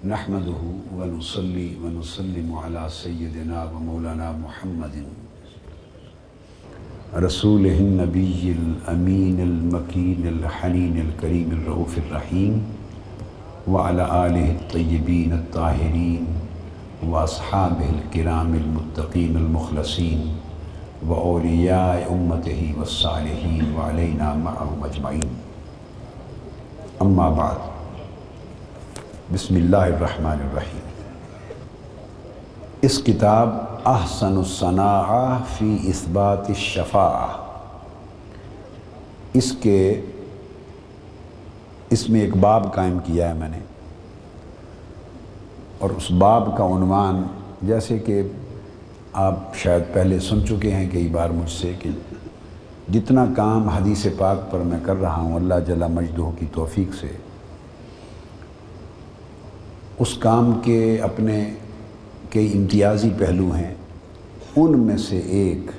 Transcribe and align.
نحمده 0.00 0.64
ونصلي 0.96 1.76
ونسلم 1.84 2.48
على 2.56 2.88
سيدنا 2.88 3.68
ومولانا 3.68 4.32
محمد. 4.32 5.04
رسوله 7.16 7.76
النبي 7.78 8.56
الأمين 8.56 9.40
المكين 9.40 10.22
الحنين 10.26 10.96
الكريم 11.04 11.48
الرؤوف 11.52 11.98
الرحيم 11.98 12.64
وعلى 13.68 14.26
آله 14.26 14.50
الطيبين 14.50 15.32
الطاهرين 15.32 16.24
وأصحابه 17.04 17.88
الكرام 18.00 18.54
المتقين 18.54 19.36
المخلصين 19.36 20.20
وأولياء 21.08 22.08
أمته 22.08 22.74
والصالحين 22.78 23.64
وعلينا 23.76 24.34
معهم 24.34 24.80
أجمعين. 24.84 25.28
أما 27.02 27.30
بعد. 27.30 27.69
بسم 29.34 29.54
اللہ 29.54 29.76
الرحمن 29.76 30.40
الرحیم۔ 30.40 30.86
اس 32.82 33.02
کتاب 33.06 33.48
احسن 33.84 34.36
الصناع 34.36 35.38
فی 35.58 35.76
اثبات 35.88 36.48
الشفاع 36.48 37.26
اس 39.34 39.52
کے 39.62 40.00
اس 41.90 42.08
میں 42.08 42.20
ایک 42.20 42.36
باب 42.36 42.74
قائم 42.74 42.98
کیا 43.04 43.28
ہے 43.28 43.34
میں 43.34 43.48
نے۔ 43.48 43.58
اور 45.78 45.90
اس 45.90 46.10
باب 46.10 46.56
کا 46.56 46.64
عنوان 46.64 47.22
جیسے 47.62 47.98
کہ 47.98 48.22
آپ 49.12 49.56
شاید 49.56 49.82
پہلے 49.92 50.20
سن 50.20 50.46
چکے 50.46 50.74
ہیں 50.74 50.90
کئی 50.90 51.08
بار 51.08 51.30
مجھ 51.30 51.50
سے 51.50 51.72
کہ 51.78 51.90
جتنا 52.92 53.26
کام 53.36 53.68
حدیث 53.68 54.06
پاک 54.18 54.50
پر 54.50 54.58
میں 54.58 54.80
کر 54.82 55.00
رہا 55.00 55.20
ہوں، 55.20 55.36
اللہ 55.36 55.66
جل 55.66 55.88
مجدہ 55.88 56.30
کی 56.38 56.46
توفیق 56.52 56.94
سے 56.94 57.16
اس 60.00 60.14
کام 60.18 60.60
کے 60.64 61.00
اپنے 61.00 61.54
کئی 62.30 62.58
امتیازی 62.58 63.10
پہلو 63.18 63.50
ہیں۔ 63.50 63.74
ان 64.56 64.78
میں 64.78 64.96
سے 64.96 65.18
ایک 65.18 65.70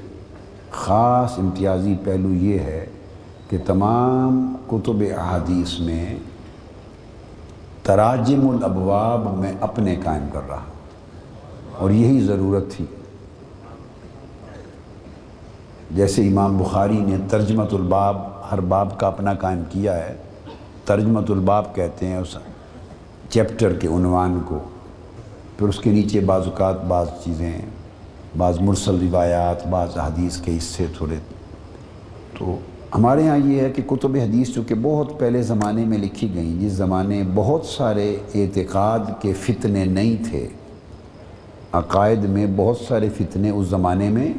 خاص 0.72 1.40
امتیازی 1.40 1.96
پہلو 2.04 2.34
یہ 2.34 2.60
ہے 2.60 2.86
کہ 3.50 3.58
تمام 3.66 4.56
کتب 4.68 5.04
احادیث 5.18 5.80
میں 5.80 6.16
تراجم 7.84 8.50
الابواب 8.50 9.40
میں 9.40 9.54
اپنے 9.62 9.96
قائم 10.04 10.24
کر 10.34 10.42
رہا۔ 10.50 10.64
اور 11.78 11.92
یہی 11.92 12.22
ضرورت 12.22 12.72
تھی۔ 12.72 12.86
جیسے 15.92 16.28
امام 16.28 16.58
بخاری 16.58 17.00
نے 17.00 17.18
ترجمت 17.30 17.74
الباب، 17.74 18.18
ہر 18.52 18.62
باب 18.62 19.00
کا 19.00 19.08
اپنا 19.08 19.34
قائم 19.34 19.64
کیا 19.70 19.96
ہے 19.96 20.16
ترجمت 20.86 21.32
الباب 21.32 21.76
کہتے 21.76 22.08
ہیں 22.08 22.18
اس 22.18 22.38
چیپٹر 23.32 23.74
کے 23.74 23.88
عنوان 23.88 24.40
کو۔ 24.46 24.60
پھر 25.58 25.68
اس 25.68 25.80
کے 25.80 25.92
نیچے 25.92 26.20
بعض 26.20 26.42
اوقات 26.46 26.84
بعض 26.84 27.08
چیزیں، 27.26 27.54
بعض 28.38 28.60
مرسل 28.60 28.98
روایات، 29.02 29.68
بعض 29.68 29.98
حدیث 29.98 30.38
کے 30.38 30.58
حصے 30.58 30.86
تھوڑے۔ 30.98 31.16
تو 32.38 32.58
ہمارے 32.96 33.28
ہاں 33.28 33.38
یہ 33.38 33.62
ہے 33.62 33.70
کہ 33.70 33.82
کتب 33.82 34.16
حدیث 34.16 34.54
چونکہ 34.56 34.76
بہت 34.82 35.20
پہلے 35.20 35.42
زمانے 35.42 35.86
میں 35.86 35.98
لکھی 35.98 36.28
گئیں، 36.36 36.60
جس 36.60 36.72
زمانے 36.72 37.24
بہت 37.36 37.66
سارے 37.66 38.16
اعتقاد 38.36 39.00
کے 39.22 39.34
فتنے 39.34 39.86
نہیں 39.86 40.30
تھے، 40.30 40.48
عقائد 41.72 42.24
میں 42.24 42.48
بہت 42.56 42.78
سارے 42.78 43.10
فتنے 43.18 43.50
اس 43.50 43.68
زمانے 43.68 44.10
میں 44.10 44.34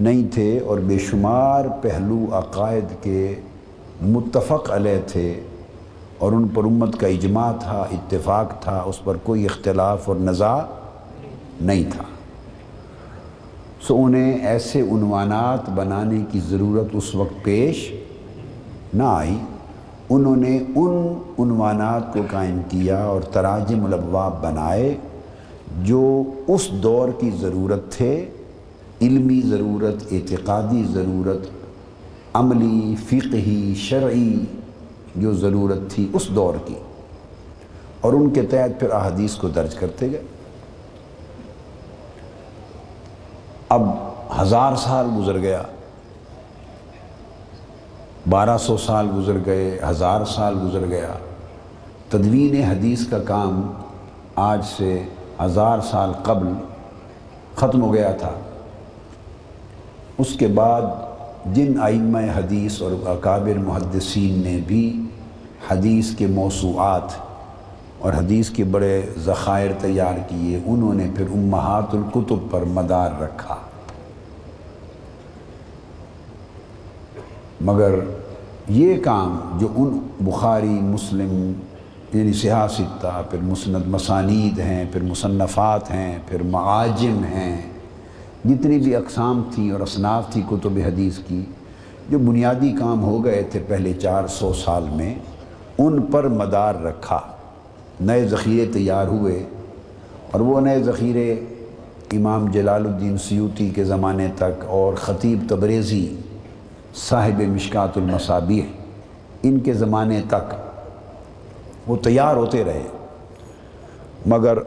نہیں 0.00 0.22
تھے 0.34 0.58
اور 0.58 0.78
بے 0.78 0.98
شمار 0.98 1.64
پہلو 1.82 2.26
عقائد 2.32 3.02
کے 3.02 3.34
متفق 4.02 4.70
علیہ 4.70 4.98
تھے۔ 5.06 5.40
اور 6.18 6.32
ان 6.32 6.48
پر 6.48 6.64
امت 6.64 7.00
کا 7.00 7.06
اجماع 7.06 7.52
تھا، 7.52 7.86
اتفاق 7.92 8.62
تھا، 8.62 8.82
اس 8.86 9.04
پر 9.04 9.16
کوئی 9.22 9.44
اختلاف 9.44 10.08
اور 10.08 10.16
نزاع 10.16 10.58
نہیں 11.60 11.84
تھا۔ 11.92 12.04
سو 13.80 14.04
انہیں 14.04 14.46
ایسے 14.46 14.80
عنوانات 14.80 15.70
بنانے 15.70 16.18
کی 16.32 16.40
ضرورت 16.40 16.86
اس 16.92 17.14
وقت 17.14 17.44
پیش 17.44 17.92
نہ 18.94 19.02
آئی۔ 19.02 19.38
انہوں 20.10 20.36
نے 20.36 20.58
ان 20.76 21.18
عنوانات 21.38 22.12
کو 22.12 22.20
قائم 22.30 22.60
کیا 22.68 23.04
اور 23.04 23.20
تراجم 23.20 23.84
الابواب 23.84 24.42
بنائے 24.42 24.96
جو 25.82 26.22
اس 26.48 26.70
دور 26.70 27.08
کی 27.18 27.30
ضرورت 27.40 27.92
تھے۔ 27.92 28.26
علمی 29.02 29.40
ضرورت، 29.40 30.12
اعتقادی 30.12 30.84
ضرورت، 30.90 31.46
عملی، 32.32 32.94
فقہی، 33.06 33.74
شرعی 33.76 34.36
جو 35.16 35.34
ضرورت 35.34 35.90
تھی 35.90 36.08
اس 36.12 36.28
دور 36.28 36.54
کی۔ 36.64 36.74
اور 38.00 38.12
ان 38.12 38.30
کے 38.30 38.42
تحت 38.42 38.80
پھر 38.80 38.90
احادیث 38.90 39.34
کو 39.34 39.48
درج 39.48 39.74
کرتے 39.74 40.10
گئے۔ 40.10 40.22
اب 43.68 43.82
ہزار 44.40 44.76
سال 44.76 45.06
گزر 45.18 45.38
گیا۔ 45.38 45.62
بارہ 48.30 48.58
سو 48.58 48.76
سال 48.76 49.08
گزر 49.16 49.36
گئے، 49.46 49.78
ہزار 49.90 50.24
سال 50.24 50.54
گزر 50.64 50.86
گیا۔ 50.86 51.12
تدوین 52.08 52.62
حدیث 52.62 53.06
کا 53.06 53.18
کام 53.18 53.72
آج 54.36 54.64
سے 54.76 55.02
ہزار 55.44 55.78
سال 55.80 56.12
قبل 56.22 56.48
ختم 57.54 57.82
ہو 57.82 57.94
گیا 57.94 58.12
تھا۔ 58.12 58.30
اس 60.18 60.36
کے 60.38 60.46
بعد 60.46 60.82
جن 61.46 61.80
آئمہ 61.80 62.18
حدیث 62.18 62.82
اور 62.82 63.08
اکابر 63.08 63.58
محدثین 63.58 64.42
نے 64.44 64.58
بھی 64.66 65.05
حدیث 65.70 66.14
کے 66.14 66.26
موضوعات 66.26 67.14
اور 67.98 68.12
حدیث 68.12 68.50
کے 68.50 68.64
بڑے 68.64 69.02
ذخائر 69.18 69.70
تیار 69.78 70.14
کیے، 70.28 70.58
انہوں 70.66 70.94
نے 70.94 71.08
پھر 71.16 71.24
امہات 71.32 71.94
الکتب 71.94 72.50
پر 72.50 72.64
مدار 72.64 73.10
رکھا۔ 73.20 73.56
مگر 77.60 77.94
یہ 78.68 78.96
کام 79.04 79.38
جو 79.58 79.68
ان 79.76 79.98
بخاری، 80.20 80.78
مسلم 80.82 81.52
یعنی 82.12 82.32
سیاستہ 82.32 83.22
پھر 83.30 83.38
مسند 83.42 83.86
مسانید 83.86 84.58
ہیں، 84.58 84.84
پھر 84.92 85.02
مصنفات 85.02 85.90
ہیں، 85.90 86.18
پھر 86.26 86.42
معاجم 86.42 87.24
ہیں، 87.24 87.62
جتنی 88.44 88.78
بھی 88.78 88.94
اقسام 88.96 89.42
تھیں 89.54 89.70
اور 89.70 89.80
اصناف 89.80 90.32
تھی 90.32 90.42
کتب 90.50 90.78
حدیث 90.86 91.18
کی، 91.18 91.44
جو 92.10 92.18
بنیادی 92.18 92.72
کام 92.72 93.02
ہو 93.04 93.24
گئے 93.24 93.42
تھے 93.42 93.60
پہلے 93.68 93.92
چار 93.92 94.26
سو 94.26 94.52
سال 94.52 94.88
میں 94.92 95.14
ان 95.78 96.02
پر 96.02 96.28
مدار 96.28 96.74
رکھا۔ 96.74 97.20
نئے 98.00 98.28
ذخیرے 98.28 98.72
تیار 98.72 99.06
ہوئے 99.06 99.44
اور 100.30 100.40
وہ 100.40 100.60
نئے 100.60 100.82
ذخیرے 100.82 101.32
امام 102.12 102.50
جلال 102.50 102.86
الدین 102.86 103.18
سیوتی 103.18 103.70
کے 103.70 103.84
زمانے 103.84 104.28
تک 104.36 104.64
اور 104.66 104.94
خطیب 104.94 105.42
تبریزی 105.48 106.16
صاحب 106.94 107.40
مشکات 107.40 107.96
المصابیح 107.96 108.62
ان 109.42 109.58
کے 109.58 109.72
زمانے 109.72 110.22
تک 110.28 110.54
وہ 111.86 111.96
تیار 111.96 112.36
ہوتے 112.36 112.64
رہے۔ 112.64 112.82
مگر 114.26 114.58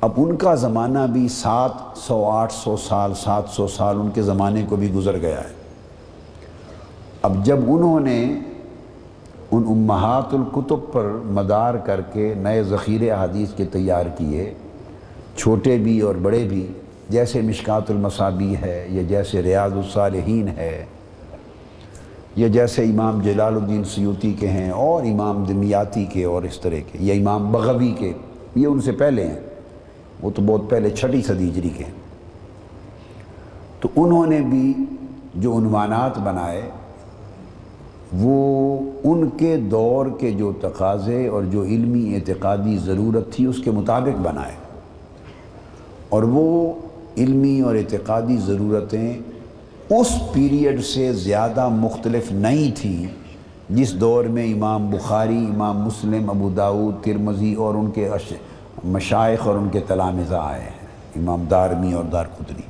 اب 0.00 0.10
ان 0.16 0.36
کا 0.36 0.54
زمانہ 0.54 0.98
بھی 1.12 1.28
سات 1.28 1.98
سو 1.98 2.30
آٹھ 2.30 2.52
سو 2.52 2.76
سال، 2.76 3.12
سات 3.14 3.42
سو 3.48 3.68
سال 3.68 3.96
ان 4.00 4.10
کے 4.14 4.22
زمانے 4.22 4.66
کو 4.68 4.76
بھی 4.76 4.92
گزر 4.92 5.18
گیا 5.18 5.40
ہے۔ 5.40 5.52
اب 7.22 7.44
جب 7.44 7.58
انہوں 7.66 8.00
نے 8.00 8.38
ان 9.50 9.64
امہات 9.68 10.34
الکتب 10.34 10.92
پر 10.92 11.04
مدار 11.24 11.74
کر 11.74 12.00
کے 12.00 12.34
نئے 12.38 12.62
ذخیرے 12.62 13.10
حدیث 13.10 13.52
کے 13.52 13.64
تیار 13.64 14.06
کیے، 14.18 14.54
چھوٹے 15.36 15.76
بھی 15.78 16.00
اور 16.00 16.14
بڑے 16.14 16.44
بھی، 16.44 16.66
جیسے 17.08 17.40
مشکات 17.40 17.90
المصابی 17.90 18.56
ہے، 18.56 18.86
یا 18.90 19.02
جیسے 19.02 19.42
ریاض 19.42 19.72
الصالحین 19.72 20.48
ہے، 20.48 20.84
یا 22.36 22.48
جیسے 22.48 22.84
امام 22.84 23.20
جلال 23.20 23.54
الدین 23.54 23.84
سیوتی 23.84 24.32
کے 24.32 24.48
ہیں، 24.48 24.70
اور 24.70 25.02
امام 25.02 25.44
دمیاتی 25.44 26.04
کے 26.04 26.24
اور 26.24 26.42
اس 26.42 26.60
طرح 26.60 26.80
کے، 26.92 26.98
یا 27.00 27.14
امام 27.14 27.52
بغوی 27.52 27.94
کے، 27.98 28.12
یہ 28.54 28.66
ان 28.66 28.80
سے 28.80 28.92
پہلے 28.92 29.26
ہیں۔ 29.26 29.40
وہ 30.22 30.30
تو 30.34 30.42
بہت 30.46 30.70
پہلے 30.70 30.90
چھٹی 30.90 31.22
صدی 31.22 31.48
ہجری 31.48 31.68
کے 31.68 31.84
ہیں۔ 31.84 31.92
تو 33.80 33.88
انہوں 33.96 34.26
نے 34.26 34.40
بھی 34.40 34.74
جو 35.34 35.58
عنوانات 35.58 36.18
بنائے 36.18 36.62
وہ 38.12 38.78
ان 39.04 39.28
کے 39.36 39.56
دور 39.56 40.06
کے 40.20 40.30
جو 40.30 40.52
تقاضے 40.60 41.28
اور 41.28 41.42
جو 41.42 41.62
علمی 41.62 42.14
اعتقادی 42.14 42.78
ضرورت 42.78 43.32
تھی 43.32 43.46
اس 43.46 43.56
کے 43.64 43.70
مطابق 43.70 44.20
بنائے۔ 44.22 44.54
اور 46.08 46.22
وہ 46.22 46.74
علمی 47.16 47.60
اور 47.60 47.74
اعتقادی 47.74 48.36
ضرورتیں 48.36 49.18
اس 49.90 50.32
پیریڈ 50.32 50.84
سے 50.84 51.12
زیادہ 51.12 51.68
مختلف 51.68 52.32
نہیں 52.32 52.78
تھیں 52.80 53.06
جس 53.70 53.94
دور 53.94 54.24
میں 54.24 54.52
امام 54.52 54.90
بخاری، 54.90 55.46
امام 55.54 55.78
مسلم، 55.78 56.30
ابو 56.30 56.48
داود 56.48 57.04
ترمزی 57.04 57.54
اور 57.54 57.74
ان 57.74 57.90
کے 57.90 58.08
مشائق 58.84 59.48
اور 59.48 59.54
ان 59.54 59.68
کے 59.72 59.80
تلامزہ 59.80 60.34
آئے 60.34 60.60
ہیں۔ 60.60 60.78
امام 61.16 61.44
دارمی 61.50 61.92
اور 61.92 62.04
دار 62.04 62.24
قدری 62.38 62.62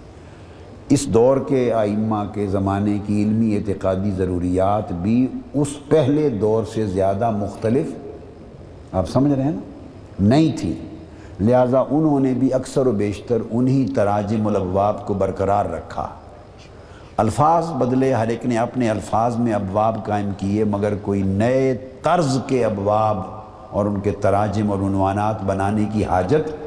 اس 0.88 1.06
دور 1.06 1.36
کے 1.36 1.72
آئمہ 1.72 2.16
کے 2.34 2.46
زمانے 2.46 2.98
کی 3.06 3.22
علمی 3.22 3.56
اعتقادی 3.56 4.10
ضروریات 4.10 4.92
بھی 4.92 5.26
اس 5.54 5.68
پہلے 5.88 6.28
دور 6.28 6.62
سے 6.74 6.86
زیادہ 6.86 7.30
مختلف، 7.30 7.86
آپ 8.92 9.08
سمجھ 9.08 9.32
رہے 9.32 9.42
ہیں 9.42 9.50
نا؟ 9.50 9.60
نہیں 10.20 10.58
تھی۔ 10.58 10.72
لہٰذا 11.40 11.80
انہوں 11.80 12.20
نے 12.20 12.32
بھی 12.32 12.54
اکثر 12.54 12.86
و 12.86 12.92
بیشتر 12.92 13.38
انہی 13.50 13.86
تراجم 13.94 14.46
الابواب 14.46 15.06
کو 15.06 15.14
برقرار 15.14 15.64
رکھا۔ 15.66 16.08
الفاظ 17.16 17.72
بدلے، 17.72 18.12
ہر 18.12 18.28
ایک 18.28 18.46
نے 18.46 18.58
اپنے 18.58 18.90
الفاظ 18.90 19.36
میں 19.36 19.52
ابواب 19.52 20.06
قائم 20.06 20.30
کیے، 20.38 20.64
مگر 20.64 20.94
کوئی 21.02 21.22
نئے 21.22 21.76
طرز 22.02 22.38
کے 22.46 22.64
ابواب 22.64 23.16
اور 23.70 23.86
ان 23.86 24.00
کے 24.00 24.10
تراجم 24.10 24.70
اور 24.70 24.78
عنوانات 24.78 25.42
بنانے 25.42 25.84
کی 25.92 26.04
حاجت 26.04 26.57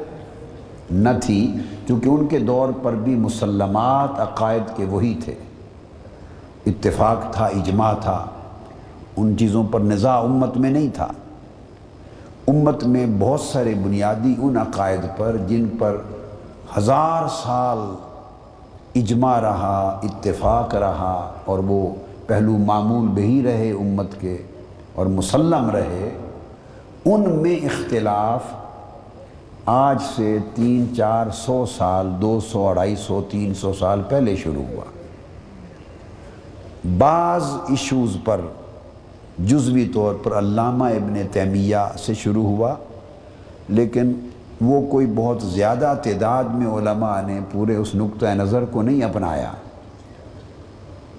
نہ 0.92 1.08
تھی، 1.22 1.56
کیونکہ 1.86 2.08
ان 2.08 2.26
کے 2.26 2.38
دور 2.38 2.68
پر 2.82 2.92
بھی 2.92 3.14
مسلمات 3.14 4.20
عقائد 4.20 4.76
کے 4.76 4.84
وہی 4.84 5.18
تھے۔ 5.24 5.34
اتفاق 6.66 7.32
تھا، 7.32 7.44
اجماع 7.44 7.92
تھا۔ 7.92 8.26
ان 9.16 9.36
چیزوں 9.38 9.64
پر 9.64 9.80
نظا 9.80 10.14
امت 10.14 10.56
میں 10.56 10.70
نہیں 10.70 10.88
تھا۔ 10.94 11.08
امت 12.48 12.84
میں 12.84 13.06
بہت 13.18 13.40
سارے 13.40 13.74
بنیادی 13.84 14.34
ان 14.38 14.56
عقائد 14.56 15.00
پر 15.16 15.36
جن 15.46 15.68
پر 15.78 15.96
ہزار 16.78 17.28
سال 17.28 17.78
اجماع 18.94 19.40
رہا، 19.40 20.00
اتفاق 20.02 20.74
رہا 20.74 21.32
اور 21.44 21.58
وہ 21.58 21.94
پہلو 22.26 22.52
معمول 22.52 23.08
بہی 23.08 23.42
رہے 23.44 23.70
امت 23.70 24.20
کے 24.20 24.36
اور 24.94 25.06
مسلم 25.06 25.70
رہے، 25.70 26.18
ان 27.04 27.42
میں 27.42 27.56
اختلاف 27.56 28.40
آج 29.66 29.98
سے 30.16 30.38
تین، 30.54 30.86
چار 30.96 31.26
سو 31.30 31.66
سال، 31.66 32.08
دو 32.20 32.40
سو 32.40 32.68
اڑائی 32.68 32.96
سو، 32.96 33.22
تین 33.30 33.54
سو 33.54 33.72
سال 33.72 34.02
پہلے 34.08 34.36
شروع 34.36 34.62
ہوا۔ 34.72 34.84
بعض 36.98 37.42
ایشوز 37.68 38.16
پر 38.24 38.40
جزوی 39.38 39.90
طور 39.94 40.14
پر 40.14 40.38
علامہ 40.38 40.84
ابن 40.84 41.14
تیمیہ 41.32 41.76
سے 41.98 42.14
شروع 42.14 42.44
ہوا، 42.44 42.74
لیکن 43.68 44.12
وہ 44.60 44.86
کوئی 44.90 45.06
بہت 45.14 45.42
زیادہ 45.42 45.94
تعداد 46.02 46.44
میں 46.44 46.66
علماء 46.66 47.20
نے 47.22 47.40
پورے 47.52 47.76
اس 47.76 47.94
نقطۂ 47.94 48.26
نظر 48.26 48.64
کو 48.64 48.82
نہیں 48.82 49.02
اپنایا۔ 49.02 49.52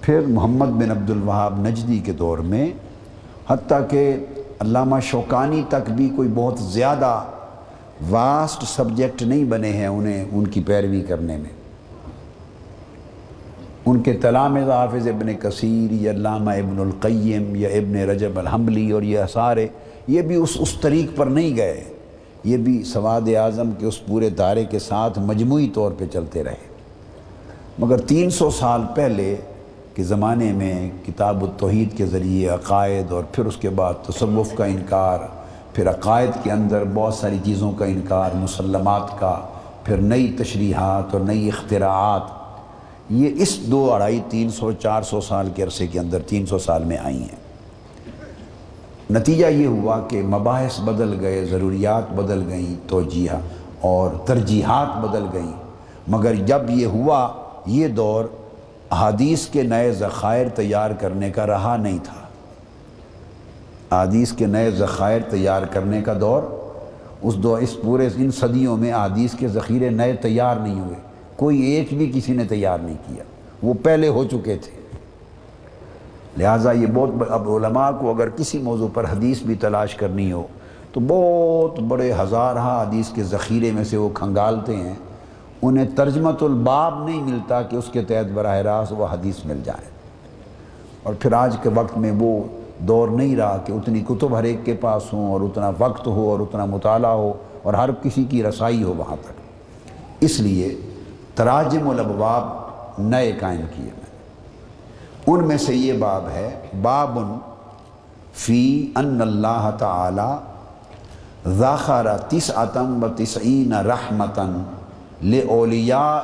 پھر 0.00 0.20
محمد 0.20 0.66
بن 0.66 0.90
عبد 0.90 1.10
الوہاب 1.10 1.58
نجدی 1.58 1.98
کے 1.98 2.12
دور 2.12 2.38
میں، 2.38 2.70
حتیٰ 3.48 3.80
کہ 3.88 4.16
علامہ 4.60 5.00
شوکانی 5.00 5.62
تک 5.68 5.90
بھی 5.90 6.08
کوئی 6.16 6.28
بہت 6.34 6.58
زیادہ 6.58 7.22
واسٹ 8.10 8.64
سبجیکٹ 8.64 9.22
نہیں 9.22 9.44
بنے 9.44 9.72
ہیں 9.72 9.86
انہیں 9.86 10.24
ان 10.32 10.46
کی 10.46 10.60
پیروی 10.60 11.00
کرنے 11.00 11.36
میں۔ 11.36 11.50
ان 13.86 14.02
کے 14.02 14.12
تلامز 14.12 14.70
حافظ 14.70 15.08
ابن 15.08 15.34
کثیر 15.34 15.92
یا 15.92 16.12
علامہ 16.12 16.50
ابن 16.50 16.80
القیم 16.80 17.56
یا 17.56 17.68
ابن 17.68 17.96
رجب 17.96 18.38
الحملی 18.38 18.90
اور 18.90 19.02
یہ 19.02 19.18
سارے 19.32 19.66
یہ 20.08 20.22
بھی 20.22 20.34
اس 20.34 20.50
اس 20.60 20.74
طریق 20.80 21.16
پر 21.16 21.26
نہیں 21.26 21.56
گئے۔ 21.56 21.84
یہ 22.44 22.56
بھی 22.56 22.82
سواد 22.82 23.20
اعظم 23.36 23.70
کے 23.78 23.86
اس 23.86 24.06
پورے 24.06 24.30
دائرے 24.30 24.64
کے 24.64 24.78
ساتھ 24.78 25.18
مجموعی 25.18 25.68
طور 25.74 25.92
پہ 25.98 26.04
چلتے 26.12 26.44
رہے۔ 26.44 26.74
مگر 27.78 27.98
تین 27.98 28.30
سو 28.30 28.50
سال 28.50 28.80
پہلے 28.94 29.36
کے 29.94 30.02
زمانے 30.02 30.52
میں 30.52 30.90
کتاب 31.06 31.42
التوحید 31.42 31.96
کے 31.96 32.06
ذریعے 32.06 32.48
عقائد 32.48 33.12
اور 33.12 33.22
پھر 33.32 33.44
اس 33.44 33.56
کے 33.56 33.70
بعد 33.70 33.94
تصوف 34.08 34.54
کا 34.54 34.64
انکار 34.64 35.18
پھر 35.74 35.90
عقائد 35.90 36.30
کے 36.42 36.50
اندر 36.50 36.82
بہت 36.94 37.14
ساری 37.14 37.38
چیزوں 37.44 37.72
کا 37.72 37.84
انکار، 37.84 38.30
مسلمات 38.34 39.20
کا، 39.20 39.40
پھر 39.84 39.96
نئی 39.96 40.36
تشریحات 40.38 41.14
اور 41.14 41.20
نئی 41.20 41.48
اختراعات۔ 41.48 42.22
یہ 43.10 43.30
اس 43.36 43.58
دو 43.60 43.94
اڑائی 43.94 44.20
تین 44.28 44.50
سو 44.50 44.72
چار 44.72 45.02
سو 45.02 45.20
سال 45.20 45.48
کے 45.54 45.62
عرصے 45.62 45.86
کے 45.86 45.98
اندر، 45.98 46.18
تین 46.20 46.46
سو 46.46 46.58
سال 46.58 46.84
میں 46.84 46.96
آئی 47.04 47.20
ہیں۔ 47.20 47.44
نتیجہ 49.10 49.46
یہ 49.46 49.66
ہوا 49.66 50.00
کہ 50.08 50.22
مباحث 50.22 50.80
بدل 50.80 51.20
گئے، 51.20 51.44
ضروریات 51.44 52.12
بدل 52.12 52.42
گئیں 52.48 52.88
توجیہ 52.88 53.30
اور 53.80 54.10
ترجیحات 54.26 55.04
بدل 55.04 55.24
گئیں۔ 55.32 55.52
مگر 56.08 56.34
جب 56.34 56.58
یہ 56.68 56.86
ہوا، 56.86 57.28
یہ 57.66 57.88
دور 57.88 58.24
حدیث 58.92 59.46
کے 59.46 59.62
نئے 59.62 59.92
ذخائر 59.92 60.48
تیار 60.48 60.90
کرنے 60.90 61.30
کا 61.30 61.46
رہا 61.46 61.76
نہیں 61.76 61.98
تھا۔ 62.02 62.23
حدیث 63.92 64.32
کے 64.32 64.46
نئے 64.46 64.70
ذخائر 64.70 65.20
تیار 65.30 65.62
کرنے 65.62 66.02
کا 66.02 66.14
دور، 66.20 66.42
اس 67.22 67.36
دو، 67.36 67.54
اس 67.54 67.76
پورے 67.82 68.08
ان 68.16 68.30
صدیوں 68.30 68.76
میں 68.76 68.92
حدیث 68.92 69.34
کے 69.34 69.48
ذخیرے 69.48 69.90
نئے 69.90 70.12
تیار 70.12 70.56
نہیں 70.56 70.80
ہوئے۔ 70.80 70.96
کوئی 71.36 71.60
ایک 71.60 71.88
بھی 71.90 72.12
کسی 72.14 72.32
نے 72.32 72.44
تیار 72.44 72.78
نہیں 72.78 72.96
کیا۔ 73.06 73.24
وہ 73.62 73.74
پہلے 73.82 74.08
ہو 74.08 74.24
چکے 74.24 74.56
تھے۔ 74.56 74.80
لہٰذا 76.38 76.72
یہ 76.72 76.86
بہت 76.94 77.08
اب 77.28 77.50
علماء 77.50 77.90
کو 78.00 78.10
اگر 78.10 78.28
کسی 78.28 78.58
موضوع 78.58 78.88
پر 78.94 79.04
حدیث 79.04 79.42
بھی 79.42 79.54
تلاش 79.54 79.94
کرنی 79.94 80.32
ہو، 80.32 80.42
تو 80.92 81.00
بہت 81.06 81.80
بڑے 81.80 82.12
ہزارہ 82.12 82.58
حدیث 82.58 83.08
کے 83.08 83.22
ذخیرے 83.22 83.70
میں 83.70 83.84
سے 83.84 83.96
وہ 83.96 84.08
کھنگالتے 84.14 84.76
ہیں۔ 84.76 84.94
انہیں 85.62 85.86
ترجمت 85.96 86.42
الباب 86.42 87.04
نہیں 87.04 87.22
ملتا 87.22 87.62
کہ 87.62 87.76
اس 87.76 87.84
کے 87.92 88.02
تحت 88.02 88.32
براہ 88.32 88.58
راست 88.58 88.92
وہ 88.96 89.06
حدیث 89.06 89.44
مل 89.44 89.60
جائے۔ 89.64 89.88
اور 91.02 91.14
پھر 91.20 91.32
آج 91.32 91.56
کے 91.62 91.68
وقت 91.74 91.98
میں 91.98 92.12
وہ 92.18 92.42
دور 92.78 93.08
نہیں 93.08 93.36
رہا 93.36 93.56
کہ 93.64 93.72
اتنی 93.72 94.00
کتب 94.00 94.38
ہر 94.38 94.44
ایک 94.44 94.64
کے 94.64 94.74
پاس 94.74 95.12
ہوں 95.12 95.32
اور 95.32 95.40
اتنا 95.40 95.70
وقت 95.78 96.06
ہو 96.06 96.30
اور 96.30 96.40
اتنا 96.40 96.64
مطالعہ 96.64 97.10
ہو 97.10 97.32
اور 97.62 97.74
ہر 97.74 97.92
کسی 97.92 98.24
کی 98.24 98.42
رسائی 98.42 98.82
ہو 98.82 98.94
وہاں 98.96 99.16
تک۔ 99.20 99.32
اس 100.20 100.40
لیے 100.40 100.76
تراجم 101.34 101.88
الابواب 101.88 102.44
نئے 102.98 103.32
قائم 103.40 103.60
کیے 103.76 103.90
میں 103.96 104.04
ان 105.26 105.48
میں 105.48 105.56
سے 105.56 105.74
یہ 105.74 105.92
باب 105.92 106.28
ہے 106.28 106.60
باب 106.82 107.18
فی 108.34 108.92
ان 108.96 109.20
اللہ 109.20 109.70
تعالی 109.78 110.36
ذاخر 111.50 112.16
تس 112.28 112.50
عتم 112.54 113.04
و 113.04 113.08
تسعین 113.16 113.72
رحمتن 113.72 114.62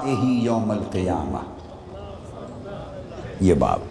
ہی 0.05 0.41
یوم 0.43 0.71
القیامہ۔ 0.71 1.39
یہ 3.41 3.55
باب۔ 3.55 3.90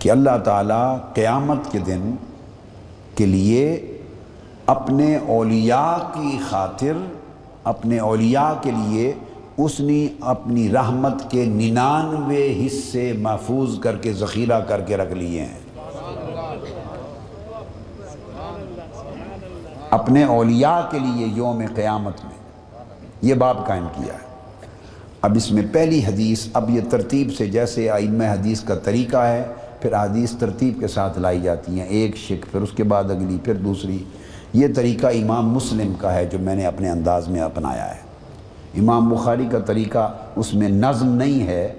کہ 0.00 0.10
اللہ 0.10 0.38
تعالیٰ 0.44 0.98
قیامت 1.14 1.72
کے 1.72 1.78
دن 1.78 2.16
کے 3.14 3.26
لیے 3.26 3.96
اپنے 4.66 5.18
اولیاء 5.28 5.96
کی 5.96 6.38
خاطر، 6.48 6.92
اپنے 7.64 7.98
اولیاء 7.98 8.52
کے 8.62 8.70
لیے 8.70 9.12
اس 9.56 9.80
نے 9.80 10.06
اپنی 10.20 10.72
رحمت 10.72 11.30
کے 11.30 11.44
ننانوے 11.44 12.66
حصے 12.66 13.12
محفوظ 13.12 13.78
کر 13.80 13.96
کے، 13.96 14.12
ذخیرہ 14.12 14.60
کر 14.60 14.80
کے 14.80 14.96
رکھ 14.96 15.12
لیے 15.12 15.40
ہیں۔ 15.40 15.58
اپنے 19.90 20.24
اولیاء 20.24 20.80
کے 20.90 20.98
لیے 20.98 21.26
یوم 21.26 21.62
قیامت 21.74 22.24
میں 22.24 22.38
یہ 23.22 23.34
باب 23.34 23.66
قائم 23.66 23.86
کیا 23.94 24.14
ہے۔ 24.14 24.28
اب 25.22 25.36
اس 25.36 25.52
میں 25.52 25.62
پہلی 25.72 26.04
حدیث، 26.04 26.46
اب 26.52 26.70
یہ 26.70 26.80
ترتیب 26.90 27.30
سے 27.38 27.46
جیسے 27.46 27.90
آئمہ 27.90 28.24
حدیث 28.24 28.60
کا 28.60 28.74
طریقہ 28.74 29.16
ہے 29.16 29.42
پھر 29.80 29.94
حدیث 29.94 30.32
ترتیب 30.32 30.80
کے 30.80 30.86
ساتھ 30.86 31.18
لائی 31.18 31.40
جاتی 31.40 31.80
ہیں، 31.80 31.86
ایک 31.86 32.16
شک، 32.16 32.52
پھر 32.52 32.60
اس 32.60 32.70
کے 32.76 32.84
بعد 32.84 33.04
اگلی، 33.04 33.38
پھر 33.44 33.54
دوسری۔ 33.54 34.04
یہ 34.52 34.66
طریقہ 34.76 35.06
امام 35.06 35.50
مسلم 35.50 35.92
کا 35.98 36.14
ہے 36.14 36.26
جو 36.26 36.38
میں 36.38 36.54
نے 36.54 36.66
اپنے 36.66 36.90
انداز 36.90 37.28
میں 37.28 37.40
اپنایا 37.40 37.94
ہے۔ 37.94 38.00
امام 38.80 39.08
بخاری 39.08 39.48
کا 39.52 39.58
طریقہ 39.58 40.14
اس 40.36 40.54
میں 40.54 40.68
نظم 40.68 41.08
نہیں 41.08 41.46
ہے، 41.46 41.72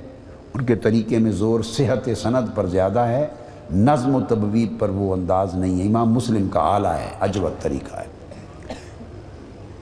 ان 0.54 0.66
کے 0.66 0.76
طریقے 0.76 1.18
میں 1.18 1.32
زور 1.32 1.62
صحت 1.64 2.10
سند 2.18 2.56
پر 2.56 2.66
زیادہ 2.66 3.00
ہے، 3.00 3.28
نظم 3.74 4.16
و 4.16 4.22
تبویب 4.22 4.74
پر 4.80 4.90
وہ 4.90 5.14
انداز 5.14 5.56
نہیں 5.56 5.82
ہے۔ 5.82 5.88
امام 5.88 6.14
مسلم 6.14 6.48
کا 6.48 6.60
اعلیٰ 6.60 6.94
ہے 6.94 7.10
اجوت 7.20 7.64
طریقہ 7.64 7.96
ہے۔ 7.96 8.22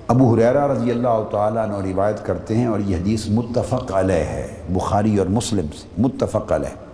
ابو 0.08 0.34
حریرہ 0.34 0.68
رضی 0.68 0.92
اللہ 0.92 1.24
تعالیٰ 1.32 1.68
نے 1.68 1.94
روایت 1.94 2.26
کرتے 2.26 2.58
ہیں 2.58 2.66
اور 2.66 2.80
یہ 2.80 2.96
حدیث 2.96 3.30
متفق 3.30 3.92
علیہ 3.94 4.16
ہے، 4.16 4.48
بخاری 4.70 5.18
اور 5.18 5.28
مسلم 5.28 5.66
سے، 5.78 5.88
متفق 5.98 6.52
علیہ۔ 6.52 6.89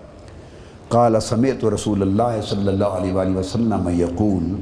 قال 0.90 1.20
سمیت 1.20 1.66
رسول 1.66 2.02
اللہ 2.02 2.42
صلی 2.50 2.68
اللہ 2.68 2.86
علیہ 2.86 3.14
وآلہ 3.14 3.38
وسلم 3.38 3.90
یقول، 3.90 4.62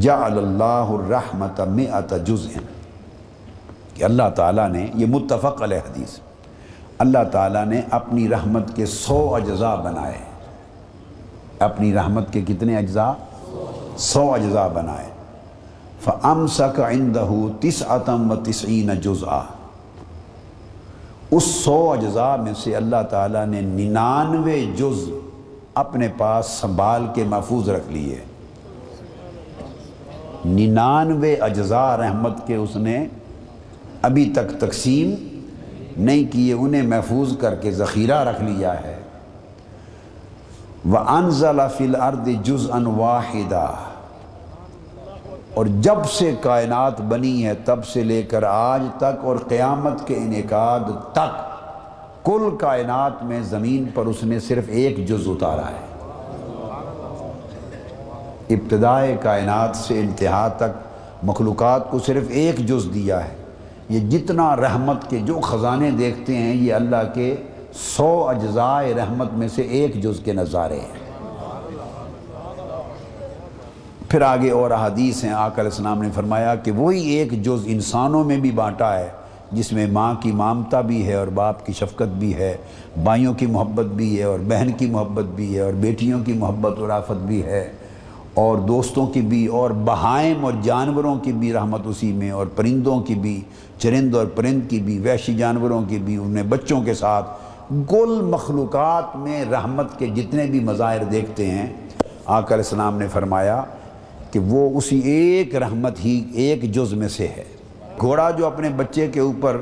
جعل 0.00 0.38
اللہ 0.38 0.88
الرحمت 0.88 1.60
مئت 1.60 2.14
جزء. 2.26 2.58
کہ 3.94 4.04
اللہ 4.04 4.22
تعالیٰ 4.34 4.68
نے، 4.68 4.88
یہ 4.94 5.06
متفق 5.06 5.62
علیہ 5.62 5.76
حدیث، 5.76 6.18
اللہ 6.98 7.18
تعالیٰ 7.32 7.64
نے 7.64 7.80
اپنی 7.90 8.28
رحمت 8.28 8.76
کے 8.76 8.86
سو 8.86 9.34
اجزاء 9.34 9.76
بنائے۔ 9.76 10.18
اپنی 11.58 11.94
رحمت 11.94 12.32
کے 12.32 12.40
کتنے 12.40 12.76
اجزاء؟ 12.76 13.12
سو 13.96 14.34
اجزاء 14.34 14.68
بنائے۔ 14.68 15.06
فَأَمْسَكَ 16.00 16.82
عِنْدَهُ 16.82 17.48
تِسْعَةً 17.60 18.30
وَتِسْعِينَ 18.30 18.92
جُزْعَ 18.92 19.40
اس 21.30 21.44
سو 21.44 21.92
اجزاء 21.92 22.36
میں 22.36 22.52
سے 22.54 22.76
اللہ 22.76 23.02
تعالیٰ 23.10 23.46
نے 23.46 23.60
ننانوے 23.60 24.64
جز 24.76 25.10
اپنے 25.74 26.08
پاس 26.18 26.46
سنبھال 26.46 27.06
کے 27.14 27.24
محفوظ 27.24 27.68
رکھ 27.68 27.92
لیے۔ 27.92 28.18
ننانوے 30.44 31.36
اجزاء 31.36 31.96
رحمت 31.96 32.46
کے 32.46 32.54
اس 32.54 32.76
نے 32.76 33.06
ابھی 34.02 34.32
تک 34.36 34.60
تقسیم 34.60 35.14
نہیں 35.96 36.32
کیے، 36.32 36.52
انہیں 36.52 36.82
محفوظ 36.82 37.38
کر 37.38 37.54
کے 37.54 37.70
ذخیرہ 37.70 38.24
رکھ 38.24 38.42
لیا 38.42 38.80
ہے۔ 38.80 38.98
وہ 40.84 40.98
انض 40.98 41.44
فل 41.78 41.94
ارد 42.00 42.28
جز 42.42 42.70
ان 42.70 42.86
واحدہ 42.86 43.70
اور 45.54 45.66
جب 45.66 46.04
سے 46.12 46.34
کائنات 46.40 47.00
بنی 47.00 47.46
ہے، 47.46 47.54
تب 47.54 47.84
سے 47.84 48.04
لے 48.04 48.22
کر 48.22 48.42
آج 48.42 48.82
تک 48.96 49.24
اور 49.24 49.36
قیامت 49.48 50.06
کے 50.06 50.14
انعقاد 50.16 51.12
تک۔ 51.12 51.51
کل 52.24 52.56
کائنات 52.60 53.22
میں 53.22 53.40
زمین 53.42 53.84
پر 53.94 54.06
اس 54.06 54.22
نے 54.22 54.40
صرف 54.40 54.64
ایک 54.68 55.08
جز 55.08 55.22
اتارا 55.26 55.68
ہے۔ 55.68 55.92
ابتدائے 58.54 59.16
کائنات 59.20 59.76
سے 59.76 60.00
انتہا 60.00 60.48
تک 60.48 60.92
مخلوقات 61.22 61.90
کو 61.90 61.98
صرف 61.98 62.22
ایک 62.28 62.58
جز 62.58 62.94
دیا 62.94 63.24
ہے۔ 63.24 63.34
یہ 63.88 64.00
جتنا 64.00 64.56
رحمت 64.56 65.10
کے 65.10 65.18
جو 65.18 65.40
خزانے 65.42 65.90
دیکھتے 65.90 66.36
ہیں، 66.36 66.54
یہ 66.54 66.74
اللہ 66.74 67.12
کے 67.14 67.36
سو 67.72 68.28
اجزائے 68.28 68.94
رحمت 68.94 69.32
میں 69.32 69.48
سے 69.48 69.62
ایک 69.62 70.02
جز 70.02 70.20
کے 70.24 70.32
نظارے 70.32 70.80
ہیں۔ 70.80 71.02
پھر 74.08 74.22
آگے 74.22 74.50
اور 74.50 74.70
احادیث 74.70 75.24
ہیں۔ 75.24 75.32
آقا 75.32 75.60
علیہ 75.60 75.70
السلام 75.70 76.02
نے 76.02 76.08
فرمایا 76.14 76.54
کہ 76.54 76.70
وہی 76.70 77.10
ایک 77.10 77.42
جز 77.42 77.62
انسانوں 77.64 78.24
میں 78.24 78.36
بھی 78.36 78.50
بانٹا 78.50 78.98
ہے۔ 78.98 79.08
جس 79.52 79.72
میں 79.72 79.86
ماں 79.86 80.14
کی 80.14 80.32
مامتا 80.32 80.80
بھی 80.80 81.06
ہے 81.06 81.14
اور 81.14 81.26
باپ 81.26 81.66
کی 81.66 81.72
شفقت 81.72 82.16
بھی 82.18 82.34
ہے، 82.34 82.56
بائیوں 83.04 83.34
کی 83.34 83.46
محبت 83.46 83.84
بھی 83.84 84.18
ہے 84.18 84.22
اور 84.22 84.38
بہن 84.48 84.70
کی 84.78 84.86
محبت 84.86 85.24
بھی 85.24 85.54
ہے 85.54 85.60
اور 85.60 85.72
بیٹیوں 85.72 86.24
کی 86.24 86.32
محبت 86.32 86.78
اور 86.78 86.88
آفت 86.88 87.26
بھی 87.26 87.42
ہے۔ 87.42 87.72
اور 88.34 88.58
دوستوں 88.58 89.06
کی 89.06 89.20
بھی، 89.20 89.46
اور 89.46 89.70
بہائم 89.70 90.44
اور 90.44 90.52
جانوروں 90.62 91.14
کی 91.16 91.32
بھی 91.32 91.52
رحمت 91.52 91.80
اسی 91.84 92.12
میں، 92.12 92.30
اور 92.30 92.46
پرندوں 92.46 93.00
کی 93.00 93.14
بھی، 93.14 93.40
چرند 93.78 94.14
اور 94.14 94.26
پرند 94.26 94.70
کی 94.70 94.80
بھی، 94.80 94.98
وحشی 94.98 95.34
جانوروں 95.34 95.82
کی 95.88 95.98
بھی، 95.98 96.16
انہیں 96.16 96.44
بچوں 96.44 96.82
کے 96.82 96.94
ساتھ 96.94 97.30
گل 97.92 98.22
مخلوقات 98.22 99.16
میں 99.16 99.44
رحمت 99.50 99.98
کے 99.98 100.06
جتنے 100.06 100.44
بھی 100.44 100.60
مظاہر 100.60 101.04
دیکھتے 101.04 101.50
ہیں۔ 101.50 101.66
آقا 102.26 102.54
علیہ 102.54 102.64
السلام 102.64 102.98
نے 102.98 103.06
فرمایا 103.08 103.62
کہ 104.30 104.38
وہ 104.38 104.78
اسی 104.78 104.98
ایک 104.98 105.56
رحمت 105.56 106.04
ہی 106.04 106.24
ایک 106.34 106.74
جز 106.74 106.92
میں 106.92 107.08
سے 107.08 107.26
ہے۔ 107.26 107.44
گھوڑا 108.02 108.30
جو 108.30 108.46
اپنے 108.46 108.68
بچے 108.68 109.08
کے 109.08 109.20
اوپر 109.20 109.60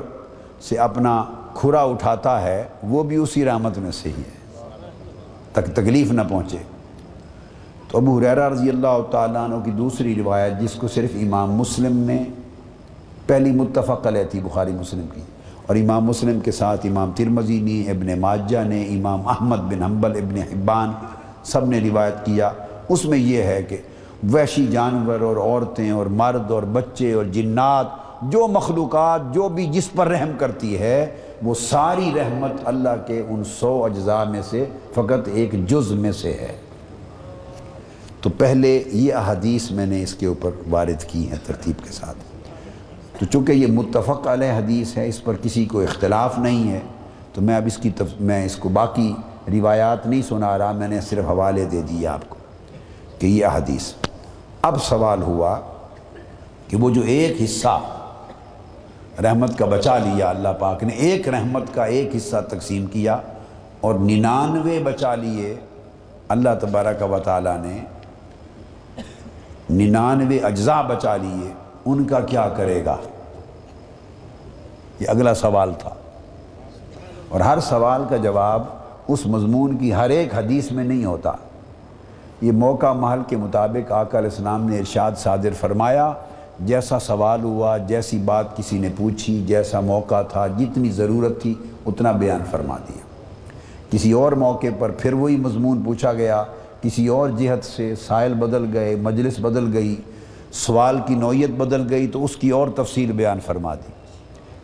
سے 0.61 0.77
اپنا 0.77 1.23
کھرا 1.53 1.81
اٹھاتا 1.81 2.41
ہے، 2.41 2.63
وہ 2.83 3.03
بھی 3.03 3.15
اسی 3.15 3.45
رحمت 3.45 3.77
میں 3.77 3.91
سے 3.91 4.09
ہی 4.09 4.21
ہے۔ 4.21 4.41
تک 5.51 5.65
تکلیف 5.73 6.11
نہ 6.11 6.21
پہنچے۔ 6.29 6.57
تو 7.87 7.97
ابو 7.97 8.17
حریرہ 8.17 8.49
رضی 8.49 8.69
اللہ 8.69 9.11
تعالیٰ 9.11 9.43
عنہ 9.43 9.55
کی 9.65 9.71
دوسری 9.71 10.15
روایت، 10.15 10.53
جس 10.61 10.71
کو 10.71 10.87
صرف 10.87 11.09
امام 11.13 11.51
مسلم 11.51 11.97
نے 11.97 12.23
پہلی 13.27 13.51
متفق 13.51 14.07
علیہ 14.07 14.23
تھی، 14.23 14.39
بخاری 14.39 14.71
مسلم 14.71 15.05
کی۔ 15.13 15.21
اور 15.67 15.75
امام 15.75 16.05
مسلم 16.05 16.39
کے 16.39 16.51
ساتھ 16.51 16.85
امام 16.85 17.11
ترمزی 17.15 17.59
نے، 17.59 17.91
ابن 17.91 18.21
ماجہ 18.21 18.63
نے، 18.63 18.83
امام 18.83 19.27
احمد 19.27 19.57
بن 19.57 19.83
حنبل، 19.83 20.11
ابن 20.11 20.37
حبان 20.37 20.91
سب 21.43 21.65
نے 21.65 21.79
روایت 21.79 22.25
کیا۔ 22.25 22.49
اس 22.89 23.05
میں 23.05 23.17
یہ 23.17 23.43
ہے 23.43 23.63
کہ 23.63 23.77
وحشی 24.33 24.65
جانور 24.65 25.19
اور 25.19 25.37
عورتیں 25.37 25.91
اور 25.91 26.05
مرد 26.05 26.51
اور 26.51 26.63
بچے 26.63 27.13
اور 27.13 27.25
جنات 27.25 28.00
جو 28.21 28.47
مخلوقات 28.47 29.33
جو 29.33 29.49
بھی 29.49 29.65
جس 29.65 29.91
پر 29.91 30.07
رحم 30.07 30.31
کرتی 30.37 30.79
ہے، 30.79 31.15
وہ 31.43 31.53
ساری 31.53 32.11
رحمت 32.15 32.51
اللہ 32.65 32.89
کے 33.07 33.23
ان 33.29 33.43
سو 33.43 33.85
اجزاء 33.85 34.23
میں 34.23 34.41
سے 34.49 34.65
فقط 34.91 35.29
ایک 35.33 35.67
جز 35.67 35.91
میں 35.91 36.11
سے 36.11 36.33
ہے۔ 36.33 36.57
تو 38.21 38.29
پہلے 38.29 38.83
یہ 38.87 39.13
احادیث 39.13 39.71
میں 39.71 39.85
نے 39.85 40.03
اس 40.03 40.13
کے 40.13 40.25
اوپر 40.25 40.51
وارد 40.69 41.03
کی 41.03 41.29
ہیں 41.29 41.37
ترتیب 41.47 41.85
کے 41.85 41.91
ساتھ۔ 41.91 42.17
تو 43.19 43.25
چونکہ 43.25 43.51
یہ 43.51 43.67
متفق 43.67 44.27
علیہ 44.27 44.51
حدیث 44.51 44.97
ہے، 44.97 45.07
اس 45.07 45.23
پر 45.23 45.33
کسی 45.41 45.65
کو 45.65 45.81
اختلاف 45.81 46.39
نہیں 46.39 46.71
ہے۔ 46.71 46.79
تو 47.33 47.41
میں 47.41 47.55
اب 47.55 47.63
اس 47.65 47.77
کی 47.77 47.89
تف... 47.89 48.21
میں 48.21 48.45
اس 48.45 48.55
کو 48.55 48.69
باقی 48.69 49.13
روایات 49.53 50.07
نہیں 50.07 50.21
سنا 50.21 50.57
رہا، 50.57 50.71
میں 50.71 50.87
نے 50.87 51.01
صرف 51.01 51.25
حوالے 51.25 51.65
دے 51.65 51.81
دیے 51.81 52.07
آپ 52.07 52.29
کو 52.29 52.35
کہ 53.19 53.27
یہ 53.27 53.45
حدیث 53.45 53.93
اب 54.61 54.83
سوال 54.83 55.21
ہوا 55.21 55.59
کہ 56.67 56.77
وہ 56.77 56.89
جو 56.89 57.01
ایک 57.01 57.41
حصہ 57.43 57.79
رحمت 59.23 59.57
کا 59.57 59.65
بچا 59.65 59.97
لیا 59.97 60.29
اللہ 60.29 60.49
پاک 60.59 60.83
نے، 60.83 60.93
ایک 60.93 61.29
رحمت 61.29 61.63
کا 61.73 61.85
ایک 61.85 62.15
حصہ 62.15 62.35
تقسیم 62.49 62.85
کیا 62.85 63.17
اور 63.81 63.95
ننانوے 63.95 64.79
بچا 64.79 65.15
لیے۔ 65.15 65.55
اللہ 66.27 66.49
تبارک 66.61 67.11
و 67.11 67.19
تعالیٰ 67.19 67.57
نے 67.61 67.79
ننانوے 69.69 70.39
اجزاء 70.39 70.81
بچا 70.81 71.15
لیے۔ 71.15 71.53
ان 71.85 72.03
کا 72.03 72.19
کیا 72.19 72.49
کرے 72.49 72.85
گا؟ 72.85 72.97
یہ 74.99 75.05
اگلا 75.09 75.33
سوال 75.33 75.73
تھا۔ 75.79 75.89
اور 77.29 77.39
ہر 77.39 77.59
سوال 77.59 78.03
کا 78.09 78.17
جواب 78.17 78.63
اس 79.07 79.25
مضمون 79.25 79.77
کی 79.77 79.93
ہر 79.93 80.09
ایک 80.09 80.35
حدیث 80.35 80.71
میں 80.71 80.83
نہیں 80.83 81.05
ہوتا۔ 81.05 81.31
یہ 82.41 82.51
موقع 82.51 82.93
محل 82.93 83.21
کے 83.27 83.37
مطابق 83.37 83.91
آقا 83.91 84.17
علیہ 84.17 84.29
السلام 84.29 84.69
نے 84.69 84.77
ارشاد 84.77 85.11
صادر 85.17 85.53
فرمایا۔ 85.59 86.13
جیسا 86.65 86.99
سوال 86.99 87.43
ہوا، 87.43 87.77
جیسی 87.77 88.17
بات 88.17 88.57
کسی 88.57 88.79
نے 88.79 88.89
پوچھی، 88.97 89.43
جیسا 89.47 89.79
موقع 89.79 90.21
تھا، 90.21 90.47
جتنی 90.47 90.89
ضرورت 90.89 91.41
تھی، 91.41 91.53
اتنا 91.85 92.11
بیان 92.11 92.39
فرما 92.51 92.77
دیا۔ 92.77 93.01
کسی 93.91 94.11
اور 94.11 94.31
موقع 94.31 94.67
پر 94.79 94.91
پھر 94.91 95.13
وہی 95.13 95.37
مضمون 95.37 95.81
پوچھا 95.85 96.13
گیا۔ 96.13 96.43
کسی 96.81 97.07
اور 97.07 97.29
جہت 97.29 97.65
سے 97.65 97.95
سائل 97.95 98.33
بدل 98.33 98.65
گئے، 98.73 98.95
مجلس 98.95 99.39
بدل 99.39 99.73
گئی، 99.73 99.95
سوال 100.51 100.99
کی 101.05 101.15
نوعیت 101.15 101.49
بدل 101.49 101.87
گئی، 101.89 102.07
تو 102.07 102.23
اس 102.23 102.35
کی 102.35 102.49
اور 102.49 102.67
تفصیل 102.75 103.11
بیان 103.11 103.39
فرما 103.39 103.75
دی۔ 103.75 103.91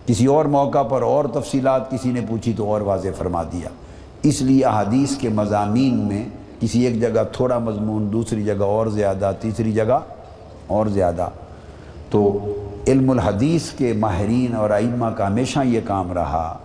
کسی 0.06 0.26
اور 0.26 0.46
موقع 0.46 0.84
پر 0.84 1.02
اور 1.02 1.26
تفصیلات 1.26 1.92
کسی 1.92 2.12
نے 2.12 2.22
پوچھی، 2.30 2.54
تو 2.58 2.74
اور 2.74 2.82
واضح 2.82 3.08
فرما 3.18 3.44
دیا۔ 3.44 3.70
اس 4.24 4.42
لیے 4.42 4.66
احادیث 4.66 5.18
کے 5.18 5.30
مضامین 5.30 5.98
میں 5.98 6.26
کسی 6.60 6.86
ایک 6.86 7.02
جگہ 7.02 7.24
تھوڑا 7.32 7.60
مضمون، 7.60 8.10
دوسری 8.12 8.44
جگہ 8.44 8.64
اور 8.64 8.88
زیادہ، 8.88 9.32
تیسری 9.40 9.72
جگہ 9.72 10.00
اور 10.68 10.86
زیادہ۔ 10.86 11.30
تو 12.10 12.52
علم 12.88 13.10
الحدیث 13.10 13.70
کے 13.70 13.94
ماہرین 13.94 14.56
اور 14.56 14.70
ائمہ 14.70 15.06
کا 15.06 15.28
ہمیشہ 15.28 15.60
یہ 15.66 15.82
کام 15.86 16.12
رہا 16.12 16.58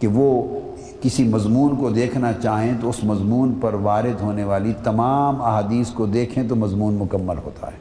کہ 0.00 0.06
وہ 0.06 0.60
کسی 1.02 1.24
مضمون 1.24 1.76
کو 1.76 1.90
دیکھنا 1.90 2.32
چاہیں 2.42 2.72
تو 2.80 2.88
اس 2.88 3.04
مضمون 3.04 3.54
پر 3.60 3.74
وارد 3.74 4.20
ہونے 4.20 4.44
والی 4.44 4.72
تمام 4.84 5.42
احادیث 5.42 5.88
کو 5.88 6.06
دیکھیں 6.06 6.44
تو 6.48 6.56
مضمون 6.56 6.94
مکمل 6.94 7.36
ہوتا 7.44 7.66
ہے۔ 7.66 7.76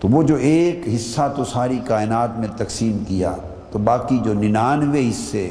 تو 0.00 0.08
وہ 0.08 0.22
جو 0.22 0.34
ایک 0.34 0.88
حصہ 0.94 1.32
تو 1.36 1.44
ساری 1.44 1.78
کائنات 1.84 2.38
میں 2.38 2.48
تقسیم 2.56 2.98
کیا، 3.08 3.34
تو 3.72 3.78
باقی 3.78 4.18
جو 4.24 4.34
ننانوے 4.34 5.10
حصے 5.10 5.50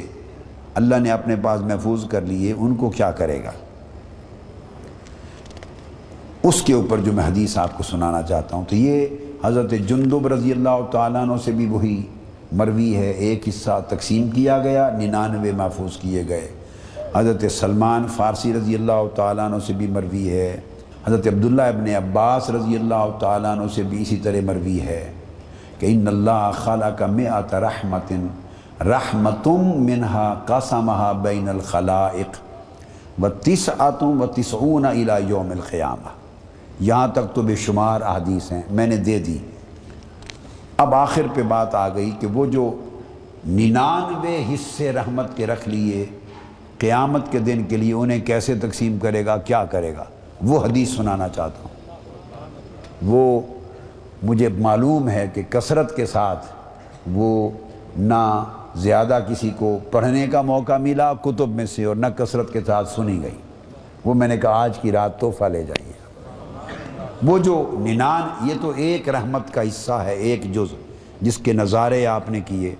اللہ 0.74 0.94
نے 0.94 1.10
اپنے 1.10 1.36
پاس 1.42 1.60
محفوظ 1.60 2.08
کر 2.08 2.20
لیے، 2.20 2.54
ان 2.58 2.74
کو 2.74 2.90
کیا 2.90 3.10
کرے 3.10 3.44
گا؟ 3.44 3.50
اس 6.42 6.62
کے 6.62 6.72
اوپر 6.72 6.98
جو 6.98 7.12
میں 7.12 7.24
حدیث 7.24 7.58
آپ 7.58 7.76
کو 7.76 7.82
سنانا 7.82 8.22
چاہتا 8.22 8.56
ہوں، 8.56 8.64
تو 8.68 8.76
یہ 8.76 9.06
حضرت 9.44 9.70
جندب 9.70 10.26
رضی 10.26 10.52
اللہ 10.52 10.90
تعالیٰ 10.90 11.22
عنہ 11.22 11.32
سے 11.44 11.52
بھی 11.52 11.66
وہی 11.66 12.02
مروی 12.52 12.96
ہے، 12.96 13.10
ایک 13.10 13.48
حصہ 13.48 13.80
تقسیم 13.88 14.30
کیا 14.30 14.58
گیا، 14.58 14.90
ننانوے 14.98 15.52
محفوظ 15.52 15.96
کیے 15.96 16.22
گئے۔ 16.28 16.48
حضرت 17.16 17.44
سلمان 17.52 18.06
فارسی 18.16 18.52
رضی 18.52 18.74
اللہ 18.74 19.02
تعالیٰ 19.14 19.44
عنہ 19.44 19.56
سے 19.66 19.72
بھی 19.72 19.86
مروی 19.86 20.30
ہے۔ 20.30 20.60
حضرت 21.06 21.26
عبداللہ 21.26 21.62
ابن 21.62 21.88
عباس 21.96 22.50
رضی 22.50 22.76
اللہ 22.76 23.10
تعالیٰ 23.20 23.58
عنہ 23.58 23.68
سے 23.74 23.82
بھی 23.82 24.02
اسی 24.02 24.16
طرح 24.16 24.40
مروی 24.44 24.80
ہے 24.80 25.12
کہ 25.78 25.86
ان 25.86 26.08
اللہ 26.08 26.50
خالہ 26.54 26.84
کا 26.84 27.06
مت 27.06 27.54
رحمت، 27.54 28.12
رحمتم 28.82 29.70
منہا 29.84 30.34
قاسمہ 30.46 31.12
بین 31.22 31.48
الخلائق، 31.48 32.42
و 33.22 33.28
تس 33.28 33.70
آتم 33.78 34.22
و 34.22 34.26
تسعون 34.26 34.84
الا 34.84 35.18
یوم 35.18 35.50
القیامہ۔ 35.50 36.23
یہاں 36.80 37.08
تک 37.08 37.34
تو 37.34 37.42
بے 37.42 37.56
شمار 37.56 38.00
احادیث 38.00 38.52
ہیں، 38.52 38.62
میں 38.70 38.86
نے 38.86 38.96
دے 38.96 39.18
دی۔ 39.18 39.38
اب 40.76 40.94
آخر 40.94 41.22
پہ 41.34 41.42
بات 41.42 41.74
آ 41.74 41.88
گئی 41.88 42.10
کہ 42.20 42.26
وہ 42.26 42.46
جو 42.46 42.80
ننانوے 43.46 44.44
حصے 44.54 44.92
رحمت 44.92 45.36
کے 45.36 45.46
رکھ 45.46 45.68
لیے، 45.68 46.06
قیامت 46.78 47.32
کے 47.32 47.38
دن 47.38 47.64
کے 47.68 47.76
لیے 47.76 47.92
انہیں 47.92 48.20
کیسے 48.20 48.54
تقسیم 48.54 48.98
کرے 48.98 49.26
گا، 49.26 49.36
کیا 49.36 49.64
کرے 49.64 49.94
گا؟ 49.96 50.04
وہ 50.42 50.64
حدیث 50.64 50.96
سنانا 50.96 51.28
چاہتا 51.28 51.62
ہوں۔ 51.62 51.96
وہ 53.02 53.40
مجھے 54.22 54.48
معلوم 54.48 55.08
ہے 55.08 55.30
کہ 55.34 55.42
کثرت 55.50 55.96
کے 55.96 56.06
ساتھ 56.06 56.46
وہ 57.12 57.50
نہ 57.96 58.44
زیادہ 58.74 59.18
کسی 59.28 59.50
کو 59.58 59.78
پڑھنے 59.90 60.26
کا 60.26 60.42
موقع 60.42 60.76
ملا، 60.76 61.12
کتب 61.14 61.48
میں 61.48 61.66
سے 61.66 61.84
اور 61.84 61.96
نہ 61.96 62.06
کثرت 62.16 62.52
کے 62.52 62.60
ساتھ 62.66 62.88
سنی 62.88 63.22
گئی۔ 63.22 63.36
وہ 64.04 64.14
میں 64.14 64.28
نے 64.28 64.36
کہا، 64.36 64.50
آج 64.50 64.78
کی 64.78 64.92
رات 64.92 65.20
تحفہ 65.20 65.44
لے 65.44 65.62
جائیے۔ 65.62 65.93
وہ 67.24 67.38
جو 67.38 67.76
ننان 67.80 68.48
یہ 68.48 68.54
تو 68.60 68.72
ایک 68.76 69.08
رحمت 69.08 69.52
کا 69.52 69.62
حصہ 69.62 69.92
ہے، 69.92 70.14
ایک 70.14 70.54
جز، 70.54 70.74
جس 71.20 71.38
کے 71.38 71.52
نظارے 71.52 72.06
آپ 72.06 72.30
نے 72.30 72.40
کیے۔ 72.40 72.74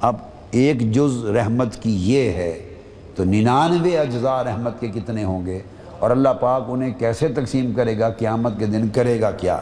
اب 0.00 0.16
ایک 0.50 0.92
جز 0.92 1.24
رحمت 1.24 1.82
کی 1.82 2.14
یہ 2.14 2.30
ہے، 2.30 2.74
تو 3.14 3.24
ننانوے 3.24 3.98
اجزاء 3.98 4.42
رحمت 4.42 4.80
کے 4.80 4.88
کتنے 4.88 5.24
ہوں 5.24 5.46
گے؟ 5.46 5.58
اور 5.98 6.10
اللہ 6.10 6.28
پاک 6.40 6.64
انہیں 6.68 6.92
کیسے 6.92 7.28
تقسیم 7.28 7.72
کرے 7.72 7.98
گا؟ 7.98 8.08
قیامت 8.08 8.58
کے 8.58 8.66
دن 8.66 8.88
کرے 8.88 9.20
گا 9.20 9.30
کیا؟ 9.30 9.60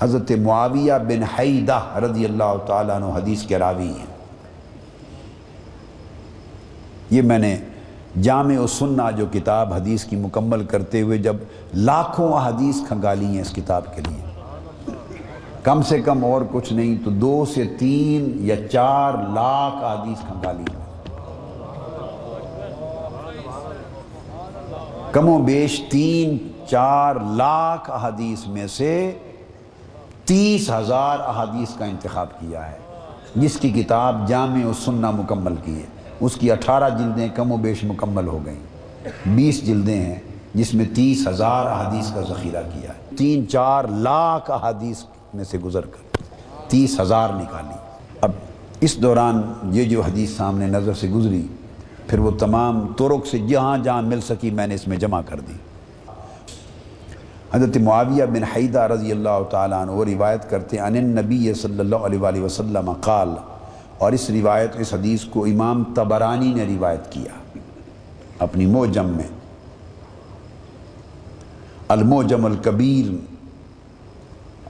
حضرت 0.00 0.30
معاویہ 0.30 0.92
بن 1.08 1.22
حیدہ 1.22 1.80
رضی 1.96 2.24
اللہ 2.24 2.56
تعالیٰ 2.66 2.96
عنہ 2.96 3.04
حدیث 3.04 3.42
کے 3.42 3.58
راوی 3.58 3.88
ہیں۔ 3.88 4.06
یہ 7.10 7.22
میں 7.22 7.38
نے 7.38 7.56
جامع 8.22 8.58
و 8.58 8.66
سننا 8.66 9.10
جو 9.10 9.26
کتاب 9.32 9.74
حدیث 9.74 10.04
کی 10.04 10.16
مکمل 10.16 10.64
کرتے 10.64 11.00
ہوئے 11.00 11.18
جب 11.18 11.36
لاکھوں 11.74 12.38
حدیث 12.38 12.76
کھنگالی 12.88 13.24
ہیں 13.24 13.40
اس 13.40 13.50
کتاب 13.50 13.96
کے 13.96 14.02
لیے۔ 14.08 14.22
کم 15.62 15.82
سے 15.82 16.00
کم 16.02 16.24
اور 16.24 16.42
کچھ 16.52 16.72
نہیں 16.72 17.04
تو 17.04 17.10
دو 17.10 17.44
سے 17.44 17.64
تین 17.78 18.36
یا 18.46 18.68
چار 18.68 19.12
لاکھ 19.12 19.84
حدیث 19.84 20.18
کھنگالی 20.26 20.64
ہیں۔ 20.76 20.84
کم 25.12 25.28
و 25.28 25.38
بیش 25.38 25.82
تین، 25.90 26.36
چار 26.68 27.16
لاکھ 27.36 27.90
احادیث 27.90 28.46
میں 28.46 28.66
سے 28.66 29.18
تیس 30.24 30.70
ہزار 30.70 31.18
احادیث 31.18 31.74
کا 31.74 31.84
انتخاب 31.84 32.40
کیا 32.40 32.70
ہے، 32.70 32.78
جس 33.36 33.56
کی 33.56 33.70
کتاب 33.70 34.28
جامع 34.28 34.66
و 34.66 34.72
سننا 34.72 35.10
مکمل 35.10 35.54
کی 35.64 35.78
ہے۔ 35.78 35.99
اس 36.20 36.34
کی 36.34 36.52
اٹھارہ 36.52 36.90
جلدیں 36.90 37.28
کم 37.34 37.52
و 37.52 37.56
بیش 37.56 37.84
مکمل 37.84 38.26
ہو 38.26 38.38
گئیں۔ 38.46 38.60
بیس 39.26 39.66
جلدیں 39.66 40.00
ہیں، 40.00 40.18
جس 40.54 40.74
میں 40.74 40.84
تیس 40.94 41.28
ہزار 41.28 41.66
احادیث 41.66 42.12
کا 42.12 42.20
ذخیرہ 42.20 42.62
کیا۔ 42.62 42.90
ہے 42.90 43.16
تین 43.16 43.48
چار 43.48 43.84
لاکھ 43.84 44.50
احادیث 44.50 45.02
میں 45.34 45.44
سے 45.44 45.58
گزر 45.58 45.80
کر۔ 45.80 46.22
تیس 46.68 47.00
ہزار 47.00 47.28
نکالی۔ 47.28 47.74
اب 48.20 48.30
اس 48.80 48.96
دوران 48.96 49.42
یہ 49.72 49.84
جو 49.84 50.00
حدیث 50.00 50.30
سامنے 50.30 50.66
نظر 50.66 50.94
سے 50.94 51.08
گزری، 51.08 51.46
پھر 52.06 52.18
وہ 52.18 52.30
تمام 52.30 52.92
طرق 52.98 53.26
سے 53.26 53.38
جہاں 53.38 53.78
جہاں 53.78 54.02
مل 54.02 54.20
سکی 54.20 54.50
میں 54.50 54.66
نے 54.66 54.74
اس 54.74 54.88
میں 54.88 54.96
جمع 54.96 55.20
کر 55.26 55.40
دی۔ 55.40 55.52
حضرت 57.54 57.76
معاویہ 57.76 58.24
بن 58.24 58.44
حیدہ 58.44 58.78
رضی 58.78 59.10
اللہ 59.10 59.42
تعالیٰ 59.50 59.82
عنہ 59.82 59.90
وہ 59.90 60.04
روایت 60.04 60.50
کرتے 60.50 60.76
ہیں 60.76 60.84
ان 60.84 61.04
نبی 61.04 61.54
صلی 61.54 61.80
اللہ 61.80 61.96
علیہ 61.96 62.18
وآلہ 62.18 62.40
وسلم 62.40 62.92
قال 62.92 63.28
اور 64.00 64.12
اس 64.12 64.30
روایت 64.30 64.70
اس 64.76 64.94
حدیث 64.94 65.24
کو 65.24 65.44
امام 65.44 65.84
تبرانی 65.94 66.54
نے 66.54 66.64
روایت 66.64 67.12
کیا 67.12 67.58
اپنی 68.38 68.66
موجم 68.66 69.06
میں۔ 69.08 69.28
الموجم 71.88 72.44
الکبیر، 72.44 73.14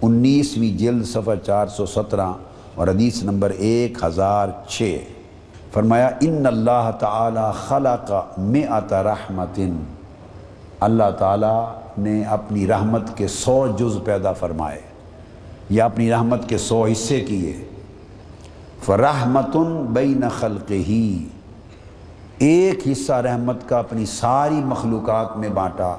انیسویں 0.03 0.79
جلد 0.79 1.05
صفحہ 1.05 1.35
چار 1.47 1.67
سو 1.67 1.87
سترہ 1.87 2.33
اور 2.75 2.89
حدیث 2.89 3.23
نمبر 3.23 3.51
ایک 3.51 4.05
ہزار 4.05 4.49
چھ۔ 4.69 4.99
فرمایا، 5.73 6.11
ان 6.21 6.47
اللہ 6.47 6.91
تعالی 6.99 7.51
خلق 7.55 8.13
مئت 8.39 8.93
رحمت۔ 8.93 9.61
اللہ 10.81 11.11
تعالیٰ 11.19 11.73
نے 11.99 12.25
اپنی 12.25 12.67
رحمت 12.67 13.17
کے 13.17 13.29
سو 13.29 13.67
جز 13.79 14.05
پیدا 14.05 14.33
فرمائے 14.33 14.81
یا 15.71 15.85
اپنی 15.85 16.11
رحمت 16.11 16.49
کے 16.49 16.59
سو 16.59 16.85
حصے 16.85 17.21
کیے۔ 17.21 17.65
فرحمت 18.83 19.57
بین 19.89 20.25
خلق 20.39 20.71
ہی 20.71 21.29
ایک 22.39 22.89
حصہ 22.93 23.13
رحمت 23.13 23.69
کا 23.69 23.79
اپنی 23.79 24.07
ساری 24.07 24.55
مخلوقات 24.55 25.37
میں 25.37 25.49
بانٹا۔ 25.49 25.97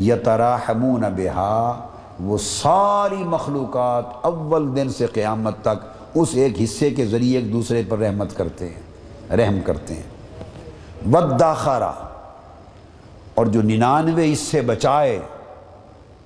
یتراحمون 0.00 1.00
بہا۔ 1.00 1.86
وہ 2.20 2.38
ساری 2.38 3.24
مخلوقات 3.24 4.04
اول 4.22 4.76
دن 4.76 4.88
سے 4.88 5.06
قیامت 5.06 5.54
تک 5.62 5.86
اس 6.14 6.28
ایک 6.32 6.62
حصے 6.64 6.90
کے 6.90 7.06
ذریعے 7.06 7.38
ایک 7.38 7.52
دوسرے 7.52 7.82
پر 7.88 7.98
رحمت 7.98 8.36
کرتے 8.36 8.68
ہیں، 8.68 9.36
رحم 9.36 9.58
کرتے 9.64 9.94
ہیں۔ 9.94 10.02
وداخارہ 11.12 11.92
اور 13.34 13.46
جو 13.46 13.62
ننانوے 13.62 14.32
حصے 14.32 14.60
بچائے، 14.60 15.18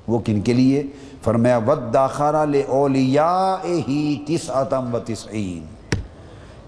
وہ 0.06 0.18
کن 0.18 0.40
کے 0.40 0.52
لیے؟ 0.52 0.82
فرمایا 1.22 1.58
وداخارہ 1.58 2.46
لے 2.46 2.62
اولیاء 2.68 3.64
ہی 3.64 4.24
تسعتم 4.28 4.94
و 4.94 4.98
تسعین 4.98 5.71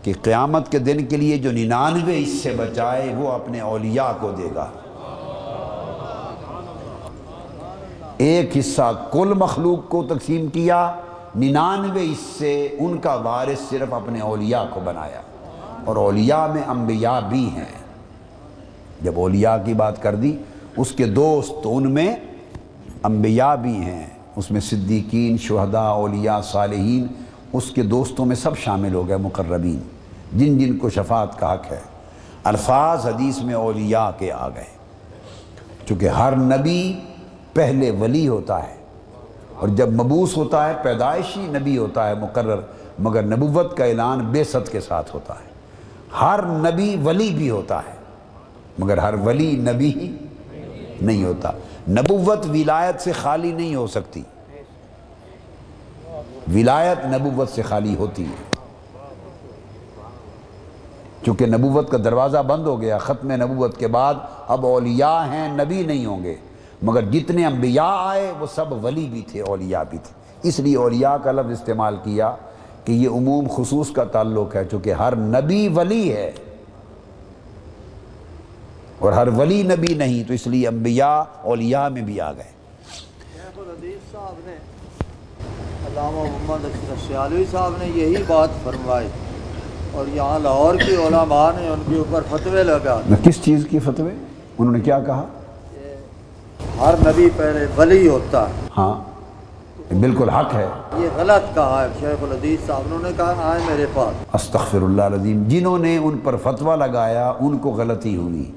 کہ 0.04 0.12
قیامت 0.22 0.72
کے 0.72 0.78
دن 0.78 1.04
کے 1.04 1.16
لیے 1.16 1.38
جو 1.38 1.52
ننانوے 1.52 2.22
حصے 2.22 2.54
بچائے، 2.58 3.14
وہ 3.14 3.32
اپنے 3.32 3.60
اولیاء 3.60 4.12
کو 4.20 4.30
دے 4.30 4.48
گا۔ 4.54 4.70
ایک 8.16 8.56
حصہ 8.56 9.08
کل 9.12 9.32
مخلوق 9.36 9.88
کو 9.88 10.02
تقسیم 10.02 10.46
کیا، 10.46 10.94
ننانوے 11.36 12.04
حصے 12.12 12.68
ان 12.78 12.98
کا 12.98 13.14
وارث 13.14 13.70
صرف 13.70 13.94
اپنے 13.94 14.20
اولیاء 14.20 14.62
کو 14.70 14.80
بنایا۔ 14.84 15.20
اور 15.84 15.96
اولیاء 15.96 16.46
میں 16.46 16.62
انبیاء 16.66 17.20
بھی 17.28 17.48
ہیں۔ 17.48 17.84
جب 19.02 19.12
اولیاء 19.16 19.56
کی 19.64 19.74
بات 19.74 20.02
کر 20.02 20.14
دی، 20.14 20.36
اس 20.76 20.92
کے 20.92 21.06
دوست 21.06 21.52
تو 21.62 21.76
ان 21.76 21.92
میں 21.92 22.16
انبیاء 23.02 23.54
بھی 23.54 23.74
ہیں۔ 23.74 24.06
اس 24.36 24.50
میں 24.50 24.60
صدیقین، 24.60 25.38
شہداء، 25.38 25.90
اولیاء، 25.90 26.40
صالحین، 26.40 27.06
اس 27.52 27.70
کے 27.70 27.82
دوستوں 27.82 28.26
میں 28.26 28.36
سب 28.36 28.58
شامل 28.58 28.94
ہو 28.94 29.08
گئے، 29.08 29.16
مقربین۔ 29.16 29.93
جن 30.32 30.58
جن 30.58 30.78
کو 30.78 30.90
شفاعت 30.90 31.38
کا 31.38 31.54
حق 31.54 31.72
ہے۔ 31.72 31.80
الفاظ 32.44 33.06
حدیث 33.06 33.38
میں 33.38 33.54
اولیاء 33.54 34.10
کے 34.18 34.32
آ 34.32 34.48
گئے۔ 34.48 34.64
چونکہ 35.86 36.08
ہر 36.08 36.36
نبی 36.36 37.00
پہلے 37.52 37.90
ولی 37.90 38.28
ہوتا 38.28 38.62
ہے۔ 38.62 38.74
اور 39.54 39.68
جب 39.68 39.90
مبوس 39.90 40.36
ہوتا 40.36 40.68
ہے، 40.68 40.74
پیدائشی 40.82 41.40
نبی 41.40 41.78
ہوتا 41.78 42.08
ہے، 42.08 42.14
مقرر، 42.14 42.60
مگر 42.98 43.22
نبوت 43.22 43.76
کا 43.76 43.84
اعلان 43.84 44.18
بے 44.18 44.44
ست 44.44 44.72
کے 44.72 44.80
ساتھ 44.80 45.14
ہوتا 45.14 45.34
ہے۔ 45.34 45.54
ہر 46.20 46.42
نبی 46.42 46.96
ولی 47.04 47.30
بھی 47.30 47.50
ہوتا 47.50 47.78
ہے، 47.78 47.94
مگر 48.78 48.98
ہر 48.98 49.14
ولی 49.14 49.56
نبی 49.56 49.92
ہی 49.94 50.16
نہیں 51.00 51.24
ہوتا۔ 51.24 51.50
نبوت 51.88 52.46
ولایت 52.46 53.00
سے 53.00 53.12
خالی 53.12 53.52
نہیں 53.52 53.74
ہو 53.74 53.86
سکتی۔ 53.86 54.22
ولایت 56.54 56.98
نبوت 57.04 57.48
سے 57.48 57.62
خالی 57.62 57.96
ہوتی 57.96 58.24
ہے۔ 58.24 58.53
چونکہ 61.24 61.46
نبوت 61.46 61.90
کا 61.90 61.98
دروازہ 62.04 62.38
بند 62.38 62.66
ہو 62.66 62.80
گیا، 62.80 62.98
ختم 62.98 63.30
نبوت 63.30 63.76
کے 63.76 63.86
بعد 63.86 64.14
اب 64.48 64.66
اولیاء 64.66 65.24
ہیں، 65.24 65.48
نبی 65.48 65.82
نہیں 65.82 66.06
ہوں 66.06 66.24
گے۔ 66.24 66.34
مگر 66.82 67.02
جتنے 67.02 67.46
انبیاء 67.46 67.96
آئے، 67.98 68.32
وہ 68.40 68.46
سب 68.54 68.84
ولی 68.84 69.08
بھی 69.12 69.22
تھے، 69.32 69.40
اولیاء 69.40 69.82
بھی 69.90 69.98
تھے۔ 69.98 70.14
اس 70.48 70.60
لیے 70.60 70.76
اولیاء 70.76 71.16
کا 71.24 71.32
لفظ 71.32 71.50
استعمال 71.50 71.96
کیا 72.04 72.36
کہ 72.84 72.92
یہ 72.92 73.08
عموم 73.08 73.46
خصوص 73.56 73.90
کا 73.90 74.04
تعلق 74.04 74.56
ہے، 74.56 74.64
چونکہ 74.70 74.92
ہر 74.92 75.16
نبی 75.16 75.68
ولی 75.68 76.12
ہے۔ 76.12 76.32
اور 78.98 79.12
ہر 79.12 79.28
ولی 79.28 79.62
نبی 79.62 79.94
نہیں، 79.94 80.28
تو 80.28 80.34
اس 80.34 80.46
لیے 80.46 80.68
انبیاء 80.68 81.22
اولیاء 81.42 81.88
میں 81.88 82.02
بھی 82.02 82.20
آ 82.20 82.32
گئے۔ 82.32 82.54
علامہ 85.86 86.22
محمد 86.22 86.66
سیالوی 87.06 87.44
صاحب 87.50 87.72
نے 87.78 87.86
یہی 87.94 88.22
بات 88.26 88.48
فرمائی۔ 88.64 89.08
اور 89.94 90.04
یہاں 90.14 90.38
لاہور 90.38 90.74
کی 90.74 90.96
علماء 90.96 91.50
نے 91.56 91.68
ان 91.68 91.82
کے 91.88 91.96
اوپر 91.96 92.20
فتوے 92.30 92.62
لگا 92.62 93.00
کس 93.22 93.44
چیز 93.44 93.66
کی 93.70 93.78
فتوے؟ 93.78 94.10
انہوں 94.58 94.72
نے 94.72 94.80
کیا 94.80 95.00
کہا؟ 95.00 95.24
ہر 96.80 96.94
نبی 97.06 97.28
پہلے 97.36 97.66
ولی 97.76 98.08
ہوتا 98.08 98.48
ہے۔ 98.48 98.52
ہاں 98.76 99.14
بالکل 99.94 100.28
حق 100.28 100.54
ہے۔ 100.54 100.66
یہ 100.98 101.08
غلط 101.16 101.54
کہا 101.54 101.82
ہے 101.82 101.88
شیخ 102.00 102.22
الحدیث 102.22 102.66
صاحب 102.66 102.82
انہوں 102.86 103.02
نے 103.02 103.08
کہا 103.16 103.34
آئے 103.42 103.60
میرے 103.70 103.86
پاس۔ 103.94 104.34
استغفر 104.34 104.82
اللہ 104.82 105.02
العظیم 105.02 105.44
جنہوں 105.48 105.78
نے 105.78 105.96
ان 105.96 106.18
پر 106.24 106.36
فتویٰ 106.36 106.76
لگایا 106.76 107.32
ان 107.40 107.58
کو 107.58 107.70
غلطی 107.70 108.16
ہوئی۔ 108.16 108.52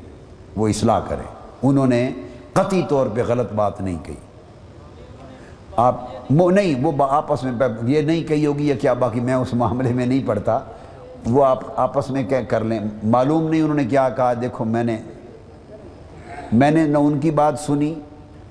وہ 0.56 0.68
اصلاح 0.68 1.00
کریں۔ 1.08 1.36
انہوں 1.64 1.88
نے 1.88 2.12
قطعی 2.54 2.82
طور 2.90 3.08
پہ 3.14 3.24
غلط 3.28 3.54
بات 3.54 3.82
نہیں 3.82 3.98
کہی۔ 4.04 4.16
آپ 5.76 5.96
نہیں 6.30 6.86
وہ 6.86 6.92
آپس 7.10 7.44
میں 7.44 7.52
یہ 7.84 8.02
نہیں 8.02 8.24
کہی 8.24 8.46
ہوگی 8.46 8.68
یا 8.68 8.76
کیا 8.76 8.94
باقی 8.94 9.20
میں 9.20 9.34
اس 9.34 9.54
معاملے 9.54 9.94
میں 9.94 10.06
نہیں 10.06 10.28
پڑھتا۔ 10.28 10.60
وہ 11.26 11.46
آپ 11.46 11.80
آپس 11.80 12.10
میں 12.10 12.24
کیا 12.24 12.42
کر 12.42 12.64
لیں؟ 12.64 12.80
معلوم 13.04 13.50
نہیں 13.50 13.62
انہوں 13.62 13.76
نے 13.76 13.86
کیا 13.86 14.10
کہا، 14.10 14.34
دیکھو 14.34 14.66
میں 14.66 14.84
نے 14.84 14.98
میں 16.54 16.72
نے 16.72 16.88
نہ 16.88 16.98
ان 16.98 17.20
کی 17.20 17.32
بات 17.32 17.60
سنی، 17.60 17.94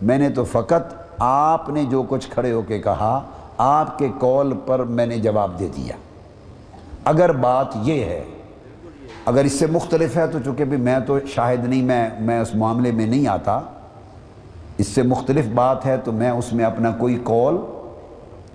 میں 0.02 0.18
نے 0.18 0.30
تو 0.30 0.44
فقط 0.44 0.94
آپ 1.18 1.68
نے 1.68 1.84
جو 1.84 2.02
کچھ 2.08 2.30
کھڑے 2.30 2.52
ہو 2.52 2.62
کے 2.62 2.78
کہا، 2.78 3.22
آپ 3.58 3.98
کے 3.98 4.08
کال 4.20 4.52
پر 4.66 4.78
میں 4.78 5.06
نے 5.06 5.18
جواب 5.18 5.58
دے 5.58 5.68
دیا۔ 5.76 5.96
اگر 7.04 7.32
بات 7.32 7.66
یہ 7.82 8.04
ہے، 8.04 8.24
اگر 9.26 9.44
اس 9.44 9.52
سے 9.52 9.66
مختلف 9.66 10.16
ہے 10.16 10.26
تو 10.26 10.38
چونکہ 10.44 10.64
بھی 10.64 10.76
میں 10.76 10.98
تو 10.98 11.18
شاہد 11.26 11.64
نہیں، 11.64 11.82
میں 11.82 12.08
میں 12.20 12.40
اس 12.40 12.54
معاملے 12.54 12.92
میں 12.92 13.06
نہیں 13.06 13.28
آتا۔ 13.28 13.60
اس 14.78 14.88
سے 14.88 15.02
مختلف 15.02 15.44
بات 15.46 15.86
ہے 15.86 15.96
تو 15.96 16.12
میں 16.12 16.30
اس 16.30 16.52
میں 16.52 16.64
اپنا 16.64 16.90
کوئی 16.90 17.18
کال 17.24 17.56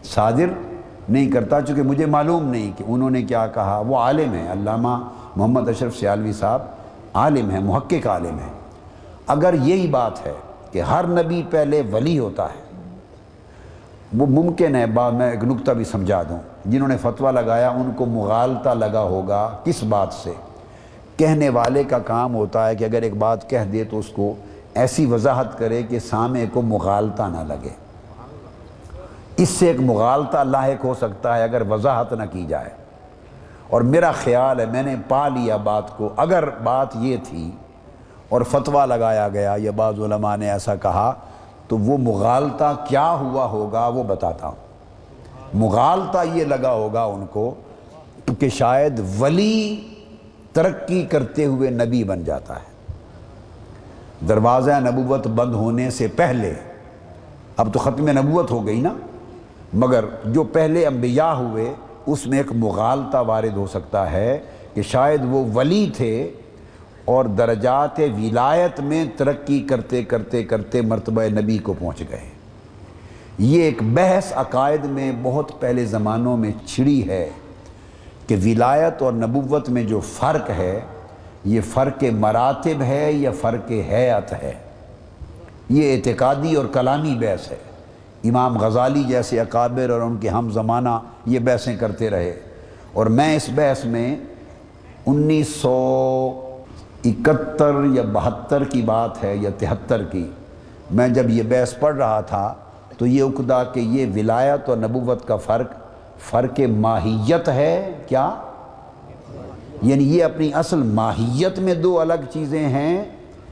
صادر 0.04 0.71
نہیں 1.12 1.32
کرتا، 1.32 1.62
چونکہ 1.62 1.84
مجھے 1.84 2.06
معلوم 2.06 2.48
نہیں 2.50 2.72
کہ 2.78 2.84
انہوں 2.88 3.10
نے 3.10 3.22
کیا 3.22 3.48
کہا۔ 3.48 3.82
وہ 3.88 3.98
عالم 3.98 4.34
ہے، 4.34 4.46
علامہ 4.52 4.98
محمد 5.36 5.70
اشرف 5.70 5.96
سیالوی 5.96 6.34
صاحب 6.34 6.62
عالم 7.14 7.52
ہے 7.52 7.60
محقق 7.60 8.08
عالم 8.08 8.40
ہے 8.40 8.50
اگر 9.28 9.56
یہی 9.64 9.88
بات 9.88 10.26
ہے 10.26 10.34
کہ 10.72 10.82
ہر 10.82 11.08
نبی 11.08 11.42
پہلے 11.50 11.82
ولی 11.92 12.20
ہوتا 12.20 12.46
ہے، 12.46 12.60
وہ 14.18 14.26
ممکن 14.26 14.76
ہے 14.76 14.86
بعد 14.86 15.12
میں 15.12 15.30
ایک 15.32 15.44
نکتہ 15.44 15.72
بھی 15.72 15.84
سمجھا 15.84 16.22
دوں۔ 16.30 16.38
جنہوں 16.66 16.88
نے 16.88 16.98
فتویٰ 16.98 17.32
لگایا، 17.32 17.70
ان 17.70 17.92
کو 17.96 18.06
مغالطہ 18.06 18.70
لگا 18.70 19.02
ہوگا 19.02 19.50
کس 19.64 19.84
بات 19.84 20.14
سے؟ 20.14 20.34
کہنے 21.18 21.50
والے 21.50 21.84
کا 21.84 22.00
کام 22.00 22.36
ہوتا 22.36 22.68
ہے 22.68 22.76
کہ 22.76 22.84
اگر 22.84 23.02
ایک 23.02 23.16
بات 23.18 23.50
کہہ 23.50 23.70
دے 23.74 23.84
تو 23.84 24.00
اس 24.00 24.08
کو 24.08 24.34
ایسی 24.74 25.06
وضاحت 25.06 25.58
کرے 25.58 25.82
کہ 25.84 26.00
سامع 26.00 26.40
کو 26.54 26.62
مغالطہ 26.62 27.24
نہ 27.24 27.44
لگے۔ 27.48 27.70
اس 29.42 29.50
سے 29.50 29.68
ایک 29.68 29.80
مغالطہ 29.80 30.38
لاحق 30.38 30.86
ہو 30.86 30.94
سکتا 30.94 31.38
ہے 31.38 31.44
اگر 31.44 31.62
وضاحت 31.70 32.14
نہ 32.14 32.24
کی 32.32 32.46
جائے۔ 32.46 32.70
اور 33.70 33.82
میرا 33.82 34.12
خیال 34.12 34.60
ہے 34.60 34.66
میں 34.66 34.84
نے 34.84 34.96
پا 35.08 35.28
لیا 35.28 35.58
بات 35.58 35.98
کو۔ 35.98 36.10
اگر 36.18 36.50
بات 36.64 36.88
یہ 36.96 37.18
تھی 37.24 37.52
اور 38.30 38.42
فتویٰ 38.42 38.86
لگایا 38.86 39.30
گیا، 39.30 39.56
یا 39.58 39.72
بعض 39.76 40.00
علماء 40.00 40.36
نے 40.36 40.52
ایسا 40.52 40.76
کہا، 40.76 41.14
تو 41.68 41.78
وہ 41.78 41.98
مغالطہ 41.98 42.76
کیا 42.88 43.12
ہوا 43.12 43.46
ہوگا 43.46 43.88
وہ 43.88 44.04
بتاتا 44.04 44.48
ہوں۔ 44.48 44.56
مغالطہ 45.54 46.18
یہ 46.34 46.46
لگا 46.46 46.72
ہوگا 46.72 47.04
ان 47.04 47.26
کو 47.32 47.54
کہ 48.40 48.50
شاید 48.50 49.02
ولی 49.20 49.88
ترقی 50.54 51.04
کرتے 51.04 51.46
ہوئے 51.46 51.70
نبی 51.70 52.04
بن 52.04 52.24
جاتا 52.24 52.56
ہے۔ 52.56 52.94
دروازہ 54.28 54.72
نبوت 54.72 55.28
بند 55.28 55.56
ہونے 55.56 55.90
سے 55.90 56.08
پہلے، 56.08 56.54
اب 57.58 57.74
تو 57.74 57.80
ختم 57.80 58.08
نبوت 58.08 58.52
ہو 58.52 58.66
گئی 58.66 58.82
نا۔ 58.82 58.94
مگر 59.74 60.06
جو 60.26 60.44
پہلے 60.44 60.86
انبیاء 60.86 61.34
ہوئے، 61.34 61.74
اس 62.06 62.28
میں 62.28 62.38
ایک 62.38 62.52
مغالطہ 62.56 63.18
وارد 63.18 63.58
ہو 63.58 63.68
سکتا 63.68 64.12
ہے 64.12 64.38
کہ 64.74 64.82
شاید 64.82 65.22
وہ 65.24 65.46
ولی 65.54 65.90
تھے 65.98 66.32
اور 67.06 67.26
درجات 67.26 68.00
ولایت 68.00 68.80
میں 68.80 69.06
ترقی 69.18 69.60
کرتے 69.60 70.04
کرتے 70.04 70.44
کرتے 70.44 70.82
مرتبہ 70.82 71.24
نبی 71.24 71.58
کو 71.58 71.74
پہنچ 71.80 72.00
گئے۔ 72.00 72.30
یہ 73.40 73.62
ایک 73.62 73.78
بحث 73.82 74.34
عقائد 74.36 74.86
میں 74.86 75.12
بہت 75.22 75.52
پہلے 75.60 75.86
زمانوں 75.86 76.38
میں 76.38 76.52
چھڑی 76.66 77.10
ہے 77.10 77.30
کہ 78.28 78.36
ولایت 78.46 79.02
اور 79.02 79.14
نبوت 79.14 79.70
میں 79.70 79.84
جو 79.84 80.00
فرق 80.00 80.50
ہے، 80.50 80.80
یہ 81.46 81.62
فرق 81.62 82.04
مراتب 82.04 82.82
ہے 82.82 83.12
یا 83.12 83.32
فرق 83.42 83.72
حیات 83.72 84.44
ہے۔ 84.44 84.54
یہ 85.70 85.96
اعتقادی 85.96 86.56
اور 86.56 86.66
کلامی 86.66 87.16
بحث 87.20 87.52
ہے۔ 87.52 87.71
امام 88.24 88.58
غزالی 88.58 89.04
جیسے 89.04 89.40
اکابر 89.40 89.90
اور 89.90 90.02
ان 90.02 90.18
کے 90.18 90.30
ہم 90.30 90.50
زمانہ 90.50 90.90
یہ 91.26 91.40
بحثیں 91.40 91.76
کرتے 91.76 92.10
رہے 92.10 92.40
اور 92.94 93.06
میں 93.06 93.36
اس 93.36 93.50
بحث 93.56 93.86
میں 93.86 94.16
انیس 95.06 95.48
سو 95.48 96.56
اکہتر 97.06 97.74
یا 97.94 98.02
بہتر 98.14 98.64
کی 98.64 98.82
بات 98.82 99.24
ہے 99.24 99.36
یا 99.36 99.50
تہتر 99.58 100.04
کی 100.04 100.28
میں 100.92 101.08
جب 101.08 101.30
یہ 101.30 101.44
بحث 101.44 101.80
پڑھ 101.80 101.96
رہا 101.96 102.22
تھا 102.22 102.54
تو 102.98 103.06
یہ 103.06 103.24
اقدا 103.24 103.64
کہ 103.64 103.80
یہ 103.80 104.06
ولایت 104.16 104.70
اور 104.70 104.78
نبوت 104.78 105.28
کا 105.28 105.36
فرق 105.36 105.74
فرق 106.30 106.60
ماہیت 106.78 107.50
ہے 107.50 107.92
کیا؟ 108.08 108.30
یعنی 109.82 110.18
یہ 110.18 110.24
اپنی 110.24 110.54
اصل 110.54 110.78
ماہیت 110.78 111.60
میں 111.60 111.74
دو 111.74 112.00
الگ 112.00 112.30
چیزیں 112.34 112.68
ہیں 112.68 113.04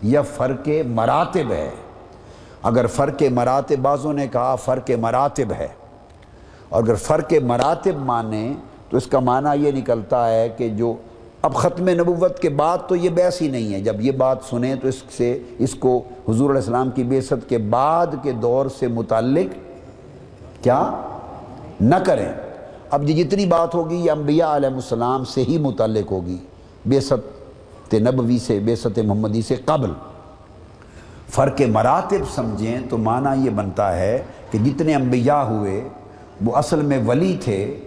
یا 0.04 0.22
فرق 0.22 0.70
مراتب 0.88 1.52
ہے؟ 1.52 1.70
اگر 2.64 2.88
فرق 2.88 3.24
مراتب، 3.32 3.78
بعضوں 3.78 4.14
نے 4.14 4.28
کہا 4.28 4.56
فرق 4.56 4.92
مراتب 5.00 5.52
ہے۔ 5.60 5.68
اور 6.70 6.84
اگر 6.84 6.96
فرق 6.96 7.34
مراتب 7.44 7.98
مانیں 7.98 8.54
تو 8.90 8.98
اس 8.98 9.08
کا 9.08 9.20
معنی 9.20 9.68
یہ 9.68 9.72
نکلتا 9.72 10.30
ہے 10.30 10.50
کہ 10.50 10.70
جو 10.70 10.94
اب 11.42 11.56
ختم 11.56 11.90
نبوت 11.90 12.40
کے 12.40 12.50
بعد 12.50 12.78
تو 12.88 12.96
یہ 12.96 13.10
بحث 13.10 13.42
ہی 13.42 13.48
نہیں 13.48 13.74
ہے۔ 13.74 13.82
جب 13.82 14.02
یہ 14.02 14.12
بات 14.12 14.38
سنیں 14.50 14.76
تو 14.76 14.88
اس 14.88 15.04
سے، 15.18 15.40
اس 15.58 15.76
کو 15.76 16.04
حضور 16.30 16.50
علیہ 16.50 16.60
السلام 16.60 16.90
کی 16.90 17.04
بیست 17.04 17.50
کے 17.50 17.58
بعد 17.58 18.08
کے 18.24 18.32
دور 18.32 18.66
سے 18.80 18.88
متعلق 18.88 19.54
کیا؟ 20.64 20.92
نہ 21.82 21.96
کریں۔ 21.96 22.34
اب 22.92 23.10
یہ 23.10 23.24
جتنی 23.24 23.46
بات 23.46 23.76
ہوگی، 23.76 23.96
یہ 23.96 24.12
انبیاء 24.12 24.56
علیہ 24.56 24.70
السلام 24.70 25.26
سے 25.26 25.44
ہی 25.44 25.58
متعلق 25.58 26.12
ہوگی۔ 26.12 26.38
بیست 26.86 27.14
نبوی 27.94 28.38
سے 28.38 28.60
بیست 28.60 29.00
محمدی 29.00 29.42
سے 29.42 29.56
قبل۔ 29.66 29.92
فرق 31.30 31.62
مراتب 31.62 32.30
سمجھیں 32.36 32.80
تو 32.90 32.98
معنی 32.98 33.46
یہ 33.46 33.50
بنتا 33.50 34.00
ہے 34.00 34.24
کہ 34.52 34.60
جتنے 34.60 34.96
انبیاء 34.96 35.42
ہوئے، 35.42 35.88
وہ 36.46 36.56
اصل 36.56 36.82
میں 36.82 37.00
ولی 37.08 37.38
تھے 37.44 37.80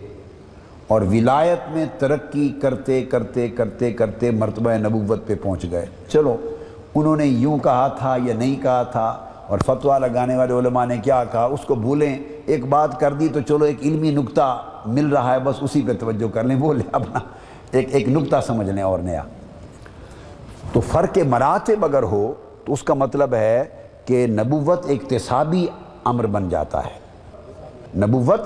اور 0.87 1.03
ولایت 1.03 1.59
میں 1.71 1.87
ترقی 1.99 2.49
کرتے 2.63 3.03
کرتے 3.03 3.49
کرتے 3.49 3.93
کرتے 3.93 4.31
مرتبہ 4.31 4.71
نبوت 4.73 5.27
پہ 5.27 5.35
پہنچ 5.43 5.67
گئے۔ 5.71 5.87
چلو، 6.09 6.37
انہوں 6.95 7.17
نے 7.17 7.27
یوں 7.27 7.59
کہا 7.59 7.89
تھا 7.89 8.17
یا 8.25 8.35
نہیں 8.35 8.63
کہا 8.63 8.83
تھا؟ 8.83 9.19
اور 9.47 9.59
فتویٰ 9.59 9.99
لگانے 9.99 10.37
والے 10.37 10.53
علماء 10.53 10.85
نے 10.85 10.99
کیا 10.99 11.25
کہا؟ 11.25 11.45
اس 11.45 11.61
کو 11.61 11.75
بھولیں، 11.75 12.19
ایک 12.47 12.67
بات 12.67 13.01
کر 13.01 13.13
دی 13.13 13.29
تو 13.29 13.41
چلو، 13.41 13.65
ایک 13.65 13.79
علمی 13.83 14.11
نکتہ 14.11 14.63
مل 14.87 15.07
رہا 15.07 15.35
ہے، 15.35 15.41
بس 15.41 15.55
اسی 15.61 15.83
پہ 15.87 15.93
توجہ 15.93 16.29
کر 16.35 16.45
لیں۔ 16.45 16.57
بولے 16.57 16.83
اپنا 16.93 17.19
ایک 17.71 17.89
ایک 17.93 18.09
نکتہ 18.09 18.37
سمجھ 18.47 18.71
لیں 18.71 18.83
اور 18.83 18.99
نیا۔ 18.99 19.23
تو 20.73 20.81
فرق 20.81 21.19
مراتب 21.19 21.85
اگر 21.85 22.03
ہو 22.03 22.33
تو 22.65 22.73
اس 22.73 22.83
کا 22.83 22.95
مطلب 22.95 23.35
ہے 23.35 23.65
کہ 24.05 24.27
نبوت 24.27 24.87
اقتصابی 24.89 25.67
امر 26.05 26.27
بن 26.27 26.49
جاتا 26.49 26.85
ہے۔ 26.85 27.03
نبوت 27.99 28.41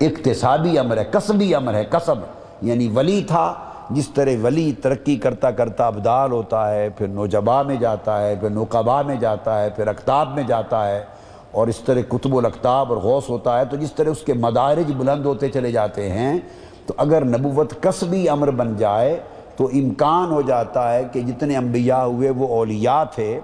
اقتصابی 0.00 0.78
امر 0.78 0.96
ہے 0.96 1.04
کسبی 1.10 1.54
امر 1.54 1.74
ہے 1.74 1.84
کسب 1.84 2.14
یعنی 2.62 2.88
ولی 2.94 3.24
تھا، 3.26 3.54
جس 3.90 4.08
طرح 4.08 4.30
ولی 4.42 4.72
ترقی 4.82 5.16
کرتا 5.16 5.50
کرتا 5.50 5.86
ابدال 5.86 6.32
ہوتا 6.32 6.74
ہے، 6.74 6.88
پھر 6.88 7.06
نوجبا 7.06 7.62
میں 7.62 7.76
جاتا 7.76 8.26
ہے، 8.26 8.34
پھر 8.40 8.50
نوقبا 8.50 9.02
میں 9.02 9.16
جاتا 9.16 9.62
ہے، 9.62 9.70
پھر 9.70 9.86
اکتاب 9.86 10.34
میں 10.34 10.42
جاتا 10.42 10.88
ہے۔ 10.88 11.04
اور 11.50 11.68
اس 11.68 11.78
طرح 11.78 12.00
کتب 12.08 12.36
الاکتاب 12.36 12.92
اور 12.92 13.02
غوث 13.02 13.28
ہوتا 13.28 13.58
ہے، 13.58 13.64
تو 13.64 13.76
جس 13.76 13.92
طرح 13.92 14.10
اس 14.10 14.20
کے 14.20 14.34
مدارج 14.34 14.92
بلند 14.96 15.24
ہوتے 15.24 15.48
چلے 15.48 15.72
جاتے 15.72 16.08
ہیں، 16.08 16.38
تو 16.86 16.94
اگر 16.96 17.24
نبوت 17.24 17.82
کسبی 17.82 18.28
امر 18.28 18.50
بن 18.50 18.76
جائے 18.76 19.20
تو 19.58 19.66
امکان 19.66 20.30
ہو 20.30 20.42
جاتا 20.42 20.94
ہے 20.94 21.04
کہ 21.12 21.20
جتنے 21.20 21.56
انبیاء 21.56 22.02
ہوئے 22.02 22.30
وہ 22.30 22.48
اولیاء 22.48 23.04
تھے 23.14 23.40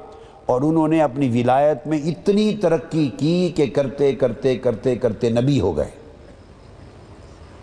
اور 0.46 0.62
انہوں 0.62 0.88
نے 0.88 1.02
اپنی 1.02 1.42
ولایت 1.42 1.86
میں 1.86 1.98
اتنی 1.98 2.56
ترقی 2.56 3.10
کی 3.16 3.52
کہ 3.56 3.66
کرتے 3.66 4.12
کرتے 4.12 4.56
کرتے 4.56 4.96
کرتے 4.96 5.30
نبی 5.30 5.60
ہو 5.60 5.76
گئے۔ 5.76 5.90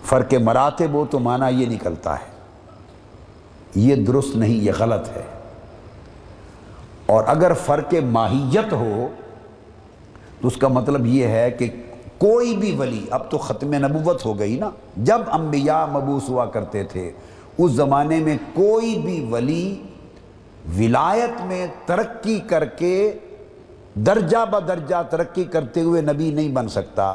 فرق 0.04 0.34
مراتب 0.34 0.94
ہو 0.94 1.06
تو 1.10 1.20
معنی 1.20 1.64
یہ 1.64 1.70
نکلتا 1.70 2.14
ہے۔ 2.14 2.26
یہ 3.76 3.96
درست 3.96 4.36
نہیں، 4.36 4.54
یہ 4.54 4.72
غلط 4.80 5.18
ہے۔ 5.18 5.24
اور 7.06 7.24
اگر 7.28 7.54
فرق 7.54 7.94
ماہیت 8.04 8.74
ہو 8.74 9.08
تو 10.42 10.48
اس 10.48 10.58
کا 10.58 10.68
مطلب 10.68 11.06
یہ 11.06 11.28
ہے 11.28 11.52
کہ 11.52 11.70
کوئی 12.18 12.58
بھی 12.58 12.76
ولی، 12.76 13.06
اب 13.12 13.32
تو 13.32 13.38
ختم 13.38 13.74
نبوت 13.74 14.26
ہو 14.26 14.40
گئی 14.40 14.58
نا، 14.58 14.70
جب 14.98 15.22
انبیاء 15.32 15.86
مبوس 15.86 16.30
ہوا 16.30 16.46
کرتے 16.46 16.84
تھے 16.84 17.12
اس 17.58 17.72
زمانے 17.72 18.20
میں 18.20 18.38
کوئی 18.54 18.98
بھی 18.98 19.28
ولی 19.32 19.84
ولایت 20.80 21.42
میں 21.46 21.68
ترقی 21.86 22.40
کر 22.40 22.66
کے 22.66 23.12
درجہ 23.96 24.46
بدرجہ 24.52 25.04
ترقی 25.10 25.44
کرتے 25.44 25.82
ہوئے 25.82 26.02
نبی 26.02 26.32
نہیں 26.32 26.50
بن 26.50 26.70
سکتا، 26.70 27.14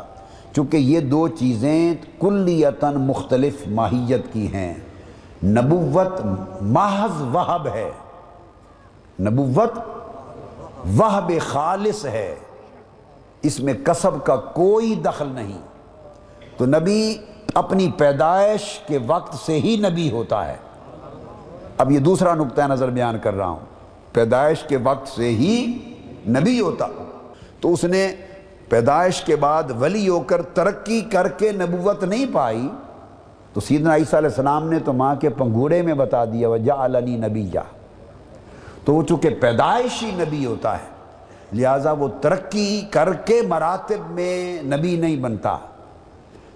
چونکہ 0.53 0.77
یہ 0.77 1.01
دو 1.01 1.29
چیزیں 1.29 1.95
کلیتاً 2.21 2.95
مختلف 2.95 3.55
ماہیت 3.67 4.33
کی 4.33 4.53
ہیں۔ 4.55 4.75
نبوت 5.45 6.27
محض 6.61 7.23
وہب 7.23 7.67
ہے۔ 7.75 7.91
نبوت 9.21 9.79
وہب 10.97 11.33
خالص 11.41 12.05
ہے۔ 12.05 12.35
اس 13.43 13.61
میں 13.61 13.75
کسب 13.75 14.25
کا 14.25 14.37
کوئی 14.37 14.95
دخل 14.95 15.29
نہیں۔ 15.29 15.59
تو 16.57 16.67
نبی 16.67 17.19
اپنی 17.57 17.91
پیدائش 17.99 18.81
کے 18.87 18.99
وقت 19.07 19.35
سے 19.35 19.61
ہی 19.61 19.77
نبی 19.77 20.11
ہوتا 20.11 20.49
ہے۔ 20.49 20.57
اب 21.79 21.91
یہ 21.91 21.99
دوسرا 21.99 22.35
نقطہ 22.35 22.63
نظر 22.63 22.91
بیان 22.91 23.19
کر 23.19 23.35
رہا 23.35 23.47
ہوں۔ 23.47 23.61
پیدائش 24.13 24.63
کے 24.63 24.77
وقت 24.77 25.09
سے 25.09 25.29
ہی 25.29 25.79
نبی 26.29 26.61
ہوتا۔ 26.61 26.87
تو 27.61 27.73
اس 27.73 27.85
نے 27.85 28.15
پیدائش 28.69 29.23
کے 29.23 29.37
بعد 29.37 29.63
ولی 29.81 30.09
ہو 30.09 30.21
کر 30.21 30.43
ترقی 30.43 31.01
کر 31.01 31.29
کے 31.29 31.53
نبوت 31.53 32.05
نہیں 32.05 32.27
پائی۔ 32.33 32.69
تو 33.53 33.61
سیدنا 33.61 33.97
عیسیٰ 33.97 34.19
علیہ 34.19 34.29
السلام 34.29 34.71
نے 34.71 34.79
تو 34.79 34.93
ماں 34.93 35.15
کے 35.15 35.29
پنگوڑے 35.29 35.83
میں 35.83 35.95
بتا 35.95 36.25
دیا 36.25 36.49
وجہ 36.49 36.73
علنی 36.73 37.17
نبی 37.17 37.47
جا 37.47 37.63
تو 38.85 38.95
وہ 38.95 39.03
چونکہ 39.03 39.29
پیدائشی 39.41 40.11
نبی 40.15 40.47
ہوتا 40.47 40.77
ہے، 40.77 40.87
لہٰذا 41.53 41.93
وہ 41.93 42.09
ترقی 42.21 42.83
کر 42.91 43.13
کے 43.13 43.43
مراتب 43.49 44.11
میں 44.11 44.63
نبی 44.63 44.97
نہیں 44.97 45.17
بنتا۔ 45.17 45.57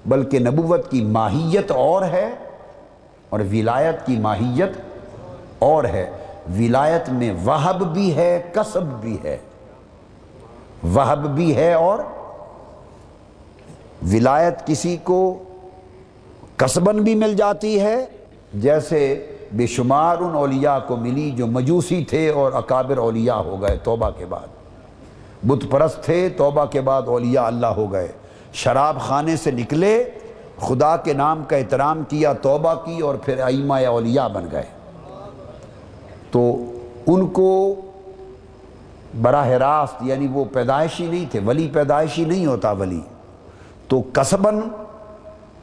بلکہ 0.07 0.39
نبوت 0.39 0.91
کی 0.91 1.05
ماہیت 1.05 1.71
اور 1.71 2.03
ہے 2.03 2.31
اور 3.31 3.41
ولایت 3.41 4.07
کی 4.07 4.19
ماہیت 4.19 4.71
اور 5.59 5.85
ہے۔ 5.85 6.11
ولایت 6.59 7.09
میں 7.09 7.35
وہب 7.45 7.93
بھی 7.93 8.17
ہے، 8.17 8.43
کسب 8.55 8.83
بھی 8.83 9.19
ہے۔ 9.25 9.39
وہب 10.83 11.35
بھی 11.35 11.57
ہے 11.57 11.75
اور 11.75 11.99
ولایت 14.13 14.67
کسی 14.67 14.97
کو 14.97 15.39
کسبن 16.57 16.97
بھی 16.97 17.15
مل 17.15 17.35
جاتی 17.35 17.81
ہے۔ 17.81 18.07
جیسے 18.55 19.27
بے 19.53 19.67
شمار 19.67 20.17
ان 20.17 20.35
اولیاء 20.35 20.79
کو 20.87 20.97
ملی 20.97 21.31
جو 21.31 21.47
مجوسی 21.47 22.05
تھے 22.05 22.31
اور 22.31 22.53
اکابر 22.53 22.97
اولیاء 22.97 23.37
ہو 23.37 23.63
گئے 23.63 23.77
توبہ 23.77 24.11
کے 24.11 24.27
بعد۔ 24.27 24.49
بت 25.47 25.71
پرست 25.71 26.05
تھے 26.05 26.29
توبہ 26.29 26.65
کے 26.65 26.81
بعد 26.81 27.03
اولیاء 27.07 27.43
اللہ 27.43 27.67
ہو 27.67 27.93
گئے۔ 27.93 28.09
شراب 28.53 29.01
خانے 29.01 29.37
سے 29.37 29.51
نکلے، 29.51 30.05
خدا 30.61 30.97
کے 30.97 31.13
نام 31.13 31.45
کا 31.49 31.57
احترام 31.57 32.03
کیا، 32.09 32.33
توبہ 32.33 32.75
کی 32.75 33.01
اور 33.01 33.15
پھر 33.15 33.41
ائمہ 33.41 33.75
اولیاء 33.75 34.29
بن 34.29 34.47
گئے۔ 34.53 34.63
تو 36.31 36.57
ان 37.07 37.27
کو 37.27 37.75
براہ 39.23 39.49
راست 39.49 39.95
یعنی 40.01 40.27
وہ 40.33 40.45
پیدائشی 40.53 41.07
نہیں 41.07 41.25
تھے، 41.31 41.41
ولی 41.47 41.71
پیدائشی 41.73 42.25
نہیں 42.25 42.47
ہوتا 42.47 42.71
ولی۔ 42.71 43.01
تو 43.89 44.03
کسبن 44.13 44.61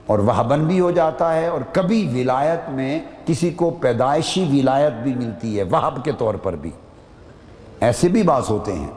اور 0.06 0.20
وہبن 0.20 0.66
بھی 0.66 0.80
ہو 0.80 0.92
جاتا 0.92 1.36
ہے 1.36 1.48
اور 1.48 1.62
کبھی 1.72 2.22
ولایت 2.22 2.70
میں 2.70 3.00
کسی 3.26 3.50
کو 3.50 3.70
پیدائشی 3.82 4.60
ولایت 4.60 4.94
بھی 4.94 5.16
ملتی 5.16 5.58
ہے، 5.58 5.64
وہب 5.64 6.06
کے 6.06 6.12
طور 6.18 6.34
پر 6.34 6.56
بھی۔ 6.56 6.72
ایسے 7.80 8.08
بھی 8.08 8.24
باز 8.24 8.50
ہوتے 8.50 8.74
ہیں۔ 8.74 8.88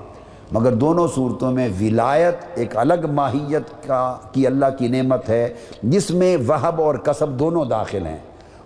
مگر 0.50 0.72
دونوں 0.72 1.08
صورتوں 1.14 1.52
میں 1.52 1.68
ولایت 1.80 2.34
ایک 2.54 2.76
الگ 2.76 3.06
ماہیت 3.12 3.86
کا 3.86 4.16
کی 4.32 4.46
اللہ 4.46 4.66
کی 4.78 4.88
نعمت 4.88 5.28
ہے، 5.28 5.54
جس 5.82 6.10
میں 6.10 6.36
وہب 6.36 6.82
اور 6.82 6.94
کسب 6.94 7.28
دونوں 7.28 7.64
داخل 7.64 8.06
ہیں۔ 8.06 8.18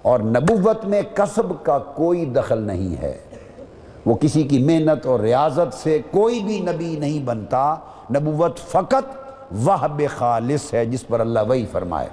اور 0.02 0.20
نبوت 0.20 0.84
میں 0.84 1.02
کسب 1.14 1.64
کا 1.64 1.78
کوئی 1.78 2.24
دخل 2.24 2.62
نہیں 2.62 3.02
ہے۔ 3.02 3.18
وہ 4.06 4.14
کسی 4.14 4.42
کی 4.42 4.64
محنت 4.64 5.06
اور 5.06 5.20
ریاضت 5.20 5.74
سے 5.74 5.98
کوئی 6.10 6.40
بھی 6.40 6.60
نبی 6.60 6.96
نہیں 6.98 7.22
بنتا۔ 7.24 7.74
نبوت 8.14 8.58
فقط 8.58 9.16
وہب 9.52 10.02
خالص 10.16 10.74
ہے، 10.74 10.86
جس 10.86 11.06
پر 11.08 11.20
اللہ 11.20 11.40
وہی 11.48 11.66
فرمائے۔ 11.72 12.08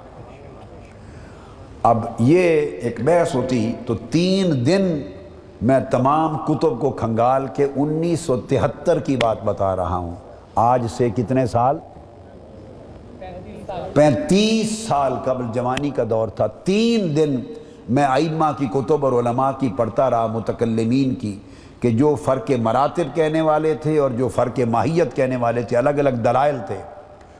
اب 1.82 2.04
یہ 2.18 2.40
ایک 2.60 3.00
بحث 3.04 3.34
ہوتی 3.34 3.72
تو 3.86 3.94
تین 3.94 4.66
دن 4.66 5.00
میں 5.62 5.80
تمام 5.90 6.36
کتب 6.38 6.80
کو 6.80 6.90
کھنگال 6.90 7.46
کے 7.46 7.66
انیس 7.76 8.20
سو 8.20 8.36
تہتر 8.36 8.98
کی 8.98 9.16
بات 9.16 9.36
بتا 9.44 9.76
رہا 9.76 9.96
ہوں۔ 9.96 10.14
آج 10.54 10.86
سے 10.96 11.10
کتنے 11.10 11.46
سال؟ 11.46 11.78
پینتیس 13.94 14.86
سال 14.88 15.14
قبل 15.24 15.44
جوانی 15.54 15.90
کا 15.90 16.02
دور 16.10 16.28
تھا۔ 16.28 16.46
تین 16.46 17.16
دن 17.16 17.36
میں 17.88 18.04
ائمہ 18.04 18.44
کی 18.58 18.66
کتب 18.66 19.04
اور 19.04 19.12
علماء 19.12 19.50
کی 19.58 19.72
پڑھتا 19.76 20.10
رہا 20.10 20.26
متکلمین 20.26 21.14
کی 21.14 21.38
کہ 21.80 21.90
جو 21.90 22.14
فرق 22.24 22.50
مراتب 22.50 23.14
کہنے 23.14 23.40
والے 23.40 23.74
تھے 23.74 23.98
اور 23.98 24.10
جو 24.10 24.28
فرق 24.28 24.60
ماہیت 24.60 25.16
کہنے 25.16 25.36
والے 25.36 25.62
تھے، 25.62 25.76
الگ 25.76 25.90
الگ 25.90 26.10
دلائل 26.10 26.56
تھے۔ 26.66 26.78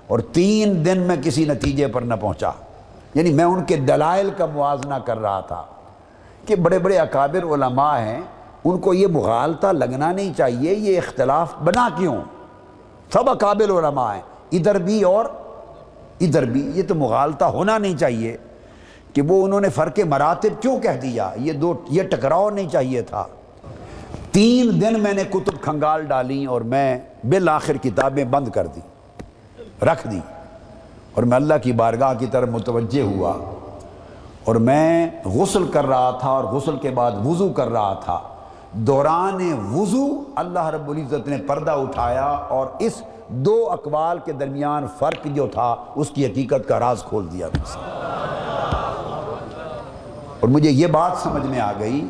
اور 0.07 0.19
تین 0.19 0.85
دن 0.85 0.99
میں 0.99 1.17
کسی 1.25 1.45
نتیجے 1.45 1.87
پر 1.87 2.03
نہ 2.03 2.15
پہنچا۔ 2.21 2.51
یعنی 3.15 3.33
میں 3.33 3.45
ان 3.45 3.65
کے 3.65 3.77
دلائل 3.77 4.31
کا 4.37 4.47
موازنہ 4.47 4.95
کر 4.95 5.19
رہا 5.19 5.41
تھا۔ 5.41 5.63
کہ 6.47 6.57
بڑے 6.57 6.79
بڑے 6.79 6.99
اکابر 6.99 7.43
علماء 7.43 7.99
ہیں، 7.99 8.21
ان 8.65 8.79
کو 8.79 8.95
یہ 8.95 9.07
مغالطہ 9.07 9.67
لگنا 9.67 10.13
نہیں 10.13 10.33
چاہیے، 10.37 10.75
یہ 10.75 10.99
اختلاف 10.99 11.55
بنا 11.65 11.89
کیوں؟ 11.99 12.17
سب 13.13 13.31
اکابر 13.31 13.71
علماء 13.71 14.15
ہیں، 14.15 14.23
ادھر 14.53 14.79
بھی 14.79 15.03
اور 15.03 15.25
ادھر 16.21 16.45
بھی، 16.45 16.71
یہ 16.75 16.83
تو 16.89 16.95
مغالطہ 16.95 17.45
ہونا 17.45 17.79
نہیں 17.79 17.97
چاہیے 17.97 18.37
کہ 19.13 19.23
وہ 19.23 19.45
انہوں 19.45 19.61
نے 19.61 19.69
فرق 19.69 19.99
مراتب 19.99 20.63
کیوں 20.63 20.79
کہہ 20.81 21.01
دیا؟ 21.03 21.31
یہ 21.37 21.53
دو، 21.53 21.75
یہ 21.89 22.03
ٹکراؤ 22.03 22.51
نہیں 22.51 22.69
چاہیے 22.69 23.03
تھا۔ 23.03 23.25
تین 24.33 24.81
دن 24.81 25.01
میں 25.01 25.13
نے 25.13 25.25
کتب 25.31 25.61
کھنگال 25.61 26.05
ڈالی 26.05 26.45
اور 26.45 26.61
میں 26.61 26.99
بالآخر 27.25 27.77
کتابیں 27.83 28.25
بند 28.25 28.49
کر 28.49 28.67
دی، 28.67 28.81
رکھ 29.87 30.07
دی 30.09 30.21
اور 31.13 31.23
میں 31.23 31.37
اللہ 31.37 31.55
کی 31.63 31.73
بارگاہ 31.73 32.15
کی 32.19 32.27
طرف 32.27 32.49
متوجہ 32.49 33.03
ہوا۔ 33.03 33.33
اور 34.45 34.55
میں 34.55 35.11
غسل 35.25 35.67
کر 35.67 35.87
رہا 35.87 36.11
تھا 36.11 36.31
اور 36.31 36.45
غسل 36.45 36.77
کے 36.77 36.91
بعد 36.91 37.13
وضو 37.25 37.49
کر 37.49 37.69
رہا 37.69 37.95
تھا۔ 37.95 38.21
دوران 38.73 39.53
وضو 39.75 40.25
اللہ 40.35 40.67
رب 40.67 40.91
العزت 40.91 41.29
نے 41.29 41.37
پردہ 41.47 41.71
اٹھایا 41.71 42.25
اور 42.25 42.67
اس 42.79 43.03
دو 43.29 43.69
اقوال 43.71 44.19
کے 44.25 44.33
درمیان 44.33 44.87
فرق 44.99 45.25
جو 45.25 45.47
تھا، 45.47 45.77
اس 45.95 46.11
کی 46.11 46.27
حقیقت 46.27 46.69
کا 46.69 46.81
راز 46.81 47.03
کھول 47.03 47.33
دیا۔ 47.33 47.49
اور 50.41 50.49
مجھے 50.49 50.71
یہ 50.71 50.87
بات 50.87 51.13
سمجھ 51.23 51.47
میں 51.47 51.61
آ 51.61 51.73
گئی 51.81 52.07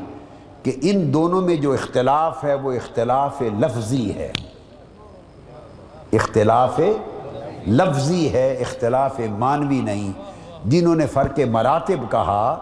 کہ 0.62 0.72
ان 0.82 1.12
دونوں 1.12 1.40
میں 1.40 1.56
جو 1.56 1.72
اختلاف 1.72 2.44
ہے، 2.44 2.54
وہ 2.54 2.72
اختلاف 2.72 3.42
لفظی 3.58 4.14
ہے۔ 4.14 4.32
اختلاف 6.12 6.80
لفظی 7.66 8.32
ہے، 8.32 8.54
اختلاف 8.54 9.20
مانوی 9.38 9.80
نہیں۔ 9.80 10.31
جنہوں 10.64 10.94
نے 10.94 11.06
فرق 11.06 11.40
مراتب 11.50 12.10
کہا، 12.10 12.58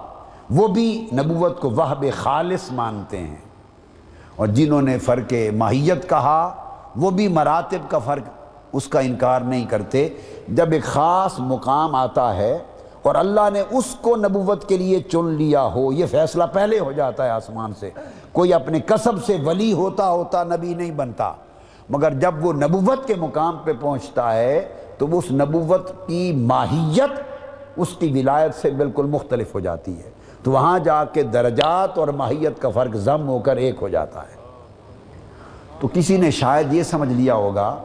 وہ 0.51 0.69
بھی 0.69 1.09
نبوت 1.13 1.61
کو 1.61 1.71
وہب 1.71 2.05
خالص 2.17 2.73
مانتے 2.73 3.19
ہیں۔ 3.19 3.37
اور 4.37 4.47
جنہوں 4.47 4.83
نے 4.83 4.99
فرق 4.99 5.33
ماہیت 5.57 6.09
کہا، 6.09 6.55
وہ 6.97 7.11
بھی 7.11 7.29
مراتب 7.29 7.91
کا 7.91 7.99
فرق 7.99 8.23
اس 8.73 8.89
کا 8.89 9.01
انکار 9.01 9.41
نہیں 9.41 9.65
کرتے۔ 9.65 10.09
جب 10.49 10.73
ایک 10.73 10.85
خاص 10.85 11.33
مقام 11.39 11.95
آتا 11.95 12.37
ہے 12.37 12.59
اور 13.03 13.15
اللہ 13.15 13.51
نے 13.53 13.63
اس 13.71 13.85
کو 14.03 14.17
نبوت 14.17 14.69
کے 14.69 14.77
لیے 14.77 15.01
چن 15.01 15.25
لیا 15.25 15.63
ہو، 15.63 15.93
یہ 15.93 16.07
فیصلہ 16.07 16.45
پہلے 16.53 16.79
ہو 16.79 16.93
جاتا 16.93 17.25
ہے 17.25 17.31
آسمان 17.31 17.73
سے۔ 17.81 17.91
کوئی 18.33 18.53
اپنے 18.53 18.81
قصب 18.81 19.25
سے 19.25 19.37
ولی 19.45 19.73
ہوتا 19.73 20.11
ہوتا 20.11 20.45
نبی 20.45 20.75
نہیں 20.75 20.91
بنتا۔ 20.91 21.33
مگر 21.91 22.15
جب 22.15 22.45
وہ 22.45 22.53
نبوت 22.53 23.07
کے 23.07 23.15
مقام 23.15 23.57
پہ 23.65 23.73
پہنچتا 23.81 24.33
ہے، 24.33 24.69
تو 24.99 25.19
اس 25.19 25.25
نبوت 25.33 25.91
کی 26.07 26.33
ماہیت 26.33 27.30
اس 27.77 27.89
کی 27.99 28.07
ولایت 28.07 28.55
سے 28.55 28.71
بالکل 28.71 29.07
مختلف 29.07 29.55
ہو 29.55 29.61
جاتی 29.61 29.99
ہے۔ 29.99 30.11
تو 30.43 30.51
وہاں 30.51 30.79
جا 30.79 31.05
کے 31.05 31.23
درجات 31.23 31.99
اور 31.99 32.09
ماہیت 32.09 32.63
کا 32.63 32.69
فرق 32.69 32.97
ضم 32.97 33.29
ہو 33.29 33.39
کر 33.39 33.57
ایک 33.57 33.75
ہو 33.81 33.89
جاتا 33.89 34.21
ہے۔ 34.21 34.41
تو 35.81 35.89
کسی 35.93 36.17
نے 36.17 36.31
شاید 36.31 36.75
یہ 36.75 36.83
سمجھ 36.83 37.13
لیا 37.13 37.35
ہوگا 37.35 37.77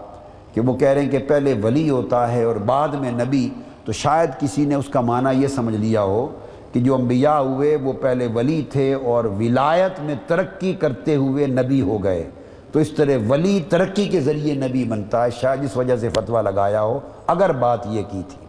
کہ 0.54 0.62
وہ 0.62 0.74
کہہ 0.74 0.88
رہے 0.88 1.02
ہیں 1.02 1.10
کہ 1.10 1.19
پہلے 1.19 1.54
ولی 1.63 1.89
ہوتا 1.89 2.32
ہے 2.32 2.43
اور 2.43 2.56
بعد 2.56 2.88
میں 2.88 3.12
نبی، 3.12 3.50
تو 3.86 3.91
شاید 3.91 4.30
کسی 4.39 4.65
نے 4.65 4.76
اس 4.76 4.89
کا 4.89 5.02
معنی 5.02 5.41
یہ 5.41 5.48
سمجھ 5.48 5.76
لیا 5.76 6.04
ہو 6.04 6.28
کہ 6.74 6.80
جو 6.80 6.95
انبیاء 6.95 7.39
ہوئے 7.39 7.76
وہ 7.76 7.93
پہلے 7.93 8.28
ولی 8.28 8.63
تھے 8.69 8.93
اور 8.93 9.26
ولایت 9.26 10.00
میں 10.00 10.15
ترقی 10.28 10.74
کرتے 10.74 11.15
ہوئے 11.15 11.48
نبی 11.48 11.82
ہو 11.82 12.04
گئے۔ 12.04 12.30
تو 12.71 12.80
اس 12.80 12.91
طرح 12.91 13.12
ولی 13.30 13.62
ترقی 13.69 14.06
کے 14.06 14.21
ذریعے 14.21 14.54
نبی 14.54 14.84
بنتا 14.84 15.26
ہے، 15.26 15.30
شاید 15.32 15.63
اس 15.63 15.78
وجہ 15.78 15.95
سے 15.95 16.10
فتویٰ 16.10 16.41
لگایا 16.41 16.82
ہو، 16.82 17.00
اگر 17.28 17.52
بات 17.52 17.88
یہ 17.88 18.02
کی 18.12 18.21
تھی۔ 18.30 18.44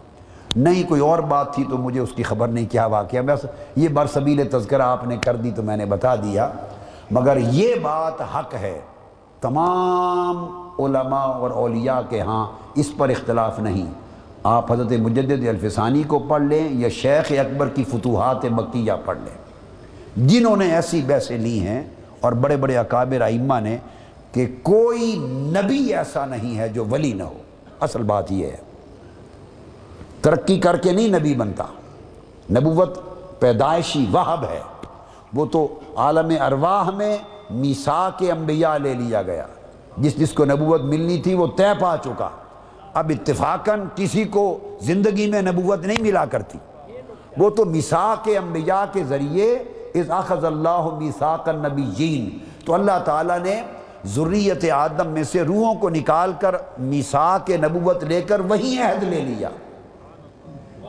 نہیں 0.57 0.89
کوئی 0.89 1.01
اور 1.01 1.19
بات 1.19 1.55
تھی 1.55 1.65
تو 1.71 1.79
مجھے 1.79 2.01
اس 2.01 2.13
کی 2.13 2.23
خبر 2.23 2.49
نہیں 2.49 2.67
کیا 2.71 2.87
واقعہ، 2.87 3.21
بس 3.21 3.47
یہ 3.77 3.89
برسبیل 3.89 4.49
تذکرہ 4.51 4.83
آپ 4.83 5.07
نے 5.07 5.17
کر 5.17 5.37
دی 5.37 5.51
تو 5.51 5.63
میں 5.63 5.77
نے 5.77 5.87
بتا 5.87 6.17
دیا۔ 6.17 6.49
مگر 7.11 7.37
یہ 7.37 7.75
بات 7.83 8.21
حق 8.21 8.55
ہے۔ 8.55 8.81
تمام 9.41 10.37
علماء 10.79 11.25
اور 11.25 11.51
اولیاء 11.51 12.01
کے 12.09 12.21
ہاں 12.21 12.47
اس 12.75 12.93
پر 12.97 13.09
اختلاف 13.09 13.59
نہیں۔ 13.59 13.87
آپ 14.43 14.73
حضرت 14.73 14.93
مجدد 14.93 15.49
الفسانی 15.49 16.03
کو 16.03 16.19
پڑھ 16.19 16.43
لیں 16.43 16.69
یا 16.71 16.89
شیخ 16.89 17.33
اکبر 17.33 17.69
کی 17.69 17.85
فتوحات 17.85 18.45
مکیہ 18.45 18.93
پڑھ 19.05 19.19
لیں۔ 19.19 19.47
جنہوں 20.29 20.57
نے 20.57 20.75
ایسی 20.75 21.03
بحثیں 21.07 21.39
لی 21.39 21.61
ہیں 21.61 21.85
اور 22.21 22.33
بڑے 22.33 22.57
بڑے 22.57 22.77
اکابر 22.77 23.21
ائمہ 23.21 23.61
نے 23.61 23.77
کہ 24.33 24.47
کوئی 24.63 25.17
نبی 25.33 25.95
ایسا 25.95 26.27
نہیں 26.27 26.59
ہے 26.59 26.69
جو 26.69 26.85
ولی 26.91 27.13
نہ 27.13 27.23
ہو۔ 27.23 27.39
اصل 27.81 28.03
بات 28.03 28.33
یہ 28.33 28.47
ہے۔ 28.47 28.66
ترقی 30.23 30.59
کر 30.59 30.77
کے 30.77 30.93
نہیں 30.93 31.09
نبی 31.09 31.35
بنتا۔ 31.35 31.65
نبوت 32.51 32.99
پیدائشی 33.41 34.07
وہب 34.13 34.45
ہے۔ 34.51 34.61
وہ 35.35 35.47
تو 35.47 35.81
عالم 35.97 36.43
ارواح 36.43 36.91
میں 36.91 37.19
میسا 37.51 38.09
کے 38.19 38.33
انبیاء 38.33 38.79
لے 38.83 38.95
لیا 38.95 39.23
گیا۔ 39.23 39.47
جس 39.97 40.17
جس 40.17 40.33
کو 40.33 40.45
نبوت 40.45 40.81
ملنی 40.81 41.23
تھی 41.23 41.35
وہ 41.35 41.47
طے 41.57 41.67
پا 41.81 41.97
چکا۔ 42.05 42.29
اب 42.95 43.13
اتفاقاً 43.15 43.81
کسی 43.95 44.25
کو 44.25 44.59
زندگی 44.81 45.31
میں 45.31 45.43
نبوت 45.43 45.87
نہیں 45.87 46.03
ملا 46.03 46.25
کرتی۔ 46.25 46.59
وہ 47.37 47.51
تو 47.51 47.65
میسا 47.65 48.15
کے 48.23 48.39
انبیاء 48.39 48.85
کے 48.93 49.05
ذریعے 49.05 49.59
اس 49.95 50.07
اخذ 50.09 50.45
اللہ 50.45 50.89
میساک 50.99 51.49
النبی 51.49 51.83
جین 51.83 52.39
تو 52.65 52.75
اللہ 52.75 52.99
تعالیٰ 53.05 53.39
نے 53.39 53.63
ذریت 54.05 54.71
آدم 54.71 55.07
میں 55.07 55.23
سے 55.23 55.43
روحوں 55.43 55.75
کو 55.75 55.91
نکال 55.91 56.33
کر 56.41 56.55
میسا 56.79 57.39
کے 57.45 57.57
نبوت 57.57 58.05
لے 58.05 58.23
کر 58.23 58.41
وہی 58.41 58.79
عہد 58.79 59.03
لے 59.03 59.21
لیا۔ 59.21 59.49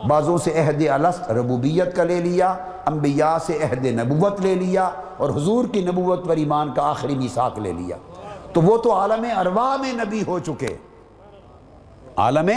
بعضوں 0.07 0.37
سے 0.37 0.61
عہد 0.61 0.87
الست 0.87 1.31
ربوبیت 1.31 1.95
کا 1.95 2.03
لے 2.03 2.15
لیا، 2.15 2.55
انبیاء 2.85 3.37
سے 3.37 3.59
عہد 3.63 3.85
نبوت 3.85 4.41
لے 4.41 4.55
لیا 4.55 4.89
اور 5.17 5.29
حضور 5.29 5.65
کی 5.65 5.85
نبوت 5.85 6.25
پر 6.27 6.35
ایمان 6.37 6.73
کا 6.73 6.89
آخری 6.89 7.15
میساک 7.15 7.59
لے 7.59 7.73
لیا۔ 7.73 7.97
تو 8.53 8.61
وہ 8.61 8.77
تو 8.77 8.93
عالم 8.93 9.25
ارواح 9.37 9.81
میں 9.81 9.93
نبی 9.93 10.23
ہو 10.27 10.39
چکے۔ 10.39 10.77
عالم 12.15 12.49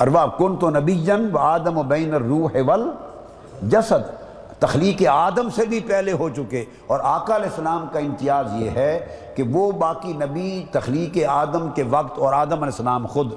ارواح، 0.00 0.26
کن 0.38 0.56
تو 0.56 0.70
نبی 0.70 0.94
جن 0.94 1.28
و 1.32 1.38
آدم 1.38 1.78
و 1.78 1.82
بین 1.82 2.14
الروح 2.14 2.50
والجسد۔ 2.66 4.22
تخلیق 4.58 5.02
آدم 5.08 5.50
سے 5.50 5.66
بھی 5.66 5.80
پہلے 5.80 6.12
ہو 6.12 6.28
چکے۔ 6.28 6.64
اور 6.86 7.00
آقا 7.02 7.36
علیہ 7.36 7.46
السلام 7.46 7.86
کا 7.92 7.98
امتیاز 7.98 8.46
یہ 8.56 8.70
ہے 8.70 9.06
کہ 9.36 9.42
وہ 9.42 9.72
باقی 9.72 10.12
نبی 10.12 10.64
تخلیق 10.70 11.18
آدم 11.28 11.70
کے 11.74 11.82
وقت 11.82 12.18
اور 12.18 12.32
آدم 12.32 12.52
علیہ 12.52 12.64
السلام 12.64 13.06
خود 13.06 13.32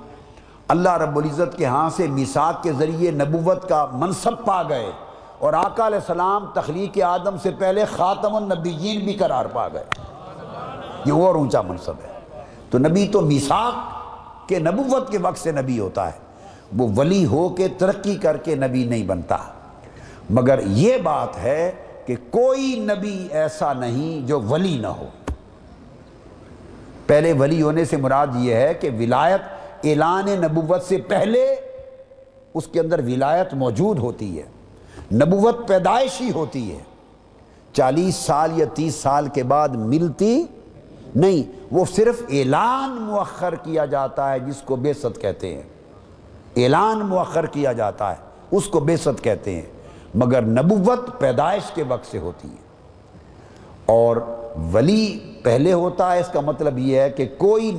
اللہ 0.67 0.97
رب 0.97 1.17
العزت 1.17 1.57
کے 1.57 1.65
ہاں 1.65 1.89
سے 1.89 2.07
میساک 2.07 2.63
کے 2.63 2.71
ذریعے 2.73 3.11
نبوت 3.11 3.69
کا 3.69 3.87
منصب 3.91 4.45
پا 4.45 4.63
گئے 4.63 4.91
اور 5.39 5.53
آقا 5.53 5.87
علیہ 5.87 5.97
السلام 5.97 6.45
تخلیق 6.53 7.01
آدم 7.01 7.37
سے 7.37 7.51
پہلے 7.59 7.85
خاتم 7.85 8.35
النبیین 8.35 9.05
بھی 9.05 9.13
قرار 9.13 9.45
پا 9.45 9.67
گئے۔ 9.67 9.83
یہ 11.05 11.11
اور 11.11 11.35
اونچا 11.35 11.61
منصب 11.61 11.93
ہے۔ 12.03 12.41
تو 12.69 12.77
نبی 12.77 13.07
تو 13.07 13.21
میساک 13.21 13.73
کے 14.49 14.59
نبوت 14.59 15.09
کے 15.09 15.17
وقت 15.17 15.37
سے 15.37 15.51
نبی 15.51 15.79
ہوتا 15.79 16.07
ہے۔ 16.07 16.19
وہ 16.77 16.87
ولی 16.95 17.25
ہو 17.25 17.49
کے 17.49 17.67
ترقی 17.67 18.15
کر 18.15 18.37
کے 18.37 18.55
نبی 18.55 18.83
نہیں 18.83 19.03
بنتا۔ 19.03 19.37
مگر 20.29 20.59
یہ 20.63 20.97
بات 20.97 21.37
ہے 21.37 21.71
کہ 22.05 22.15
کوئی 22.31 22.75
نبی 22.79 23.27
ایسا 23.31 23.73
نہیں 23.73 24.27
جو 24.27 24.41
ولی 24.41 24.77
نہ 24.77 24.87
ہو۔ 24.87 25.05
پہلے 27.07 27.33
ولی 27.33 27.61
ہونے 27.61 27.85
سے 27.85 27.97
مراد 27.97 28.27
یہ 28.35 28.53
ہے 28.53 28.73
کہ 28.73 28.89
ولایت 28.99 29.41
اعلان 29.83 30.25
نبوت 30.25 30.83
سے 30.83 30.97
پہلے 30.97 31.55
اس 32.53 32.67
کے 32.67 32.79
اندر 32.79 32.99
ولایت 32.99 33.53
موجود 33.53 33.99
ہوتی 33.99 34.39
ہے، 34.39 34.43
نبوت 35.13 35.67
پیدائشی 35.67 36.31
ہوتی 36.31 36.71
ہے۔ 36.71 36.79
چالیس 37.73 38.15
سال 38.15 38.59
یا 38.59 38.65
تیس 38.73 38.95
سال 38.95 39.27
کے 39.27 39.43
بعد 39.43 39.69
ملتی 39.69 40.43
نہیں، 41.15 41.51
وہ 41.71 41.85
صرف 41.95 42.21
اعلان 42.29 42.89
مؤخر 42.89 43.55
کیا 43.55 43.85
جاتا 43.85 44.33
ہے 44.33 44.39
جس 44.39 44.61
کو 44.61 44.75
بے 44.75 44.93
ست 44.93 45.21
کہتے 45.21 45.55
ہیں۔ 45.55 45.63
اعلان 46.55 46.99
مؤخر 46.99 47.45
کیا 47.45 47.71
جاتا 47.71 48.11
ہے، 48.11 48.15
اس 48.51 48.65
کو 48.65 48.79
بے 48.79 48.97
ست 48.97 49.23
کہتے 49.23 49.55
ہیں۔ 49.55 49.65
مگر 50.15 50.41
نبوت 50.41 51.19
پیدائش 51.19 51.71
کے 51.73 51.83
وقت 51.87 52.05
سے 52.05 52.17
ہوتی 52.17 52.47
ہے۔ 52.47 52.65
اور 53.85 54.17
ولی 54.73 55.19
پہلے 55.43 55.73
ہوتا 55.73 56.13
ہے، 56.13 56.19
اس 56.19 56.27
کا 56.27 56.39
مطلب 56.41 56.79
یہ 56.79 56.99
ہے 56.99 57.09
کہ 57.09 57.27
کوئی 57.37 57.71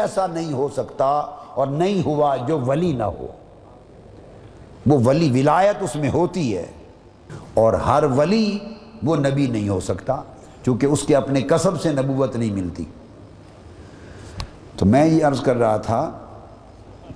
ایسا 0.00 0.26
نہیں 0.26 0.52
ہو 0.52 0.68
سکتا 0.72 1.06
اور 1.54 1.66
نہیں 1.66 2.06
ہوا 2.06 2.36
جو 2.36 2.58
ولی 2.58 2.92
نہ 2.92 3.02
ہو۔ 3.02 3.26
وہ 4.86 4.98
ولی 5.04 5.40
ولایت 5.40 5.76
اس 5.80 5.96
میں 5.96 6.10
ہوتی 6.10 6.56
ہے 6.56 6.66
اور 7.54 7.72
ہر 7.72 8.04
ولی 8.16 8.58
وہ 9.02 9.16
نبی 9.16 9.46
نہیں 9.46 9.68
ہو 9.68 9.80
سکتا 9.80 10.22
چونکہ 10.64 10.86
اس 10.86 11.02
کے 11.02 11.16
اپنے 11.16 11.42
قصب 11.42 11.80
سے 11.80 11.92
نبوت 11.92 12.36
نہیں 12.36 12.52
ملتی۔ 12.52 12.84
تو 14.76 14.86
میں 14.86 15.06
یہ 15.06 15.24
عرض 15.24 15.40
کر 15.40 15.56
رہا 15.56 15.76
تھا 15.76 16.10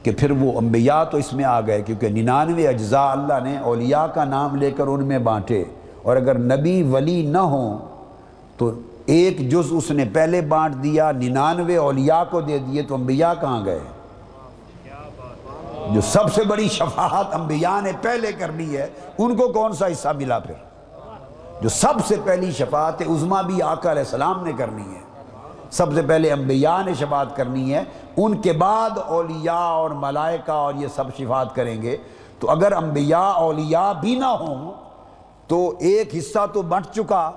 کہ 0.02 0.10
پھر 0.18 0.30
وہ 0.30 0.58
انبیاء 0.58 1.04
تو 1.04 1.18
اس 1.18 1.32
میں 1.32 1.44
آ 1.44 1.60
گئے 1.60 1.82
کیونکہ 1.82 2.08
ننانوے 2.08 2.68
اجزاء 2.68 3.10
اللہ 3.10 3.44
نے 3.44 3.58
اولیاء 3.58 4.06
کا 4.06 4.24
نام 4.24 4.56
لے 4.56 4.70
کر 4.70 4.86
ان 4.86 5.04
میں 5.04 5.18
بانٹے۔ 5.18 5.64
اور 6.02 6.16
اگر 6.16 6.38
نبی 6.38 6.82
ولی 6.82 7.26
نہ 7.26 7.38
ہوں 7.38 7.78
تو 8.56 8.70
ایک 9.08 9.50
جز 9.50 9.66
اس 9.70 9.90
نے 9.90 10.04
پہلے 10.12 10.40
بانٹ 10.40 10.74
دیا، 10.82 11.12
ننانوے 11.12 11.76
اولیاء 11.76 12.22
کو 12.30 12.40
دے 12.40 12.58
دیے 12.58 12.82
تو 12.82 12.94
انبیاء 12.94 13.32
کہاں 13.40 13.64
گئے؟ 13.64 13.78
جو 15.90 16.00
سب 16.00 16.34
سے 16.34 16.44
بڑی 16.44 16.68
شفاعت 16.68 17.34
انبیاء 17.34 17.80
نے 17.80 17.92
پہلے 18.02 18.32
کرنی 18.32 18.76
ہے، 18.76 18.88
ان 19.18 19.36
کو 19.36 19.48
کون 19.48 19.72
سا 19.72 19.86
حصہ 19.86 20.08
ملا 20.08 20.38
پھر؟ 20.38 20.54
جو 21.60 21.68
سب 21.68 21.94
سے 22.06 22.16
پہلی 22.24 22.52
شفاعت 22.52 23.02
عظما 23.02 23.42
بھی 23.42 23.62
آقا 23.62 23.90
علیہ 23.90 24.02
السلام 24.02 24.44
نے 24.44 24.52
کرنی 24.58 24.94
ہے۔ 24.94 25.00
سب 25.70 25.94
سے 25.94 26.02
پہلے 26.02 26.32
انبیاء 26.32 26.82
نے 26.86 26.94
شفاعت 26.94 27.36
کرنی 27.36 27.74
ہے، 27.74 27.84
ان 28.16 28.40
کے 28.40 28.52
بعد 28.52 28.90
اولیاء 29.06 29.54
اور 29.54 29.90
ملائکہ 29.90 30.50
اور 30.50 30.74
یہ 30.74 30.88
سب 30.94 31.04
شفاعت 31.18 31.54
کریں 31.54 31.82
گے۔ 31.82 31.96
تو 32.38 32.50
اگر 32.50 32.72
انبیاء 32.72 33.30
اولیاء 33.30 33.92
بھی 33.92 34.14
نہ 34.14 34.26
ہوں 34.26 34.72
تو 35.46 35.74
ایک 35.78 36.14
حصہ 36.18 36.46
تو 36.52 36.62
بٹ 36.62 36.94
چکا۔ 36.94 37.30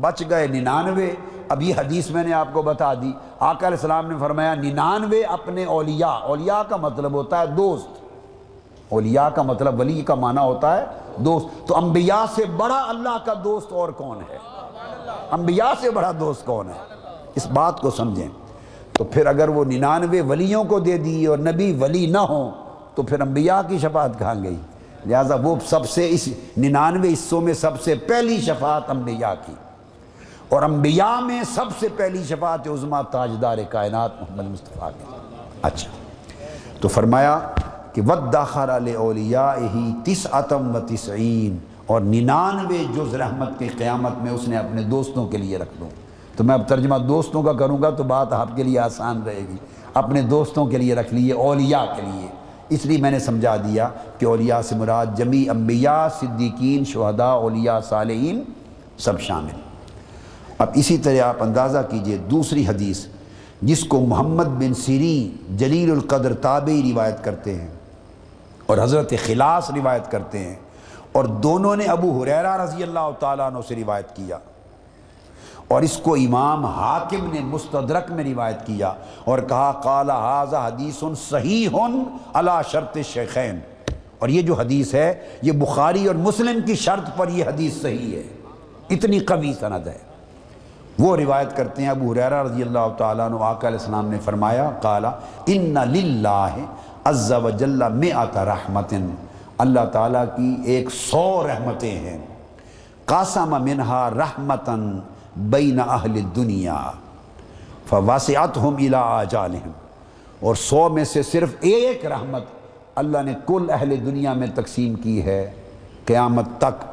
بچ 0.00 0.22
گئے 0.30 0.46
ننانوے۔ 0.46 1.14
اب 1.48 1.62
یہ 1.62 1.74
حدیث 1.78 2.10
میں 2.10 2.24
نے 2.24 2.32
آپ 2.32 2.48
کو 2.52 2.62
بتا 2.62 2.94
دی۔ 2.94 3.12
آقا 3.40 3.66
علیہ 3.66 3.76
السلام 3.76 4.06
نے 4.08 4.14
فرمایا، 4.20 4.54
ننانوے 4.54 5.22
اپنے 5.22 5.64
اولیاء 5.64 6.18
اولیاء 6.22 6.62
کا 6.68 6.76
مطلب 6.76 7.12
ہوتا 7.12 7.40
ہے 7.40 7.46
دوست۔ 7.46 7.88
اولیاء 8.88 9.28
کا 9.28 9.42
مطلب 9.42 9.80
ولی 9.80 10.02
کا 10.02 10.14
معنی 10.14 10.44
ہوتا 10.44 10.80
ہے 10.80 10.86
دوست۔ 11.16 11.68
تو 11.68 11.76
انبیاء 11.76 12.24
سے 12.34 12.44
بڑا 12.44 12.84
اللہ 12.88 13.18
کا 13.24 13.32
دوست 13.44 13.72
اور 13.72 13.88
کون 13.88 14.18
ہے؟ 14.30 14.38
انبیاء 15.30 15.72
سے 15.80 15.90
بڑا 15.90 16.12
دوست 16.20 16.46
کون 16.46 16.68
ہے؟ 16.68 16.94
اس 17.34 17.46
بات 17.46 17.80
کو 17.80 17.90
سمجھیں۔ 17.90 18.28
تو 18.92 19.04
پھر 19.04 19.26
اگر 19.26 19.48
وہ 19.48 19.64
ننانوے 19.64 20.20
ولیوں 20.20 20.64
کو 20.64 20.78
دے 20.78 20.98
دی 20.98 21.26
اور 21.26 21.38
نبی 21.38 21.76
ولی 21.80 22.06
نہ 22.06 22.18
ہوں، 22.18 22.50
تو 22.94 23.02
پھر 23.02 23.20
انبیاء 23.20 23.60
کی 23.68 23.78
شفاعت 23.78 24.18
کہاں 24.18 24.34
گئی؟ 24.42 24.56
لہٰذا 25.06 25.34
وہ 25.34 25.56
سب 25.66 25.88
سے 25.88 26.10
اس 26.10 26.28
ننانوے 26.56 27.12
حصوں 27.12 27.40
میں 27.40 27.54
سب 27.54 27.80
سے 27.80 27.94
پہلی 27.94 28.40
شفاعت 28.40 28.90
انبیاء 28.90 29.32
کی۔ 29.46 29.52
اور 30.48 30.62
انبیاء 30.62 31.20
میں 31.20 31.42
سب 31.54 31.64
سے 31.78 31.88
پہلی 31.96 32.24
شفاعت 32.24 32.68
عظما 32.68 33.02
تاجدار 33.02 33.58
کائنات 33.68 34.10
محمد 34.20 34.50
مصطفیٰ 34.50 34.88
کی۔ 34.88 35.16
اچھا۔ 35.62 35.90
تو 36.80 36.88
فرمایا 36.88 37.38
کہ 37.92 38.02
ود 38.02 38.32
داخر 38.32 38.68
اولیاء 38.96 39.52
ہی 39.74 39.92
تس 40.04 40.26
اتم 40.32 40.76
و 40.76 40.80
تسعین 40.80 41.56
اور 41.86 42.00
ننانوے 42.00 42.84
جز 42.94 43.14
رحمت 43.14 43.58
کی 43.58 43.68
قیامت 43.68 44.22
میں 44.22 44.32
اس 44.32 44.48
نے 44.48 44.56
اپنے 44.56 44.82
دوستوں 44.82 45.26
کے 45.26 45.36
لیے 45.36 45.58
رکھ 45.58 45.80
دوں۔ 45.80 45.90
تو 46.36 46.44
میں 46.44 46.54
اب 46.54 46.68
ترجمہ 46.68 46.98
دوستوں 46.98 47.42
کا 47.42 47.52
کروں 47.52 47.82
گا 47.82 47.90
تو 47.90 48.02
بات 48.02 48.32
آپ 48.32 48.48
کے 48.56 48.62
لیے 48.62 48.78
آسان 48.78 49.22
رہے 49.26 49.44
گی۔ 49.48 49.56
اپنے 49.94 50.22
دوستوں 50.22 50.66
کے 50.66 50.78
لیے 50.78 50.94
رکھ 50.94 51.14
لیے، 51.14 51.32
اولیاء 51.32 51.84
کے 51.96 52.02
لیے۔ 52.02 52.26
اس 52.68 52.86
لیے 52.86 52.98
میں 52.98 53.10
نے 53.10 53.18
سمجھا 53.18 53.56
دیا 53.56 53.88
کہ 54.18 54.26
اولیاء 54.26 54.60
سے 54.60 54.74
مراد 54.74 55.06
جمی 55.16 55.48
انبیاء، 55.48 56.08
صدیقین، 56.08 56.84
شہداء، 56.84 57.34
اولیاء، 57.34 57.80
صالحین 57.80 58.42
سب 58.98 59.20
شامل۔ 59.20 59.65
اب 60.58 60.70
اسی 60.74 60.98
طرح 60.98 61.22
آپ 61.22 61.42
اندازہ 61.42 61.78
کیجیے 61.90 62.16
دوسری 62.16 62.66
حدیث 62.66 63.06
جس 63.62 63.84
کو 63.84 64.00
محمد 64.00 64.44
بن 64.44 64.74
سیری 64.74 65.30
جلیل 65.56 65.90
القدر 65.90 66.34
تابعی 66.34 66.92
روایت 66.92 67.24
کرتے 67.24 67.54
ہیں 67.54 67.68
اور 68.66 68.78
حضرت 68.78 69.12
خلاص 69.26 69.70
روایت 69.70 70.10
کرتے 70.10 70.38
ہیں 70.38 70.54
اور 71.12 71.24
دونوں 71.24 71.76
نے 71.76 71.84
ابو 71.84 72.22
حریرہ 72.22 72.62
رضی 72.62 72.82
اللہ 72.82 73.10
تعالیٰ 73.18 73.46
عنہ 73.46 73.58
سے 73.68 73.76
روایت 73.76 74.16
کیا 74.16 74.38
اور 75.68 75.82
اس 75.82 75.96
کو 75.96 76.14
امام 76.14 76.66
حاکم 76.66 77.32
نے 77.32 77.40
مستدرک 77.40 78.10
میں 78.10 78.24
روایت 78.24 78.66
کیا 78.66 78.92
اور 79.24 79.38
کہا، 79.38 79.72
قال 79.72 80.10
حاضہ 80.10 80.56
حدیث 80.56 81.04
صحیح 81.28 81.68
علا 82.34 82.62
شرط 82.62 82.98
شیخین 83.12 83.58
اور 84.18 84.28
یہ 84.28 84.42
جو 84.42 84.54
حدیث 84.54 84.94
ہے، 84.94 85.28
یہ 85.42 85.52
بخاری 85.52 86.06
اور 86.06 86.14
مسلم 86.14 86.60
کی 86.66 86.74
شرط 86.74 87.16
پر 87.16 87.28
یہ 87.28 87.44
حدیث 87.44 87.82
صحیح 87.82 88.16
ہے۔ 88.16 88.22
اتنی 88.90 89.18
قوی 89.18 89.52
سند 89.60 89.86
ہے۔ 89.86 90.15
وہ 90.98 91.16
روایت 91.16 91.56
کرتے 91.56 91.82
ہیں 91.82 91.88
ابو 91.88 92.12
حریرہ 92.12 92.42
رضی 92.42 92.62
اللہ 92.62 92.88
تعالیٰ 92.98 93.26
عنہ، 93.26 93.36
آقا 93.40 93.68
علیہ 93.68 93.78
السلام 93.78 94.08
نے 94.10 94.18
فرمایا، 94.24 94.70
قالا، 94.82 95.10
ان 95.46 95.74
للہ 95.90 96.54
عز 97.04 97.32
و 97.32 97.50
جل 97.50 97.82
مئات 97.94 98.36
رحمت 98.36 98.94
اللہ 99.58 99.84
تعالیٰ 99.92 100.24
کی 100.36 100.56
ایک 100.64 100.90
سو 100.90 101.42
رحمتیں 101.46 101.98
ہیں۔ 101.98 102.18
قاسم 103.04 103.56
منہا 103.62 104.08
رحمتاً 104.10 104.98
بین 105.36 105.80
اہل 105.80 106.20
دنیا 106.36 106.90
فواسعتہم 107.86 108.76
الى 108.76 108.94
آجالہم 108.94 109.70
اور 110.40 110.54
سو 110.54 110.88
میں 110.88 111.04
سے 111.04 111.22
صرف 111.22 111.54
ایک 111.60 112.06
رحمت 112.06 112.44
اللہ 112.94 113.22
نے 113.22 113.34
کل 113.46 113.70
اہل 113.70 113.94
دنیا 114.06 114.32
میں 114.32 114.46
تقسیم 114.54 114.94
کی 114.94 115.24
ہے۔ 115.24 115.50
قیامت 116.04 116.46
تک 116.58 116.84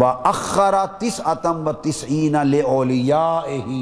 وَأَخَّرَ 0.00 0.74
تِسْعَتَمْ 0.98 1.68
وَتِسْعِينَ 1.68 2.36
لِعَوْلِيَائِهِ 2.44 3.74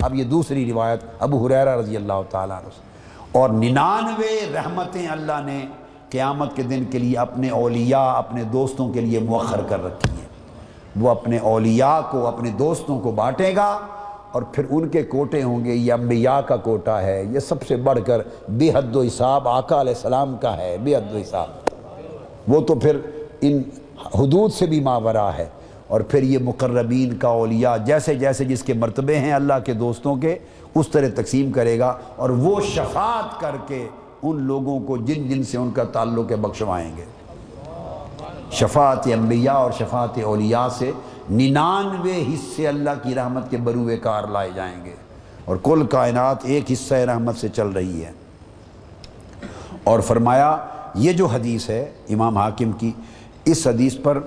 اب 0.00 0.14
یہ 0.14 0.24
دوسری 0.24 0.72
روایت 0.72 1.00
ابو 1.18 1.46
حریرہ 1.46 1.76
رضی 1.76 1.96
اللہ 1.96 2.20
تعالیٰ 2.30 2.56
عنہ 2.56 2.68
اور 3.32 3.50
ننانوے 3.50 4.52
رحمتیں 4.54 5.08
اللہ 5.08 5.40
نے 5.44 5.66
قیامت 6.10 6.56
کے 6.56 6.62
دن 6.62 6.84
کے 6.84 6.98
لیے 6.98 7.18
اپنے 7.18 7.50
اولیاء، 7.50 8.12
اپنے 8.12 8.42
دوستوں 8.42 8.92
کے 8.92 9.00
لیے 9.00 9.18
مؤخر 9.18 9.60
کر 9.68 9.84
رکھی 9.84 10.10
ہیں۔ 10.10 10.28
وہ 11.00 11.10
اپنے 11.10 11.38
اولیاء 11.38 12.00
کو، 12.10 12.26
اپنے 12.26 12.50
دوستوں 12.50 13.00
کو 13.00 13.10
بانٹے 13.10 13.56
گا 13.56 13.78
اور 14.32 14.42
پھر 14.42 14.64
ان 14.70 14.88
کے 14.88 15.02
کوٹے 15.02 15.42
ہوں 15.42 15.64
گے۔ 15.64 15.74
یہ 15.74 15.92
انبیاء 15.92 16.40
کا 16.40 16.56
کوٹا 16.56 17.02
ہے، 17.02 17.24
یہ 17.30 17.38
سب 17.38 17.66
سے 17.68 17.76
بڑھ 17.76 17.98
کر 18.06 18.20
بے 18.48 18.70
حد 18.74 18.96
و 18.96 19.02
حساب 19.02 19.48
آقا 19.48 19.80
علیہ 19.80 19.94
السلام 19.94 20.36
کا 20.36 20.56
ہے 20.56 20.76
بے 20.82 20.96
حد 20.96 21.14
و 21.14 21.18
حساب۔ 21.18 21.46
وہ 22.48 22.60
تو 22.60 22.74
پھر 22.74 22.96
ان 23.40 23.62
حدود 24.06 24.52
سے 24.52 24.66
بھی 24.66 24.80
ماورا 24.80 25.38
ہے 25.38 25.48
اور 25.86 26.00
پھر 26.00 26.22
یہ 26.22 26.38
مقربین 26.38 27.16
کا 27.16 27.28
اولیاء 27.28 27.76
جیسے 27.76 28.14
جیسے 28.14 28.44
جس 28.44 28.62
کے 28.62 28.72
مرتبے 28.74 29.18
ہیں 29.18 29.32
اللہ 29.32 29.54
کے 29.64 29.72
دوستوں 29.72 30.16
کے، 30.16 30.38
اس 30.74 30.88
طرح 30.88 31.06
تقسیم 31.14 31.52
کرے 31.52 31.78
گا 31.78 31.98
اور 32.16 32.30
وہ 32.30 32.60
شفاعت 32.60 33.40
کر 33.40 33.56
کے 33.66 33.88
ان 34.22 34.42
لوگوں 34.42 34.80
کو 34.80 34.96
جن 34.96 35.28
جن 35.28 35.42
سے 35.42 35.58
ان 35.58 35.70
کا 35.70 35.84
تعلق 35.84 36.32
بخشوائیں 36.32 36.96
گے۔ 36.96 37.04
شفاعت 38.50 39.06
انبیاء 39.06 39.54
اور 39.54 39.70
شفاعت 39.78 40.18
اولیاء 40.24 40.68
سے 40.68 40.92
ننانوے 41.30 42.24
حصے 42.34 42.68
اللہ 42.68 42.90
کی 43.02 43.14
رحمت 43.14 43.50
کے 43.50 43.56
بروے 43.56 43.96
کار 43.96 44.22
لائے 44.32 44.50
جائیں 44.54 44.84
گے 44.84 44.94
اور 45.44 45.56
کل 45.62 45.86
کائنات 45.86 46.36
ایک 46.42 46.72
حصہ 46.72 46.94
رحمت 46.94 47.36
سے 47.36 47.48
چل 47.48 47.68
رہی 47.68 48.04
ہے۔ 48.04 48.12
اور 49.84 50.00
فرمایا، 50.00 50.56
یہ 50.94 51.12
جو 51.12 51.26
حدیث 51.26 51.70
ہے 51.70 51.90
امام 52.08 52.38
حاکم 52.38 52.72
کی 52.72 52.92
اس 53.50 53.66
حدیث 53.66 53.96
پر 54.02 54.18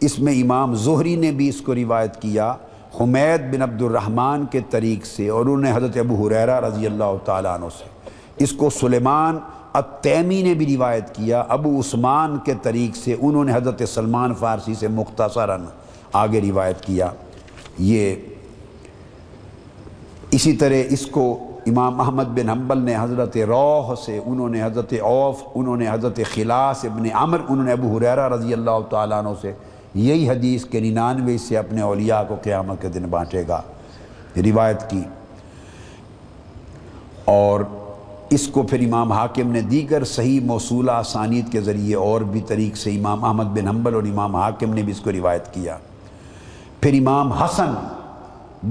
اس 0.00 0.18
میں 0.18 0.42
امام 0.42 0.74
زہری 0.74 1.16
نے 1.16 1.32
بھی 1.32 1.48
اس 1.48 1.60
کو 1.60 1.74
روایت 1.74 2.22
کیا، 2.22 2.54
حمید 3.00 3.54
بن 3.54 3.62
عبد 3.62 3.82
الرحمن 3.82 4.46
کے 4.50 4.60
طریق 4.70 5.06
سے 5.06 5.28
اور 5.28 5.40
انہوں 5.40 5.60
نے 5.60 5.72
حضرت 5.74 5.96
ابو 5.96 6.26
حریرہ 6.26 6.60
رضی 6.60 6.86
اللہ 6.86 7.16
تعالیٰ 7.24 7.54
عنہ 7.54 7.64
سے۔ 7.78 7.84
اس 8.44 8.52
کو 8.52 8.70
سلیمان 8.70 9.38
التیمی 9.72 10.42
نے 10.42 10.54
بھی 10.54 10.76
روایت 10.76 11.14
کیا، 11.14 11.44
ابو 11.48 11.80
عثمان 11.80 12.38
کے 12.44 12.52
طریق 12.62 12.96
سے 12.96 13.16
انہوں 13.20 13.44
نے 13.44 13.52
حضرت 13.54 13.82
سلمان 13.88 14.34
فارسی 14.34 14.74
سے 14.74 14.88
مختصراً 14.88 15.64
آگے 16.12 16.40
روایت 16.40 16.80
کیا۔ 16.80 17.10
یہ 17.78 18.14
اسی 20.30 20.52
طرح 20.52 20.74
اس 20.90 21.06
کو 21.06 21.38
امام 21.66 21.94
محمد 21.94 22.24
بن 22.24 22.48
حنبل 22.48 22.78
نے 22.78 22.94
حضرت 23.00 23.36
روح 23.36 23.94
سے، 24.04 24.20
انہوں 24.24 24.48
نے 24.48 24.62
حضرت 24.62 24.94
عوف، 25.02 25.42
انہوں 25.54 25.76
نے 25.76 25.86
حضرت 25.90 26.20
خلاص 26.34 26.84
ابن 26.84 27.06
عمر، 27.12 27.38
انہوں 27.48 27.66
نے 27.66 27.72
ابو 27.72 27.96
حریرہ 27.96 28.28
رضی 28.28 28.52
اللہ 28.52 28.80
تعالیٰ 28.90 29.18
عنہ 29.18 29.28
سے 29.40 29.52
یہی 29.94 30.28
حدیث 30.28 30.64
کے 30.64 30.80
ننانوے 30.80 31.38
سے 31.38 31.56
اپنے 31.56 31.80
اولیاء 31.80 32.22
کو 32.28 32.36
قیامت 32.42 32.82
کے 32.82 32.88
دن 32.88 33.02
بانٹے 33.10 33.44
گا، 33.48 33.62
روایت 34.36 34.90
کی۔ 34.90 35.02
اور 37.24 37.60
اس 38.30 38.48
کو 38.48 38.62
پھر 38.62 38.78
امام 38.78 39.12
حاکم 39.12 39.52
نے 39.52 39.60
دیگر 39.60 40.04
صحیح 40.04 40.40
موصولہ 40.40 40.90
آسانیت 40.90 41.52
کے 41.52 41.60
ذریعے 41.60 41.94
اور 41.94 42.20
بھی 42.20 42.40
طریق 42.40 42.76
سے 42.76 42.90
امام 42.90 43.24
احمد 43.24 43.44
بن 43.44 43.68
حنبل 43.68 43.94
اور 43.94 44.02
امام 44.02 44.36
حاکم 44.36 44.74
نے 44.74 44.82
بھی 44.82 44.92
اس 44.92 45.00
کو 45.00 45.12
روایت 45.12 45.54
کیا۔ 45.54 45.76
پھر 46.80 46.92
امام 46.92 47.32
حسن 47.32 47.74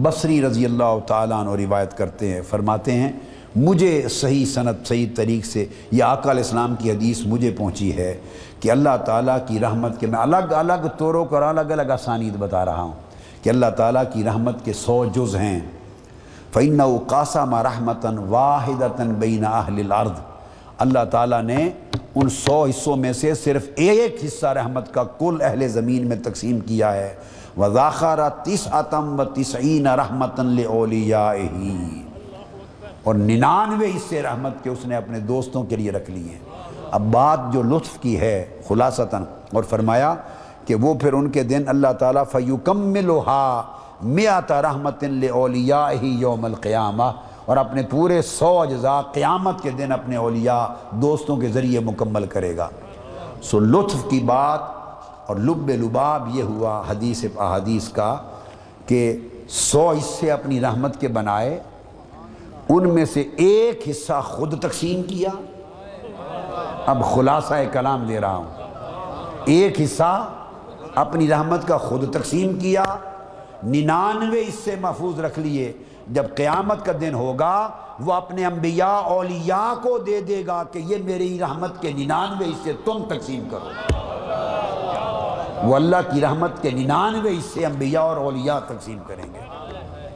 بصری 0.02 0.42
رضی 0.42 0.66
اللہ 0.66 1.00
تعالیٰ 1.08 1.40
عنہ 1.40 1.50
روایت 1.50 1.98
کرتے 1.98 2.34
ہیں، 2.34 2.42
فرماتے 2.42 2.92
ہیں، 2.92 3.12
مجھے 3.56 4.08
صحیح 4.10 4.46
صنعت 4.46 4.88
صحیح 4.88 5.08
طریق 5.16 5.46
سے 5.46 5.66
یہ 5.92 6.04
آقا 6.04 6.32
علیہ 6.32 6.44
السلام 6.44 6.76
کی 6.76 6.92
حدیث 6.92 7.22
مجھے 7.26 7.52
پہنچی 7.52 7.98
ہے 7.98 8.18
کہ 8.60 8.72
اللہ 8.72 8.98
تعالیٰ 9.06 9.38
کی 9.48 9.60
رحمت 9.60 10.00
کے 10.00 10.08
میں 10.08 10.20
الگ 10.20 10.52
الگ 10.52 10.88
طوروں 10.98 11.26
اور 11.32 11.42
الگ 11.42 11.72
الگ 11.72 11.92
آسانید 11.92 12.34
بتا 12.38 12.66
رہا 12.66 12.82
ہوں 12.82 12.92
کہ 13.42 13.50
اللہ 13.50 13.66
تعالیٰ 13.78 14.04
کی 14.14 14.24
رحمت 14.24 14.66
کے 14.66 14.74
سو 14.74 15.06
جز 15.06 15.36
ہیں۔ 15.36 15.60
فَإِنَّهُ 16.54 17.08
قَاسَمَ 17.08 17.58
رَحْمَةً 17.58 18.18
وَاحِدَةً 18.18 19.14
بَيْنَ 19.14 19.48
أَهْلِ 19.48 19.84
الْأَرْضِ۔ 19.84 20.20
اللہ 20.78 21.06
تعالیٰ 21.12 21.44
نے 21.44 21.70
ان 22.16 22.30
سو 22.30 22.64
حصوں 22.64 22.96
میں 22.96 23.14
سے 23.14 23.34
صرف 23.34 23.70
ایک 23.76 24.18
حصہ 24.26 24.46
رحمت 24.46 24.94
کا 24.94 25.04
کل 25.04 25.38
اہل 25.42 25.68
زمین 25.68 26.08
میں 26.08 26.18
تقسیم 26.24 26.60
کیا 26.60 26.94
ہے۔ 26.94 27.14
وَذَاخَرَ 27.58 28.30
تِسْعَةً 28.44 29.20
وَتِسْعِينَ 29.20 29.90
رَحْمَةً 29.90 30.46
لِعَوْلِيَائِهِ 30.46 31.76
اور 33.04 33.16
ننانوے 33.16 33.92
حصے 33.96 34.22
رحمت 34.22 34.64
کے 34.64 34.70
اس 34.70 34.86
نے 34.86 34.96
اپنے 34.96 35.20
دوستوں 35.20 35.64
کے 35.64 35.76
لیے 35.76 35.92
رکھ 35.92 36.12
لی 36.12 36.30
ہیں 36.30 36.40
اب 36.92 37.02
بات 37.02 37.40
جو 37.52 37.62
لطف 37.62 38.00
کی 38.00 38.20
ہے 38.20 38.46
خلاصتاً، 38.68 39.24
اور 39.54 39.64
فرمایا 39.64 40.16
کہ 40.66 40.76
وہ 40.76 40.94
پھر 40.94 41.14
ان 41.14 41.30
کے 41.30 41.44
دن 41.44 41.64
اللہ 41.68 41.94
تعالیٰ 42.00 42.24
فَيُكَمِّلُهَا 42.32 43.62
مِعَةَ 44.02 44.62
رَحْمَةٍ 44.62 45.02
لِعَوْلِيَائِهِ 45.02 46.22
يَوْمَ 46.22 46.46
الْقِيَامَةِ۔ 46.46 47.12
اور 47.46 47.58
اپنے 47.58 47.84
پورے 47.84 48.22
سو 48.22 48.62
اجزاء 48.62 49.02
قیامت 49.02 49.62
کے 49.62 49.70
دن 49.70 49.92
اپنے 49.92 50.16
اولیاء 50.16 50.66
دوستوں 50.92 51.38
کے 51.38 51.48
ذریعے 51.48 51.80
مکمل 51.80 52.26
کرے 52.26 52.58
گا۔ 52.58 52.70
سو 53.42 53.60
لطف 53.60 54.10
کی 54.10 54.20
بات 54.20 54.60
اور 55.28 55.36
لب 55.36 55.70
لباب 55.70 56.30
یہ 56.34 56.44
ہوا 56.44 56.84
حدیث 56.90 57.26
احادیث 57.38 57.90
کا 57.90 58.18
کہ 58.86 59.20
سو 59.48 59.90
حصے 59.90 60.32
اپنی 60.32 60.62
رحمت 60.62 61.02
کے 61.02 61.08
بنائے، 61.08 61.60
ان 62.70 62.90
میں 62.90 63.06
سے 63.06 63.24
ایک 63.36 63.82
حصہ 63.90 64.22
خود 64.26 64.62
تقسیم 64.62 65.04
کیا۔ 65.04 65.30
اب 66.86 67.04
خلاصہ 67.16 67.54
کلام 67.72 68.04
دے 68.04 68.22
رہا 68.22 68.36
ہوں۔ 68.36 68.54
ایک 69.46 69.82
حصہ 69.82 70.30
اپنی 70.96 71.28
رحمت 71.28 71.68
کا 71.68 71.78
خود 71.78 72.14
تقسیم 72.14 72.60
کیا، 72.60 72.84
ننانوے 73.64 74.42
حصے 74.42 74.76
محفوظ 74.82 75.20
رکھ 75.20 75.40
لیے۔ 75.40 75.72
جب 76.08 76.24
قیامت 76.36 76.86
کا 76.86 76.92
دن 77.02 77.14
ہوگا، 77.14 77.70
وہ 78.00 78.14
اپنے 78.14 78.46
انبیاء، 78.46 79.00
اولیاء 79.00 79.74
کو 79.84 79.98
دے 79.98 80.22
دے 80.22 80.44
گا 80.48 80.64
کہ 80.72 80.80
یہ 80.80 80.98
میری 81.04 81.40
رحمت 81.40 81.82
کے 81.82 81.92
ننانوے 81.92 82.46
حصے 82.46 82.74
تم 82.86 83.04
تقسیم 83.08 83.48
کرو۔ 83.52 84.03
وہ 85.64 85.76
اللہ 85.76 85.96
کی 86.12 86.22
رحمت 86.22 86.62
کے 86.62 86.72
ننانوے 86.72 87.32
حصے 87.32 87.66
انبیاء 87.66 88.02
اور 88.02 88.18
اولیاء 88.18 88.60
تقسیم 88.68 88.98
کریں 89.08 89.24
گے۔ 89.24 89.40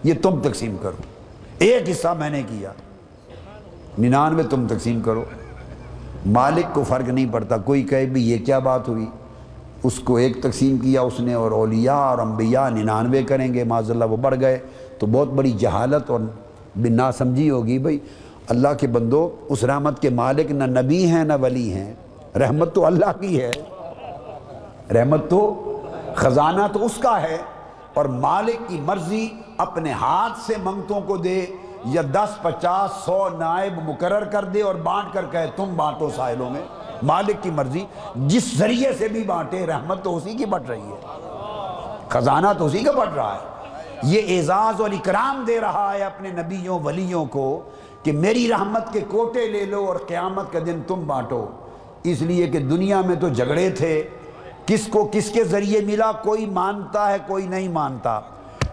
یہ 0.04 0.14
تم 0.22 0.39
تقسیم 0.43 0.76
کرو۔ 0.82 1.02
ایک 1.58 1.89
حصہ 1.89 2.08
میں 2.20 2.30
نے 2.30 2.43
کیا۔ 2.48 2.72
ننانوے 4.00 4.43
تم 4.43 4.68
تقسیم 4.68 5.02
کرو۔ 5.02 5.24
مالک 6.26 6.76
کو 6.76 6.84
فرق 6.84 7.10
نہیں 7.10 7.26
پڑتا۔ 7.32 7.58
کوئی 7.58 7.84
کہے 7.84 8.06
بھی 8.06 8.32
یہ 8.32 8.38
کیا 8.45 8.60
بات 8.60 8.88
ہوئی؟ 8.88 9.06
اس 9.84 10.00
کو 10.00 10.16
ایک 10.16 10.43
تقسیم 10.43 10.78
کیا 10.78 11.02
اس 11.02 11.20
نے 11.20 11.34
اور 11.34 11.52
اولیاء 11.52 11.93
اور 11.93 12.18
انبیاء 12.18 12.70
ننانوے 12.70 13.24
کریں 13.24 13.54
گے۔ 13.54 13.64
معذ 13.64 13.91
اللہ 13.91 14.06
وہ 14.06 14.18
بڑھ 14.18 14.36
گئے۔ 14.39 14.60
تو 15.00 15.08
بہت 15.08 15.28
بڑی 15.28 15.52
جہالت 15.52 16.10
اور 16.10 16.20
بنا 16.76 17.12
سمجھی 17.12 17.50
ہوگی 17.50 17.80
بھائی۔ 17.80 18.00
اللہ 18.48 18.68
کے 18.80 18.88
بندو، 18.88 19.36
اس 19.50 19.64
رحمت 19.64 20.02
کے 20.02 20.10
مالک 20.10 20.52
نہ 20.52 20.64
نبی 20.64 21.06
ہیں 21.06 21.24
نہ 21.24 21.34
ولی 21.41 21.74
ہیں۔ 21.74 21.93
رحمت 22.39 22.76
تو 22.76 22.86
اللہ 22.86 23.20
کی 23.20 23.41
ہے۔ 23.41 23.52
رحمت 24.94 25.30
تو 25.30 25.64
خزانہ 26.16 26.62
تو 26.74 26.86
اس 26.86 26.98
کا 26.98 27.22
ہے 27.22 27.38
اور 27.94 28.06
مالک 28.06 28.70
کی 28.70 28.80
مرضی 28.82 29.30
اپنے 29.58 29.92
ہاتھ 29.92 30.40
سے 30.40 30.54
منگتوں 30.64 31.02
کو 31.02 31.18
دے 31.18 31.46
یا 31.86 32.02
دس، 32.12 32.42
پچاس، 32.42 33.06
سو 33.06 33.30
نائب 33.30 33.90
مقرر 33.90 34.24
کر 34.24 34.44
دے 34.44 34.62
اور 34.62 34.76
بانٹ 34.76 35.14
کر 35.14 35.26
کہے 35.32 35.50
تم 35.56 35.74
بانٹو 35.76 36.10
ساحلوں 36.16 36.50
میں۔ 36.50 36.62
مالک 37.04 37.44
کی 37.44 37.50
مرضی 37.50 37.86
جس 38.16 38.58
ذریعے 38.58 38.94
سے 38.94 39.08
بھی 39.08 39.24
بانٹے، 39.24 39.66
رحمت 39.66 40.04
تو 40.04 40.18
اسی 40.18 40.34
کی 40.34 40.46
بٹ 40.46 40.70
رہی 40.70 40.82
ہے۔ 40.82 41.06
خزانہ 42.10 42.48
تو 42.58 42.66
اسی 42.66 42.80
کا 42.80 42.92
بٹ 42.92 43.16
رہا 43.16 43.36
ہے۔ 43.36 43.70
یہ 44.04 44.38
اعزاز 44.38 44.82
اور 44.82 44.90
اکرام 44.90 45.44
دے 45.48 45.60
رہا 45.60 45.94
ہے 45.94 46.04
اپنے 46.04 46.30
نبیوں، 46.30 46.80
ولیوں 46.84 47.26
کو 47.26 47.62
کہ 48.04 48.12
میری 48.12 48.50
رحمت 48.50 48.94
کے 48.94 49.02
کوٹے 49.02 49.48
لے 49.48 49.66
لو 49.66 49.86
اور 49.86 49.96
قیامت 49.96 50.54
کا 50.54 50.60
دن 50.66 50.82
تم 50.88 51.08
بانٹو۔ 51.08 51.48
اس 52.04 52.22
لیے 52.22 52.48
کہ 52.48 52.60
دنیا 52.60 53.02
میں 53.02 53.16
تو 53.16 53.30
جھگڑے 53.30 53.70
تھے۔ 53.70 54.10
کس 54.68 54.88
کو 54.88 55.09
کس 55.11 55.30
کے 55.30 55.43
ذریعے 55.43 55.82
ملا، 55.82 56.11
کوئی 56.11 56.45
مانتا 56.45 57.11
ہے، 57.11 57.18
کوئی 57.28 57.47
نہیں 57.47 57.68
مانتا۔ 57.68 58.20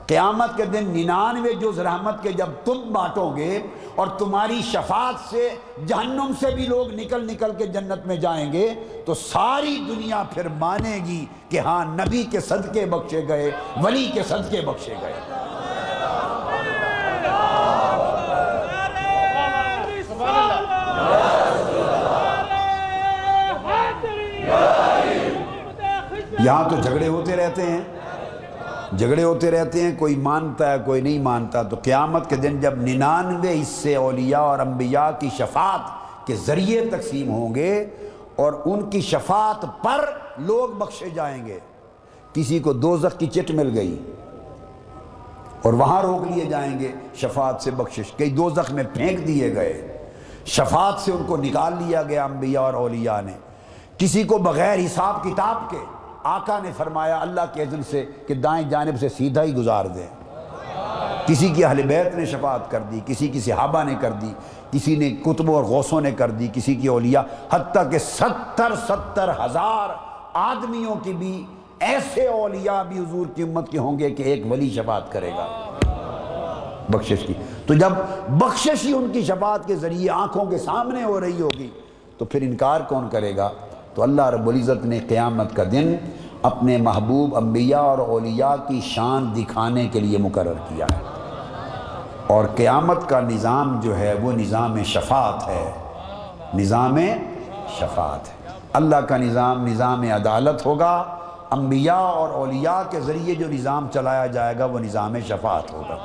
قیامت 0.07 0.57
کے 0.57 0.65
دن 0.65 0.85
ننانوے 0.85 1.53
جز 1.53 1.81
رحمت 1.81 2.23
کے 2.23 2.33
جب 2.33 2.47
تم 2.65 2.81
بانٹو 2.93 3.31
گے 3.37 3.59
اور 3.95 4.07
تمہاری 4.07 4.61
شفاعت 4.73 5.31
سے 5.31 5.49
جہنم 5.87 6.33
سے 6.41 6.51
بھی 6.55 6.67
لوگ 6.67 6.93
نکل 6.95 7.27
نکل 7.27 7.53
کے 7.59 7.67
جنت 7.67 8.07
میں 8.07 8.17
جائیں 8.17 8.53
گے، 8.53 8.75
تو 9.07 9.15
ساری 9.15 9.85
دنیا 9.89 10.23
پھر 10.35 10.49
مانے 10.49 10.99
گی 11.05 11.25
کہ 11.49 11.59
ہاں 11.59 11.85
نبی 11.85 12.23
کے 12.23 12.41
صدقے 12.41 12.87
بخشے 12.87 13.25
گئے، 13.29 13.51
ولی 13.83 14.11
کے 14.15 14.23
صدقے 14.23 14.61
بخشے 14.61 14.95
گئے۔ 15.03 15.15
یہاں 26.45 26.69
تو 26.69 26.77
جھگڑے 26.77 27.09
ہوتے 27.09 27.37
رہتے 27.37 27.63
ہیں۔ 27.63 27.81
جھگڑے 28.99 29.25
ہوتے 29.25 29.51
رہتے 29.51 29.83
ہیں، 29.83 29.99
کوئی 29.99 30.17
مانتا 30.17 30.73
ہے، 30.73 30.77
کوئی 30.85 31.01
نہیں 31.01 31.19
مانتا۔ 31.19 31.63
تو 31.63 31.77
قیامت 31.83 32.31
کے 32.31 32.37
دن 32.37 32.61
جب 32.61 32.75
ننانوے 32.75 33.63
حصے 33.63 33.97
اولیاء 33.97 34.41
اور 34.41 34.59
انبیاء 34.59 35.09
کی 35.19 35.29
شفاعت 35.39 35.81
کے 36.27 36.37
ذریعے 36.37 36.85
تقسیم 36.85 37.31
ہوں 37.31 37.55
گے 37.55 37.87
اور 38.37 38.53
ان 38.65 38.91
کی 38.91 39.01
شفاعت 39.01 39.85
پر 39.85 40.05
لوگ 40.39 40.69
بخشے 40.69 41.11
جائیں 41.11 41.47
گے۔ 41.47 41.59
کسی 42.33 42.59
کو 42.59 42.73
دو 42.73 42.97
کی 43.19 43.27
چٹ 43.27 43.51
مل 43.51 43.71
گئی 43.75 44.13
اور 45.63 45.73
وہاں 45.73 46.03
روک 46.03 46.33
لیے 46.33 46.45
جائیں 46.45 46.79
گے۔ 46.81 46.93
شفاعت 47.15 47.63
سے 47.63 47.71
بخشش 47.71 48.13
کئی 48.13 48.31
دو 48.31 48.51
میں 48.71 48.85
پھینک 48.93 49.27
دیے 49.27 49.55
گئے۔ 49.55 49.99
شفاعت 50.47 50.95
سے 50.99 51.13
ان 51.13 51.23
کو 51.27 51.37
نکال 51.37 51.73
لیا 51.79 52.03
گیا 52.03 52.25
انبیاء 52.25 52.61
اور 52.61 52.75
اولیاء 52.75 53.21
نے۔ 53.21 53.33
کسی 53.99 54.23
کو 54.23 54.39
بغیر 54.39 54.79
حساب 54.79 55.23
کتاب 55.23 55.71
کے 55.71 55.79
آقا 56.25 56.59
نے 56.63 56.71
فرمایا 56.77 57.19
اللہ 57.21 57.41
کے 57.53 57.63
اذن 57.63 57.83
سے 57.83 58.07
کہ 58.27 58.35
دائیں 58.35 58.71
جانب 58.71 59.01
سے 59.01 59.09
سیدھا 59.09 59.43
ہی 59.43 59.55
گزار 59.55 59.85
دیں 59.85 60.07
کسی 61.27 61.49
کی 61.49 61.65
اہل 61.65 61.83
بیت 61.83 62.15
نے 62.15 62.27
شفاعت 62.27 62.71
کر 62.71 62.81
دی، 62.81 63.01
کسی 63.07 63.29
کی 63.29 63.41
صحابہ 63.41 63.83
نے 63.83 63.95
کر 64.01 64.11
دی، 64.11 64.33
کسی 64.71 64.97
نے 64.97 65.11
کتب 65.11 65.51
اور 65.51 65.65
غوثوں 65.65 66.01
نے 66.01 66.11
کر 66.11 66.31
دی، 66.31 66.49
کسی 66.53 66.75
کی 66.75 66.89
اولیاء، 66.89 67.23
حتیٰ 67.51 67.91
کہ 67.91 67.99
ستر 67.99 68.75
ستر 68.89 69.31
ہزار 69.45 69.89
آدمیوں 70.33 70.95
کی 70.95 71.13
بھی 71.13 71.47
ایسے 71.81 72.27
اولیاء 72.27 72.83
بھی 72.83 72.99
حضور 72.99 73.27
کی 73.35 73.43
امت 73.43 73.71
کے 73.71 73.79
ہوں 73.79 73.99
گے 73.99 74.11
کہ 74.11 74.23
ایک 74.23 74.53
ولی 74.53 74.71
شفاعت 74.71 75.13
کرے 75.13 75.31
گا۔ 75.31 75.71
بخشش 76.89 77.27
کی۔ 77.27 77.35
تو 77.67 77.75
جب 77.75 77.93
بخشش 78.29 78.85
ہی 78.85 78.93
ان 78.93 79.11
کی 79.13 79.25
شفاعت 79.25 79.67
کے 79.67 79.75
ذریعے 79.75 80.11
آنکھوں 80.11 80.45
کے 80.45 80.59
سامنے 80.59 81.05
ہو 81.05 81.21
رہی 81.21 81.41
ہوگی 81.41 81.69
تو 82.19 82.25
پھر 82.25 82.43
انکار 82.43 82.81
کون 82.81 83.09
کرے 83.09 83.37
گا؟ 83.37 83.51
تو 83.95 84.03
اللہ 84.03 84.23
رب 84.23 84.49
العزت 84.49 84.87
نے 84.87 84.99
قیامت 84.99 85.57
کا 85.57 85.63
دن 85.73 85.95
اپنے 86.43 86.77
محبوب 86.77 87.37
انبیاء 87.37 87.81
اور 87.81 87.99
اولیاء 87.99 88.55
کی 88.69 88.81
شان 88.81 89.33
دکھانے 89.37 89.87
کے 89.87 90.01
لیے 90.01 90.19
مقرر 90.19 90.53
کیا 90.69 90.87
ہے۔ 90.93 90.99
اور 92.27 92.45
قیامت 92.57 93.09
کا 93.09 93.21
نظام 93.21 93.81
جو 93.81 93.99
ہے 93.99 94.15
وہ 94.23 94.33
نظام 94.33 94.83
شفاعت 94.83 95.49
ہے۔ 95.49 95.73
نظام 96.55 96.99
شفاعت 97.69 98.29
ہے۔ 98.29 98.53
اللہ 98.73 98.97
کا 98.97 99.17
نظام 99.17 99.67
نظام 99.67 100.03
عدالت 100.03 100.67
ہوگا۔ 100.67 101.05
انبیاء 101.51 101.95
اور 101.95 102.29
اولیاء 102.29 102.91
کے 102.91 103.01
ذریعے 103.01 103.35
جو 103.35 103.47
نظام 103.49 103.87
چلایا 103.95 104.27
جائے 104.27 104.59
گا 104.59 104.65
وہ 104.65 104.79
نظام 104.79 105.15
شفاعت 105.29 105.73
ہوگا۔ 105.73 105.97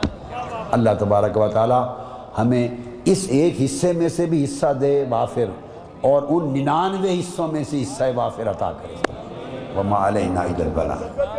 اللہ 0.71 0.89
تبارک 0.99 1.37
و 1.37 1.47
تعالی 1.47 1.93
ہمیں 2.37 2.67
اس 3.05 3.25
ایک 3.29 3.55
حصے 3.65 3.93
میں 3.93 4.09
سے 4.09 4.25
بھی 4.25 4.43
حصہ 4.43 4.73
دے، 4.81 5.05
وافر۔ 5.09 5.68
اور 6.01 6.21
ان 6.29 6.53
ننانوے 6.53 7.19
حصوں 7.19 7.47
میں 7.47 7.63
سے 7.63 7.81
حصہ 7.81 8.03
وافر 8.15 8.49
عطا 8.49 8.71
کرے۔ 8.71 8.95
وما 9.75 10.07
علینا 10.07 10.41
البلاغ۔ 10.41 11.38